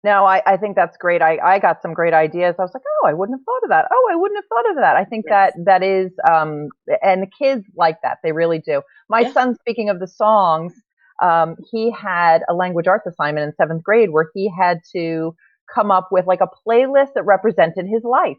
No, 0.03 0.25
I, 0.25 0.41
I 0.45 0.55
think 0.55 0.75
that's 0.77 0.95
great. 0.95 1.21
I, 1.21 1.37
I 1.43 1.59
got 1.59 1.81
some 1.81 1.93
great 1.93 2.13
ideas. 2.13 2.55
I 2.57 2.61
was 2.61 2.71
like, 2.73 2.83
oh, 3.03 3.07
I 3.07 3.13
wouldn't 3.13 3.37
have 3.37 3.43
thought 3.43 3.63
of 3.63 3.69
that. 3.69 3.85
Oh, 3.91 4.09
I 4.11 4.15
wouldn't 4.15 4.37
have 4.37 4.45
thought 4.47 4.69
of 4.71 4.77
that. 4.77 4.95
I 4.95 5.03
think 5.03 5.25
yes. 5.27 5.53
that 5.55 5.65
that 5.65 5.83
is, 5.83 6.11
um, 6.29 6.69
and 7.03 7.23
the 7.23 7.27
kids 7.37 7.65
like 7.75 7.97
that. 8.03 8.19
They 8.23 8.31
really 8.31 8.59
do. 8.59 8.81
My 9.09 9.21
yeah. 9.21 9.33
son, 9.33 9.55
speaking 9.55 9.89
of 9.89 9.99
the 9.99 10.07
songs, 10.07 10.73
um, 11.21 11.57
he 11.69 11.91
had 11.91 12.43
a 12.47 12.53
language 12.53 12.87
arts 12.87 13.07
assignment 13.07 13.45
in 13.45 13.53
seventh 13.55 13.83
grade 13.83 14.11
where 14.11 14.29
he 14.33 14.49
had 14.57 14.79
to 14.93 15.35
come 15.73 15.91
up 15.91 16.07
with 16.11 16.25
like 16.25 16.39
a 16.41 16.47
playlist 16.65 17.13
that 17.15 17.23
represented 17.25 17.85
his 17.85 18.03
life. 18.03 18.37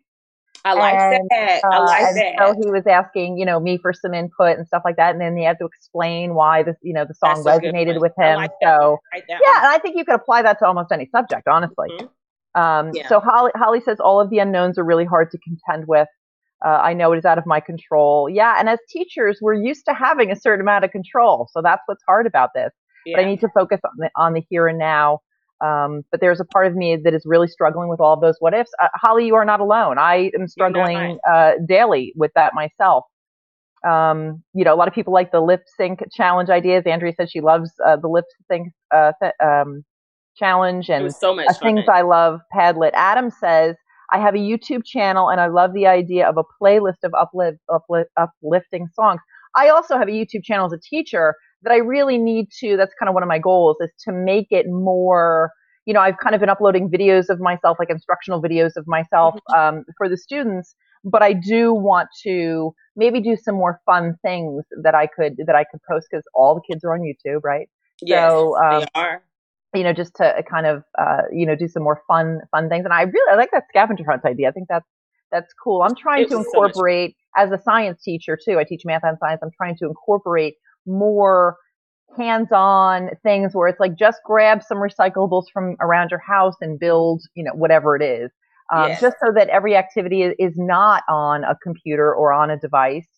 I 0.65 0.75
like 0.75 0.95
and, 0.95 1.29
that. 1.31 1.61
I 1.65 1.77
uh, 1.77 1.85
like 1.85 2.03
uh, 2.03 2.13
that. 2.15 2.35
So 2.39 2.55
he 2.63 2.71
was 2.71 2.87
asking, 2.87 3.39
you 3.39 3.47
know, 3.47 3.61
me 3.61 3.79
for 3.79 3.93
some 3.93 4.13
input 4.13 4.59
and 4.59 4.67
stuff 4.67 4.83
like 4.85 4.97
that, 4.97 5.13
and 5.13 5.21
then 5.21 5.37
he 5.37 5.45
had 5.45 5.59
to 5.59 5.65
explain 5.65 6.35
why 6.35 6.63
this, 6.63 6.77
you 6.83 6.93
know, 6.93 7.05
the 7.05 7.15
song 7.15 7.43
That's 7.43 7.65
resonated 7.65 8.01
with 8.01 8.13
him. 8.19 8.37
Like 8.37 8.51
so 8.63 8.99
yeah, 9.15 9.59
and 9.59 9.67
I 9.67 9.79
think 9.79 9.97
you 9.97 10.05
could 10.05 10.15
apply 10.15 10.43
that 10.43 10.59
to 10.59 10.67
almost 10.67 10.93
any 10.93 11.09
subject, 11.15 11.49
honestly. 11.49 11.89
Mm-hmm. 11.91 12.61
Um, 12.61 12.91
yeah. 12.95 13.09
So 13.09 13.21
Holly, 13.21 13.53
Holly 13.55 13.81
says 13.81 13.99
all 14.01 14.21
of 14.21 14.29
the 14.31 14.39
unknowns 14.39 14.79
are 14.79 14.85
really 14.85 15.05
hard 15.05 15.31
to 15.31 15.39
contend 15.39 15.87
with. 15.87 16.09
Uh, 16.65 16.69
I 16.83 16.93
know 16.93 17.13
it 17.13 17.19
is 17.19 17.25
out 17.25 17.39
of 17.39 17.47
my 17.47 17.61
control. 17.61 18.29
Yeah, 18.29 18.57
and 18.59 18.69
as 18.69 18.79
teachers, 18.91 19.39
we're 19.41 19.55
used 19.55 19.87
to 19.87 19.95
having 19.95 20.31
a 20.31 20.37
certain 20.37 20.61
amount 20.61 20.85
of 20.85 20.91
control, 20.91 21.49
so 21.53 21.63
that's 21.63 21.83
what's 21.87 22.03
hard 22.07 22.27
about 22.27 22.51
this. 22.55 22.71
Yeah. 23.07 23.17
But 23.17 23.25
I 23.25 23.29
need 23.29 23.41
to 23.41 23.49
focus 23.55 23.81
on 23.85 23.93
the 23.97 24.11
on 24.17 24.35
the 24.35 24.43
here 24.51 24.69
and 24.69 24.79
now. 24.79 25.21
Um, 25.61 26.03
but 26.11 26.21
there's 26.21 26.41
a 26.41 26.45
part 26.45 26.67
of 26.67 26.75
me 26.75 26.97
that 26.97 27.13
is 27.13 27.23
really 27.27 27.49
struggling 27.49 27.89
with 27.89 28.01
all 28.01 28.15
of 28.15 28.21
those 28.21 28.37
what 28.41 28.55
ifs. 28.55 28.71
Uh, 28.83 28.89
Holly, 28.95 29.27
you 29.27 29.35
are 29.35 29.45
not 29.45 29.61
alone. 29.61 29.99
I 29.99 30.31
am 30.39 30.49
struggling 30.49 31.19
uh, 31.31 31.53
daily 31.67 32.13
with 32.17 32.33
that 32.35 32.55
myself. 32.55 33.05
Um, 33.87 34.43
you 34.55 34.65
know, 34.65 34.75
a 34.75 34.77
lot 34.77 34.89
of 34.89 34.95
people 34.95 35.13
like 35.13 35.33
the 35.33 35.41
lip 35.41 35.65
sync 35.77 36.03
challenge 36.13 36.51
ideas. 36.51 36.85
Andrea 36.87 37.13
says 37.15 37.31
she 37.31 37.41
loves 37.41 37.73
uh, 37.85 37.97
the 37.97 38.09
lip 38.09 38.27
sync 38.51 38.73
uh, 38.95 39.13
th- 39.23 39.35
um, 39.43 39.85
challenge 40.37 40.89
and 40.89 41.15
so 41.15 41.35
much 41.35 41.59
things 41.63 41.85
I 41.89 42.03
love. 42.03 42.41
Padlet. 42.55 42.93
Adam 42.95 43.31
says 43.31 43.77
I 44.13 44.19
have 44.19 44.35
a 44.35 44.39
YouTube 44.39 44.85
channel 44.85 45.29
and 45.29 45.41
I 45.41 45.47
love 45.47 45.73
the 45.73 45.87
idea 45.87 46.29
of 46.29 46.37
a 46.37 46.45
playlist 46.61 47.05
of 47.05 47.13
uplift, 47.15 47.59
uplift, 47.73 48.11
uplifting 48.17 48.89
songs. 48.95 49.21
I 49.57 49.69
also 49.69 49.99
have 49.99 50.09
a 50.09 50.13
YouTube 50.13 50.45
channel 50.45 50.67
as 50.67 50.73
a 50.73 50.79
teacher 50.79 51.35
that 51.63 51.73
I 51.73 51.77
really 51.77 52.19
need 52.19 52.49
to, 52.61 52.77
that's 52.77 52.95
kind 52.99 53.09
of 53.09 53.15
one 53.15 53.23
of 53.23 53.29
my 53.29 53.39
goals 53.39 53.77
is 53.81 53.91
to 54.05 54.13
make 54.13 54.49
it 54.51 54.67
more, 54.69 55.51
you 55.87 55.95
know, 55.95 56.01
I've 56.01 56.19
kind 56.19 56.35
of 56.35 56.41
been 56.41 56.49
uploading 56.49 56.89
videos 56.89 57.29
of 57.29 57.41
myself, 57.41 57.79
like 57.79 57.91
instructional 57.91 58.41
videos 58.43 58.77
of 58.77 58.87
myself 58.87 59.35
mm-hmm. 59.35 59.77
um, 59.77 59.85
for 59.97 60.09
the 60.09 60.17
students, 60.17 60.75
but 61.05 61.23
I 61.23 61.33
do 61.33 61.73
want 61.73 62.09
to 62.25 62.75
maybe 62.97 63.21
do 63.21 63.37
some 63.37 63.55
more 63.55 63.81
fun 63.87 64.17
things 64.23 64.65
that 64.83 64.95
I 64.95 65.07
could, 65.07 65.37
that 65.47 65.55
I 65.55 65.65
could 65.65 65.81
post 65.89 66.09
because 66.11 66.25
all 66.35 66.55
the 66.55 66.63
kids 66.71 66.85
are 66.85 66.93
on 66.93 67.01
YouTube, 67.01 67.41
right? 67.45 67.69
Yes, 68.03 68.31
so, 68.31 68.57
um, 68.57 68.81
they 68.81 68.87
are. 68.95 69.23
You 69.73 69.85
know, 69.85 69.93
just 69.93 70.17
to 70.17 70.43
kind 70.51 70.67
of, 70.67 70.83
uh, 70.99 71.23
you 71.33 71.47
know, 71.47 71.55
do 71.55 71.69
some 71.69 71.85
more 71.85 72.03
fun, 72.09 72.41
fun 72.51 72.69
things. 72.69 72.85
And 72.85 72.93
I 72.93 73.03
really, 73.03 73.33
I 73.33 73.37
like 73.37 73.51
that 73.53 73.65
scavenger 73.69 74.03
hunt 74.05 74.25
idea. 74.25 74.49
I 74.49 74.51
think 74.51 74.67
that's, 74.69 74.89
that's 75.31 75.55
cool. 75.63 75.83
I'm 75.83 75.95
trying 75.95 76.29
to 76.29 76.39
incorporate 76.39 77.15
so 77.37 77.45
as 77.45 77.53
a 77.53 77.63
science 77.63 78.03
teacher 78.03 78.37
too. 78.45 78.59
I 78.59 78.65
teach 78.65 78.83
math 78.85 79.03
and 79.05 79.17
science. 79.21 79.41
I'm 79.45 79.53
trying 79.57 79.77
to 79.77 79.87
incorporate 79.87 80.55
more 80.91 81.57
hands-on 82.17 83.11
things 83.23 83.55
where 83.55 83.69
it's 83.69 83.81
like 83.81 83.97
just 83.97 84.19
grab 84.25 84.63
some 84.63 84.79
recyclables 84.79 85.45
from 85.53 85.77
around 85.81 86.11
your 86.11 86.21
house 86.21 86.57
and 86.61 86.79
build, 86.79 87.23
you 87.35 87.45
know, 87.45 87.53
whatever 87.55 87.97
it 87.97 88.03
is. 88.03 88.31
Um, 88.75 88.91
yes. 88.91 89.01
Just 89.01 89.17
so 89.25 89.33
that 89.35 89.49
every 89.49 89.77
activity 89.77 90.23
is 90.23 90.55
not 90.57 91.03
on 91.09 91.45
a 91.45 91.57
computer 91.63 92.15
or 92.15 92.33
on 92.33 92.51
a 92.51 92.59
device. 92.59 93.09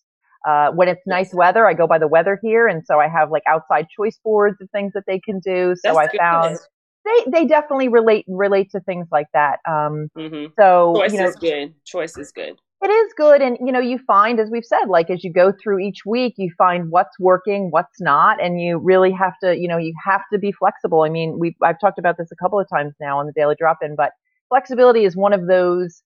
Uh, 0.47 0.71
when 0.71 0.87
it's 0.87 1.01
nice 1.05 1.33
weather, 1.33 1.67
I 1.67 1.73
go 1.73 1.87
by 1.87 1.99
the 1.99 2.07
weather 2.07 2.37
here, 2.41 2.67
and 2.67 2.83
so 2.85 2.99
I 2.99 3.07
have 3.07 3.31
like 3.31 3.43
outside 3.47 3.87
choice 3.95 4.19
boards 4.23 4.57
of 4.61 4.69
things 4.71 4.91
that 4.93 5.03
they 5.07 5.19
can 5.19 5.39
do. 5.39 5.73
So 5.75 5.93
That's 5.93 6.13
I 6.13 6.17
found 6.17 6.57
they 7.05 7.31
they 7.31 7.45
definitely 7.45 7.87
relate 7.87 8.25
relate 8.27 8.69
to 8.71 8.81
things 8.81 9.07
like 9.09 9.27
that. 9.33 9.59
Um, 9.65 10.09
mm-hmm. 10.17 10.47
So 10.59 10.95
choice 10.97 11.13
you 11.13 11.19
know, 11.19 11.27
is 11.27 11.35
good. 11.35 11.73
Choice 11.85 12.17
is 12.17 12.31
good 12.33 12.57
it 12.83 12.89
is 12.89 13.13
good 13.15 13.41
and 13.41 13.57
you 13.65 13.71
know 13.71 13.79
you 13.79 13.97
find 13.97 14.39
as 14.39 14.49
we've 14.49 14.65
said 14.65 14.85
like 14.87 15.09
as 15.09 15.23
you 15.23 15.31
go 15.31 15.53
through 15.53 15.79
each 15.79 16.05
week 16.05 16.33
you 16.37 16.51
find 16.57 16.91
what's 16.91 17.17
working 17.17 17.71
what's 17.71 18.01
not 18.01 18.43
and 18.43 18.59
you 18.61 18.77
really 18.77 19.11
have 19.11 19.33
to 19.41 19.57
you 19.57 19.67
know 19.69 19.77
you 19.77 19.93
have 20.03 20.21
to 20.31 20.37
be 20.37 20.51
flexible. 20.51 21.03
I 21.03 21.09
mean 21.09 21.39
we 21.39 21.55
i've 21.63 21.79
talked 21.79 21.97
about 21.97 22.17
this 22.17 22.29
a 22.31 22.35
couple 22.35 22.59
of 22.59 22.67
times 22.69 22.93
now 22.99 23.17
on 23.17 23.25
the 23.25 23.31
daily 23.33 23.55
drop 23.57 23.77
in 23.81 23.95
but 23.95 24.11
flexibility 24.49 25.05
is 25.05 25.15
one 25.15 25.31
of 25.31 25.47
those 25.47 26.03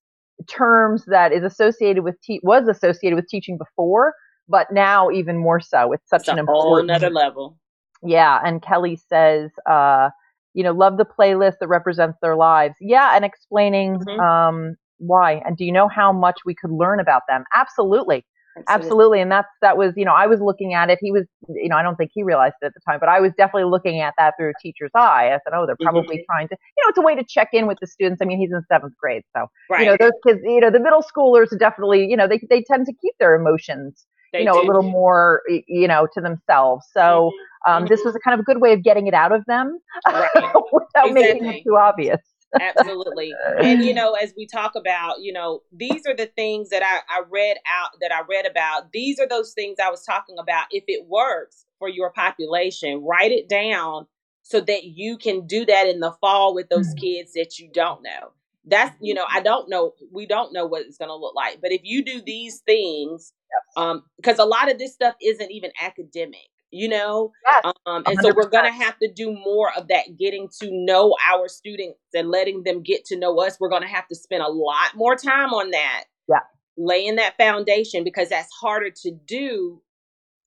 terms 0.48 1.06
that 1.08 1.34
is 1.34 1.44
associated 1.44 2.04
with 2.04 2.22
te- 2.22 2.42
was 2.44 2.68
associated 2.68 3.16
with 3.16 3.28
teaching 3.28 3.58
before 3.58 4.14
but 4.50 4.72
now 4.72 5.10
even 5.12 5.38
more 5.38 5.60
so. 5.60 5.92
It's 5.92 6.10
such 6.10 6.22
it's 6.22 6.30
an 6.30 6.40
important 6.40 6.92
another 6.92 7.10
level. 7.10 7.58
Yeah 8.04 8.40
and 8.46 8.62
kelly 8.62 9.00
says 9.10 9.50
uh 9.68 10.10
you 10.54 10.64
know 10.64 10.74
love 10.74 10.98
the 10.98 11.06
playlist 11.06 11.56
that 11.60 11.70
represents 11.70 12.20
their 12.22 12.36
lives. 12.36 12.76
Yeah 12.80 13.16
and 13.16 13.26
explaining 13.26 13.98
mm-hmm. 13.98 14.20
um 14.20 14.76
why 15.00 15.42
and 15.46 15.58
do 15.58 15.66
you 15.66 15.72
know 15.72 15.88
how 15.88 16.12
much 16.12 16.40
we 16.46 16.56
could 16.56 16.72
learn 16.72 17.00
about 17.00 17.24
them 17.28 17.44
absolutely. 17.56 18.18
absolutely 18.58 18.68
absolutely 18.68 19.22
and 19.22 19.32
that's 19.32 19.48
that 19.62 19.78
was 19.78 19.94
you 19.96 20.06
know 20.06 20.14
i 20.14 20.26
was 20.26 20.40
looking 20.42 20.74
at 20.74 20.90
it 20.90 20.98
he 21.02 21.12
was 21.12 21.26
you 21.50 21.70
know 21.70 21.76
i 21.76 21.84
don't 21.84 21.96
think 21.96 22.12
he 22.14 22.24
realized 22.24 22.56
it 22.62 22.68
at 22.68 22.74
the 22.74 22.80
time 22.88 23.00
but 23.00 23.10
i 23.10 23.20
was 23.20 23.32
definitely 23.38 23.70
looking 23.70 24.02
at 24.02 24.14
that 24.18 24.34
through 24.38 24.50
a 24.50 24.54
teacher's 24.62 24.92
eye 24.96 25.28
i 25.28 25.40
said 25.44 25.54
oh 25.54 25.66
they're 25.66 25.78
probably 25.82 26.18
mm-hmm. 26.18 26.34
trying 26.34 26.48
to 26.48 26.56
you 26.56 26.84
know 26.84 26.90
it's 26.90 26.98
a 26.98 27.02
way 27.02 27.16
to 27.16 27.24
check 27.28 27.50
in 27.54 27.68
with 27.68 27.78
the 27.82 27.88
students 27.88 28.22
i 28.22 28.26
mean 28.26 28.40
he's 28.40 28.52
in 28.52 28.62
seventh 28.68 28.94
grade 29.00 29.24
so 29.36 29.48
right. 29.70 29.82
you 29.82 29.86
know 29.86 29.98
those 30.00 30.12
kids 30.26 30.40
you 30.44 30.60
know 30.60 30.72
the 30.72 30.80
middle 30.80 31.04
schoolers 31.04 31.48
definitely 31.60 32.06
you 32.08 32.18
know 32.18 32.28
they, 32.28 32.40
they 32.50 32.64
tend 32.64 32.86
to 32.86 32.94
keep 33.02 33.14
their 33.20 33.36
emotions 33.36 34.06
they 34.34 34.40
you 34.40 34.46
know 34.46 34.54
do. 34.54 34.62
a 34.62 34.66
little 34.66 34.84
more 34.84 35.42
you 35.68 35.88
know 35.88 36.08
to 36.14 36.22
themselves 36.22 36.86
so 36.92 37.32
mm-hmm. 37.32 37.72
um, 37.72 37.86
this 37.88 38.04
was 38.04 38.16
a 38.16 38.20
kind 38.20 38.34
of 38.34 38.40
a 38.40 38.44
good 38.44 38.62
way 38.62 38.74
of 38.74 38.84
getting 38.84 39.08
it 39.08 39.14
out 39.14 39.32
of 39.32 39.44
them 39.46 39.78
right. 40.08 40.30
without 40.72 41.10
exactly. 41.10 41.14
making 41.14 41.48
it 41.48 41.64
too 41.64 41.78
obvious 41.78 42.20
Absolutely. 42.60 43.34
and 43.62 43.84
you 43.84 43.94
know, 43.94 44.14
as 44.14 44.34
we 44.38 44.46
talk 44.46 44.76
about, 44.76 45.22
you 45.22 45.34
know, 45.34 45.62
these 45.72 46.06
are 46.08 46.16
the 46.16 46.28
things 46.28 46.70
that 46.70 46.84
I, 46.84 47.00
I 47.10 47.24
read 47.30 47.58
out 47.68 47.92
that 48.02 48.12
I 48.12 48.22
read 48.28 48.46
about. 48.46 48.92
These 48.92 49.20
are 49.20 49.28
those 49.28 49.54
things 49.54 49.78
I 49.84 49.90
was 49.90 50.04
talking 50.04 50.38
about. 50.40 50.66
If 50.72 50.86
it 50.88 51.06
works 51.08 51.66
for 51.80 51.90
your 51.90 52.12
population, 52.12 53.04
write 53.04 53.32
it 53.32 53.50
down 53.50 54.08
so 54.44 54.62
that 54.62 54.86
you 54.86 55.18
can 55.18 55.46
do 55.46 55.66
that 55.66 55.88
in 55.88 56.00
the 56.00 56.16
fall 56.22 56.56
with 56.56 56.70
those 56.70 56.88
mm-hmm. 56.88 57.04
kids 57.04 57.34
that 57.34 57.60
you 57.60 57.70
don't 57.74 58.02
know. 58.02 58.32
That's 58.66 58.96
you 59.02 59.14
know, 59.14 59.26
I 59.30 59.42
don't 59.42 59.70
know. 59.70 59.94
We 60.12 60.26
don't 60.26 60.54
know 60.54 60.66
what 60.66 60.82
it's 60.82 60.98
going 60.98 61.10
to 61.10 61.16
look 61.16 61.36
like, 61.36 61.60
but 61.62 61.72
if 61.72 61.82
you 61.84 62.04
do 62.04 62.22
these 62.26 62.60
things, 62.60 63.34
um, 63.78 64.04
because 64.18 64.40
a 64.40 64.46
lot 64.46 64.70
of 64.72 64.78
this 64.78 64.94
stuff 64.94 65.16
isn't 65.22 65.52
even 65.52 65.72
academic 65.82 66.50
you 66.72 66.90
know 66.90 67.32
yes, 67.46 67.74
um, 67.86 68.04
and 68.06 68.18
100%. 68.18 68.22
so 68.22 68.34
we're 68.36 68.50
gonna 68.50 68.72
have 68.72 68.98
to 69.00 69.12
do 69.14 69.32
more 69.32 69.72
of 69.78 69.88
that 69.88 70.18
getting 70.20 70.50
to 70.62 70.70
know 70.72 71.16
our 71.30 71.48
students 71.48 72.00
and 72.14 72.30
letting 72.30 72.64
them 72.64 72.82
get 72.84 73.06
to 73.06 73.18
know 73.18 73.40
us 73.40 73.58
we're 73.60 73.70
gonna 73.70 73.88
have 73.88 74.08
to 74.08 74.16
spend 74.16 74.44
a 74.44 74.50
lot 74.50 74.96
more 74.96 75.16
time 75.16 75.54
on 75.54 75.72
that 75.72 76.06
yeah 76.30 76.40
laying 76.78 77.16
that 77.16 77.38
foundation 77.38 78.04
because 78.04 78.30
that's 78.30 78.52
harder 78.62 78.90
to 78.90 79.12
do 79.26 79.82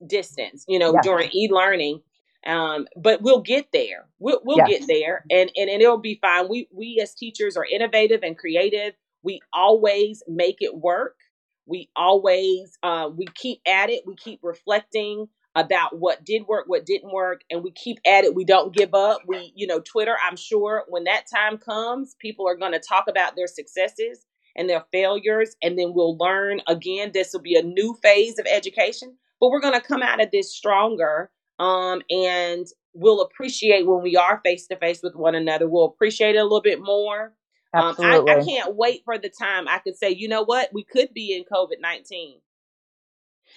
distance 0.07 0.65
you 0.69 0.79
know 0.79 0.95
during 1.03 1.31
e-learning 1.35 2.01
Um, 2.47 2.87
but 2.97 3.21
we'll 3.21 3.43
get 3.43 3.67
there. 3.73 4.07
We'll, 4.19 4.41
we'll 4.45 4.59
yes. 4.59 4.69
get 4.81 4.89
there, 4.89 5.25
and, 5.31 5.51
and 5.57 5.69
and 5.69 5.83
it'll 5.83 5.99
be 5.99 6.19
fine. 6.23 6.49
We 6.49 6.69
we 6.73 6.99
as 7.03 7.15
teachers 7.15 7.57
are 7.57 7.67
innovative 7.67 8.21
and 8.23 8.37
creative. 8.39 8.95
We 9.23 9.41
always 9.53 10.23
make 10.27 10.57
it 10.61 10.75
work. 10.75 11.17
We 11.67 11.91
always 11.97 12.79
uh, 12.83 13.11
we 13.15 13.27
keep 13.35 13.61
at 13.67 13.91
it. 13.91 14.05
We 14.07 14.17
keep 14.17 14.41
reflecting 14.43 15.29
about 15.61 15.99
what 15.99 16.25
did 16.25 16.47
work, 16.47 16.65
what 16.67 16.87
didn't 16.87 17.13
work, 17.13 17.43
and 17.51 17.63
we 17.63 17.71
keep 17.73 17.99
at 18.07 18.25
it. 18.25 18.35
We 18.35 18.45
don't 18.45 18.75
give 18.75 18.95
up. 18.95 19.21
We, 19.27 19.53
you 19.55 19.67
know, 19.67 19.81
Twitter. 19.81 20.17
I'm 20.25 20.37
sure 20.37 20.85
when 20.89 21.05
that 21.05 21.25
time 21.33 21.59
comes, 21.59 22.17
people 22.19 22.49
are 22.49 22.57
going 22.57 22.73
to 22.73 22.81
talk 22.81 23.05
about 23.09 23.37
their 23.37 23.47
successes 23.47 24.27
and 24.57 24.69
their 24.69 24.85
failures, 24.93 25.57
and 25.63 25.79
then 25.79 25.93
we'll 25.95 26.17
learn 26.17 26.61
again. 26.67 27.13
This 27.13 27.33
will 27.33 27.41
be 27.41 27.57
a 27.57 27.63
new 27.63 27.97
phase 28.03 28.39
of 28.39 28.47
education, 28.47 29.17
but 29.39 29.51
we're 29.51 29.61
going 29.61 29.81
to 29.81 29.87
come 29.87 30.03
out 30.03 30.23
of 30.23 30.31
this 30.31 30.55
stronger 30.55 31.31
um, 31.61 32.01
and 32.11 32.67
we'll 32.95 33.21
appreciate 33.21 33.87
when 33.87 34.03
we 34.03 34.17
are 34.17 34.41
face 34.43 34.67
to 34.69 34.77
face 34.77 35.01
with 35.03 35.15
one 35.15 35.35
another. 35.35 35.69
We'll 35.69 35.85
appreciate 35.85 36.35
it 36.35 36.39
a 36.39 36.43
little 36.43 36.63
bit 36.63 36.81
more. 36.83 37.35
Absolutely. 37.75 38.33
Um, 38.33 38.39
I, 38.39 38.41
I 38.41 38.45
can't 38.45 38.75
wait 38.75 39.03
for 39.05 39.19
the 39.19 39.29
time 39.29 39.69
I 39.69 39.79
could 39.79 39.97
say, 39.97 40.11
you 40.11 40.27
know 40.27 40.43
what, 40.43 40.71
we 40.73 40.83
could 40.83 41.13
be 41.15 41.37
in 41.37 41.45
COVID 41.45 41.81
19. 41.81 42.41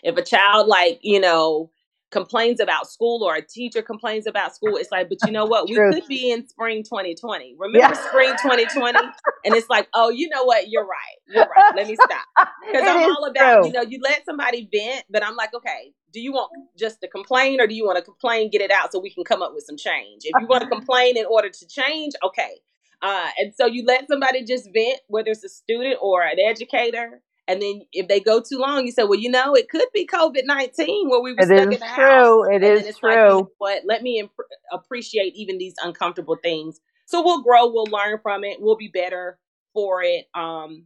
If 0.03 0.17
a 0.17 0.21
child, 0.21 0.67
like, 0.67 0.99
you 1.01 1.19
know, 1.19 1.71
complains 2.13 2.59
about 2.61 2.87
school 2.87 3.23
or 3.23 3.35
a 3.35 3.41
teacher 3.41 3.81
complains 3.81 4.27
about 4.27 4.55
school, 4.55 4.77
it's 4.77 4.91
like, 4.91 5.09
but 5.09 5.17
you 5.25 5.31
know 5.31 5.45
what? 5.45 5.67
We 5.73 5.75
could 5.75 6.07
be 6.07 6.31
in 6.31 6.47
spring 6.47 6.83
2020. 6.83 7.55
Remember 7.57 7.79
yeah. 7.79 7.93
spring 7.93 8.29
2020? 8.43 8.99
and 9.43 9.55
it's 9.55 9.67
like, 9.69 9.87
oh, 9.93 10.09
you 10.09 10.29
know 10.29 10.43
what? 10.43 10.69
You're 10.69 10.85
right. 10.85 11.17
You're 11.27 11.47
right. 11.47 11.75
Let 11.75 11.87
me 11.87 11.95
stop. 11.95 12.25
Because 12.65 12.87
I'm 12.87 13.03
all 13.03 13.25
about, 13.25 13.57
true. 13.57 13.67
you 13.67 13.73
know, 13.73 13.81
you 13.81 13.99
let 14.01 14.23
somebody 14.25 14.69
vent, 14.71 15.03
but 15.09 15.23
I'm 15.23 15.35
like, 15.35 15.53
okay, 15.53 15.91
do 16.13 16.21
you 16.21 16.31
want 16.31 16.49
just 16.77 17.01
to 17.01 17.09
complain 17.09 17.59
or 17.59 17.67
do 17.67 17.75
you 17.75 17.85
want 17.85 17.97
to 17.97 18.03
complain, 18.03 18.49
get 18.49 18.61
it 18.61 18.71
out 18.71 18.91
so 18.93 18.99
we 18.99 19.13
can 19.13 19.25
come 19.25 19.41
up 19.41 19.51
with 19.53 19.65
some 19.65 19.75
change? 19.75 20.21
If 20.23 20.31
you 20.39 20.47
want 20.47 20.63
to 20.63 20.69
complain 20.77 21.17
in 21.17 21.25
order 21.25 21.49
to 21.49 21.67
change, 21.67 22.13
okay. 22.23 22.61
Uh, 23.01 23.27
and 23.37 23.53
so 23.53 23.65
you 23.65 23.83
let 23.85 24.07
somebody 24.07 24.45
just 24.45 24.69
vent, 24.73 24.99
whether 25.07 25.31
it's 25.31 25.43
a 25.43 25.49
student 25.49 25.97
or 26.01 26.21
an 26.21 26.39
educator, 26.39 27.21
and 27.47 27.61
then 27.61 27.81
if 27.91 28.07
they 28.07 28.19
go 28.19 28.39
too 28.41 28.57
long, 28.57 28.85
you 28.85 28.91
say, 28.91 29.03
well, 29.03 29.19
you 29.19 29.29
know, 29.29 29.53
it 29.53 29.69
could 29.69 29.87
be 29.93 30.07
COVID 30.07 30.45
19 30.45 31.09
where 31.09 31.21
we 31.21 31.33
were 31.33 31.41
it 31.41 31.45
stuck 31.47 31.59
in 31.59 31.69
the 31.69 31.77
true. 31.77 31.85
house. 31.85 32.47
It 32.49 32.63
and 32.63 32.85
is 32.85 32.97
true. 32.97 33.37
Like, 33.37 33.45
but 33.59 33.81
let 33.85 34.01
me 34.01 34.19
imp- 34.19 34.31
appreciate 34.71 35.33
even 35.35 35.57
these 35.57 35.73
uncomfortable 35.83 36.37
things. 36.41 36.79
So 37.05 37.21
we'll 37.21 37.43
grow, 37.43 37.67
we'll 37.71 37.85
learn 37.85 38.19
from 38.23 38.43
it, 38.43 38.57
we'll 38.61 38.77
be 38.77 38.89
better 38.93 39.37
for 39.73 40.03
it. 40.03 40.25
Um, 40.33 40.85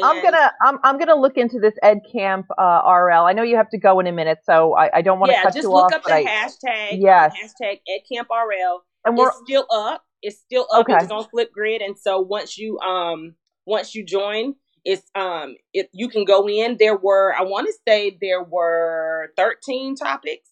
I'm 0.00 0.22
gonna 0.22 0.52
I'm 0.64 0.78
I'm 0.84 0.98
gonna 0.98 1.16
look 1.16 1.36
into 1.36 1.58
this 1.58 1.74
Ed 1.82 1.98
Camp 2.12 2.46
uh, 2.56 2.82
RL. 2.86 3.24
I 3.24 3.32
know 3.32 3.42
you 3.42 3.56
have 3.56 3.68
to 3.70 3.78
go 3.78 3.98
in 3.98 4.06
a 4.06 4.12
minute, 4.12 4.38
so 4.44 4.76
I, 4.76 4.98
I 4.98 5.02
don't 5.02 5.18
want 5.18 5.30
to 5.30 5.36
yeah, 5.36 5.42
cut 5.42 5.54
just 5.54 5.66
look 5.66 5.92
up 5.92 6.04
the 6.04 6.14
I, 6.14 6.24
hashtag. 6.24 7.00
Yes, 7.00 7.32
um, 7.32 7.48
hashtag 7.48 7.80
Ed 7.88 8.00
Camp 8.12 8.28
RL. 8.30 8.84
And 9.04 9.16
we're 9.16 9.28
it's 9.28 9.40
still 9.44 9.66
up. 9.72 10.04
It's 10.22 10.38
still 10.38 10.66
up. 10.72 10.88
Okay. 10.88 11.02
It's 11.02 11.10
on 11.10 11.26
Flipgrid, 11.34 11.84
and 11.84 11.98
so 11.98 12.20
once 12.20 12.56
you 12.56 12.78
um 12.78 13.34
once 13.66 13.94
you 13.94 14.04
join, 14.04 14.54
it's 14.84 15.10
um 15.14 15.56
it, 15.72 15.88
you 15.92 16.08
can 16.08 16.24
go 16.24 16.48
in. 16.48 16.76
There 16.78 16.96
were 16.96 17.34
I 17.38 17.42
want 17.42 17.66
to 17.66 17.74
say 17.86 18.16
there 18.20 18.42
were 18.42 19.32
13 19.36 19.96
topics. 19.96 20.48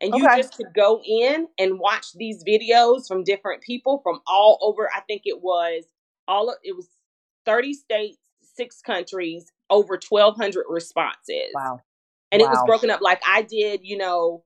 And 0.00 0.12
you 0.16 0.26
okay. 0.26 0.38
just 0.38 0.56
could 0.56 0.74
go 0.74 1.00
in 1.06 1.46
and 1.60 1.78
watch 1.78 2.06
these 2.16 2.42
videos 2.42 3.06
from 3.06 3.22
different 3.22 3.62
people 3.62 4.00
from 4.02 4.20
all 4.26 4.58
over. 4.60 4.90
I 4.92 5.00
think 5.02 5.22
it 5.26 5.40
was 5.40 5.84
all 6.26 6.50
of, 6.50 6.56
it 6.64 6.74
was 6.74 6.88
30 7.46 7.74
states, 7.74 8.18
six 8.42 8.80
countries, 8.80 9.52
over 9.70 10.00
1,200 10.06 10.64
responses. 10.68 11.52
Wow. 11.54 11.80
And 12.32 12.42
wow. 12.42 12.48
it 12.48 12.50
was 12.50 12.64
broken 12.66 12.90
up 12.90 13.00
like 13.00 13.22
I 13.24 13.42
did, 13.42 13.80
you 13.84 13.96
know, 13.96 14.42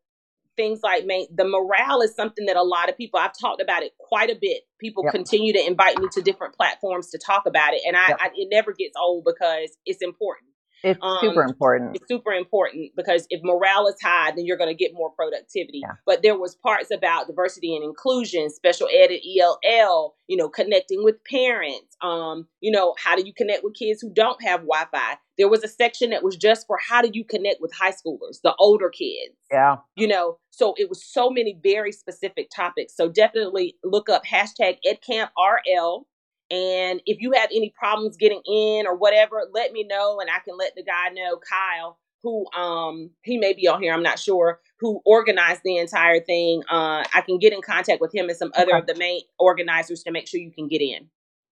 things 0.57 0.81
like 0.83 1.07
the 1.07 1.45
morale 1.45 2.01
is 2.03 2.15
something 2.15 2.47
that 2.47 2.57
a 2.57 2.63
lot 2.63 2.89
of 2.89 2.97
people 2.97 3.21
I've 3.21 3.39
talked 3.39 3.61
about 3.61 3.83
it 3.83 3.93
quite 3.99 4.31
a 4.31 4.37
bit. 4.41 4.63
People 4.81 5.05
yep. 5.05 5.13
continue 5.13 5.53
to 5.53 5.67
invite 5.67 5.99
me 5.99 6.09
to 6.13 6.23
different 6.23 6.55
platforms 6.55 7.11
to 7.11 7.19
talk 7.19 7.47
about 7.47 7.75
it, 7.75 7.83
and 7.87 7.97
I, 7.97 8.09
yep. 8.09 8.19
I 8.21 8.31
it 8.35 8.49
never 8.51 8.73
gets 8.73 8.95
old 9.01 9.25
because 9.25 9.77
it's 9.85 10.03
important. 10.03 10.51
It's 10.87 11.01
um, 11.03 11.19
super 11.21 11.43
important. 11.43 11.97
It's 11.97 12.07
super 12.07 12.33
important 12.33 12.93
because 12.95 13.27
if 13.29 13.41
morale 13.43 13.89
is 13.89 13.97
high, 14.01 14.31
then 14.31 14.47
you're 14.47 14.57
going 14.57 14.71
to 14.71 14.75
get 14.75 14.95
more 14.95 15.11
productivity. 15.11 15.81
Yeah. 15.83 15.95
But 16.07 16.23
there 16.23 16.39
was 16.39 16.55
parts 16.55 16.93
about 16.93 17.27
diversity 17.27 17.75
and 17.75 17.85
inclusion, 17.85 18.49
special 18.51 18.87
ed 18.87 19.11
at 19.11 19.19
ELL, 19.27 20.15
you 20.29 20.37
know, 20.37 20.49
connecting 20.49 21.03
with 21.03 21.17
parents. 21.29 21.97
Um, 22.03 22.47
you 22.61 22.71
know, 22.71 22.95
how 23.03 23.17
do 23.17 23.27
you 23.27 23.35
connect 23.35 23.65
with 23.65 23.75
kids 23.75 24.01
who 24.01 24.13
don't 24.13 24.41
have 24.45 24.61
Wi-Fi? 24.61 25.19
There 25.37 25.49
was 25.49 25.65
a 25.65 25.69
section 25.69 26.11
that 26.11 26.23
was 26.23 26.37
just 26.37 26.69
for 26.69 26.79
how 26.89 27.03
do 27.03 27.11
you 27.13 27.25
connect 27.25 27.61
with 27.61 27.73
high 27.75 27.91
schoolers, 27.91 28.41
the 28.45 28.55
older 28.61 28.89
kids. 28.89 29.35
Yeah. 29.51 29.79
You 29.97 30.07
know, 30.07 30.39
so 30.51 30.75
it 30.77 30.89
was 30.89 31.05
so 31.05 31.31
many 31.31 31.59
very 31.61 31.91
specific 31.91 32.49
topics. 32.55 32.95
So 32.97 33.09
definitely 33.09 33.75
look 33.83 34.09
up 34.09 34.23
hashtag 34.25 34.77
EdCampRL 34.87 36.05
and 36.51 37.01
if 37.07 37.21
you 37.21 37.33
have 37.33 37.51
any 37.51 37.73
problems 37.77 38.17
getting 38.17 38.43
in 38.47 38.87
or 38.87 38.97
whatever, 38.97 39.43
let 39.53 39.73
me 39.73 39.85
know 39.85 40.21
and 40.21 40.31
I 40.31 40.39
can 40.45 40.57
let 40.57 40.75
the 40.77 40.85
guy 40.85 41.09
know, 41.13 41.39
Kyle, 41.39 41.99
who 42.23 42.47
um 42.57 43.11
he 43.23 43.39
may 43.39 43.53
be 43.53 43.69
on 43.69 43.83
here, 43.83 43.93
I'm 43.93 44.03
not 44.03 44.19
sure, 44.19 44.61
who 44.81 45.01
organized 45.05 45.63
the 45.65 45.79
entire 45.79 46.21
thing. 46.21 46.63
Uh 46.71 47.05
I 47.15 47.23
can 47.23 47.39
get 47.39 47.53
in 47.53 47.63
contact 47.63 48.01
with 48.01 48.15
him 48.15 48.29
and 48.29 48.37
some 48.37 48.53
other 48.57 48.77
okay. 48.77 48.79
of 48.79 48.87
the 48.87 48.95
main 48.95 49.23
organizers 49.39 50.03
to 50.05 50.13
make 50.13 50.29
sure 50.29 50.41
you 50.41 50.53
can 50.53 50.69
get 50.69 50.81
in. 50.81 51.09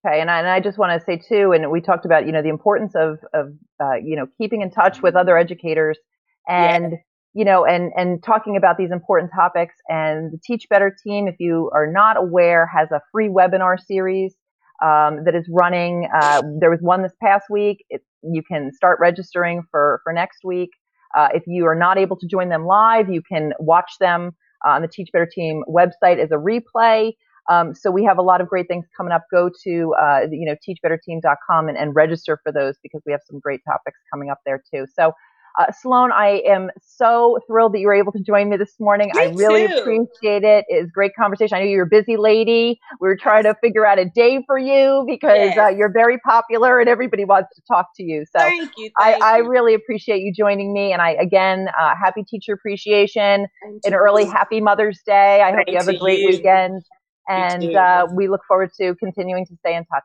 Okay, 0.06 0.20
and 0.20 0.30
I, 0.30 0.38
and 0.40 0.48
I 0.48 0.60
just 0.60 0.76
want 0.76 0.98
to 0.98 1.04
say 1.04 1.16
too, 1.16 1.52
and 1.52 1.70
we 1.70 1.80
talked 1.80 2.04
about 2.04 2.26
you 2.26 2.32
know 2.32 2.42
the 2.42 2.50
importance 2.50 2.94
of 2.94 3.18
of 3.32 3.52
uh, 3.82 3.94
you 3.94 4.16
know 4.16 4.26
keeping 4.38 4.60
in 4.60 4.70
touch 4.70 5.02
with 5.02 5.16
other 5.16 5.38
educators 5.38 5.98
and 6.46 6.92
yeah. 6.92 6.98
you 7.32 7.44
know 7.44 7.64
and 7.64 7.90
and 7.96 8.22
talking 8.22 8.56
about 8.56 8.76
these 8.76 8.90
important 8.90 9.30
topics. 9.34 9.74
And 9.88 10.32
the 10.32 10.38
Teach 10.44 10.68
Better 10.68 10.94
team, 11.04 11.26
if 11.26 11.36
you 11.38 11.70
are 11.74 11.90
not 11.90 12.16
aware, 12.16 12.66
has 12.66 12.90
a 12.92 13.00
free 13.12 13.28
webinar 13.28 13.80
series 13.80 14.34
um, 14.82 15.24
that 15.24 15.34
is 15.34 15.48
running. 15.50 16.08
Uh, 16.14 16.42
there 16.60 16.70
was 16.70 16.80
one 16.80 17.02
this 17.02 17.12
past 17.22 17.44
week. 17.50 17.84
It, 17.90 18.02
you 18.22 18.42
can 18.42 18.72
start 18.72 18.98
registering 19.00 19.62
for, 19.70 20.00
for 20.04 20.12
next 20.12 20.44
week. 20.44 20.70
Uh, 21.16 21.28
if 21.32 21.44
you 21.46 21.66
are 21.66 21.74
not 21.74 21.98
able 21.98 22.16
to 22.16 22.26
join 22.26 22.48
them 22.48 22.66
live, 22.66 23.08
you 23.08 23.22
can 23.22 23.52
watch 23.58 23.92
them 24.00 24.32
on 24.64 24.82
the 24.82 24.88
Teach 24.88 25.10
Better 25.12 25.28
Team 25.30 25.62
website 25.68 26.18
as 26.18 26.30
a 26.32 26.36
replay. 26.36 27.12
Um, 27.50 27.74
so 27.74 27.90
we 27.90 28.04
have 28.04 28.18
a 28.18 28.22
lot 28.22 28.40
of 28.40 28.48
great 28.48 28.68
things 28.68 28.86
coming 28.96 29.12
up. 29.12 29.24
Go 29.30 29.50
to 29.64 29.94
uh, 30.00 30.20
you 30.30 30.46
know 30.46 30.56
teachbetterteam.com 30.66 31.68
and, 31.68 31.76
and 31.76 31.94
register 31.94 32.38
for 32.42 32.50
those 32.50 32.76
because 32.82 33.02
we 33.04 33.12
have 33.12 33.20
some 33.28 33.38
great 33.38 33.60
topics 33.66 33.98
coming 34.10 34.30
up 34.30 34.38
there 34.46 34.62
too. 34.72 34.86
So 34.98 35.12
uh, 35.58 35.66
Sloan, 35.80 36.10
I 36.12 36.42
am 36.46 36.70
so 36.82 37.38
thrilled 37.46 37.74
that 37.74 37.78
you 37.78 37.86
were 37.86 37.94
able 37.94 38.12
to 38.12 38.20
join 38.20 38.50
me 38.50 38.56
this 38.56 38.74
morning. 38.80 39.10
Me 39.14 39.22
I 39.22 39.24
really 39.34 39.68
too. 39.68 39.78
appreciate 39.78 40.42
it. 40.42 40.64
It's 40.68 40.90
great 40.90 41.12
conversation. 41.16 41.56
I 41.56 41.60
know 41.60 41.66
you're 41.66 41.84
a 41.84 41.88
busy 41.88 42.16
lady. 42.16 42.80
We 43.00 43.08
were 43.08 43.16
trying 43.16 43.44
to 43.44 43.54
figure 43.60 43.86
out 43.86 43.98
a 43.98 44.04
day 44.04 44.42
for 44.46 44.58
you 44.58 45.04
because 45.06 45.30
uh, 45.30 45.34
yes. 45.34 45.58
uh, 45.58 45.68
you're 45.68 45.92
very 45.92 46.18
popular 46.18 46.80
and 46.80 46.88
everybody 46.88 47.24
wants 47.24 47.54
to 47.54 47.62
talk 47.68 47.86
to 47.96 48.02
you. 48.02 48.24
So 48.32 48.40
thank 48.40 48.70
you. 48.76 48.90
Thank 49.00 49.22
I, 49.22 49.38
you. 49.38 49.44
I, 49.44 49.48
really 49.48 49.74
appreciate 49.74 50.22
you 50.22 50.32
joining 50.32 50.72
me. 50.72 50.92
And 50.92 51.00
I, 51.00 51.10
again, 51.10 51.68
uh, 51.80 51.94
happy 52.02 52.24
Teacher 52.24 52.54
Appreciation, 52.54 53.46
and 53.84 53.94
early 53.94 54.24
Happy 54.24 54.60
Mother's 54.60 55.00
Day. 55.06 55.40
I 55.40 55.52
hope 55.52 55.64
you 55.68 55.76
have 55.76 55.88
a 55.88 55.96
great 55.96 56.20
you. 56.20 56.28
weekend. 56.28 56.82
And 57.28 57.74
uh, 57.74 58.06
we 58.12 58.28
look 58.28 58.42
forward 58.46 58.70
to 58.80 58.94
continuing 58.96 59.46
to 59.46 59.56
stay 59.56 59.76
in 59.76 59.84
touch. 59.86 60.04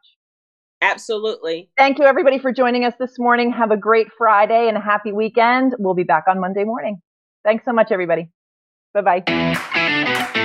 Absolutely. 0.82 1.69
Thank 1.77 1.99
you, 1.99 2.05
everybody, 2.05 2.39
for 2.39 2.51
joining 2.51 2.86
us 2.86 2.93
this 2.99 3.19
morning. 3.19 3.51
Have 3.51 3.71
a 3.71 3.77
great 3.77 4.07
Friday 4.17 4.67
and 4.67 4.77
a 4.77 4.82
happy 4.82 5.11
weekend. 5.11 5.75
We'll 5.77 5.93
be 5.93 6.03
back 6.03 6.23
on 6.27 6.39
Monday 6.39 6.63
morning. 6.63 7.01
Thanks 7.43 7.65
so 7.65 7.73
much, 7.73 7.91
everybody. 7.91 8.30
Bye 8.93 9.23
bye. 9.25 10.36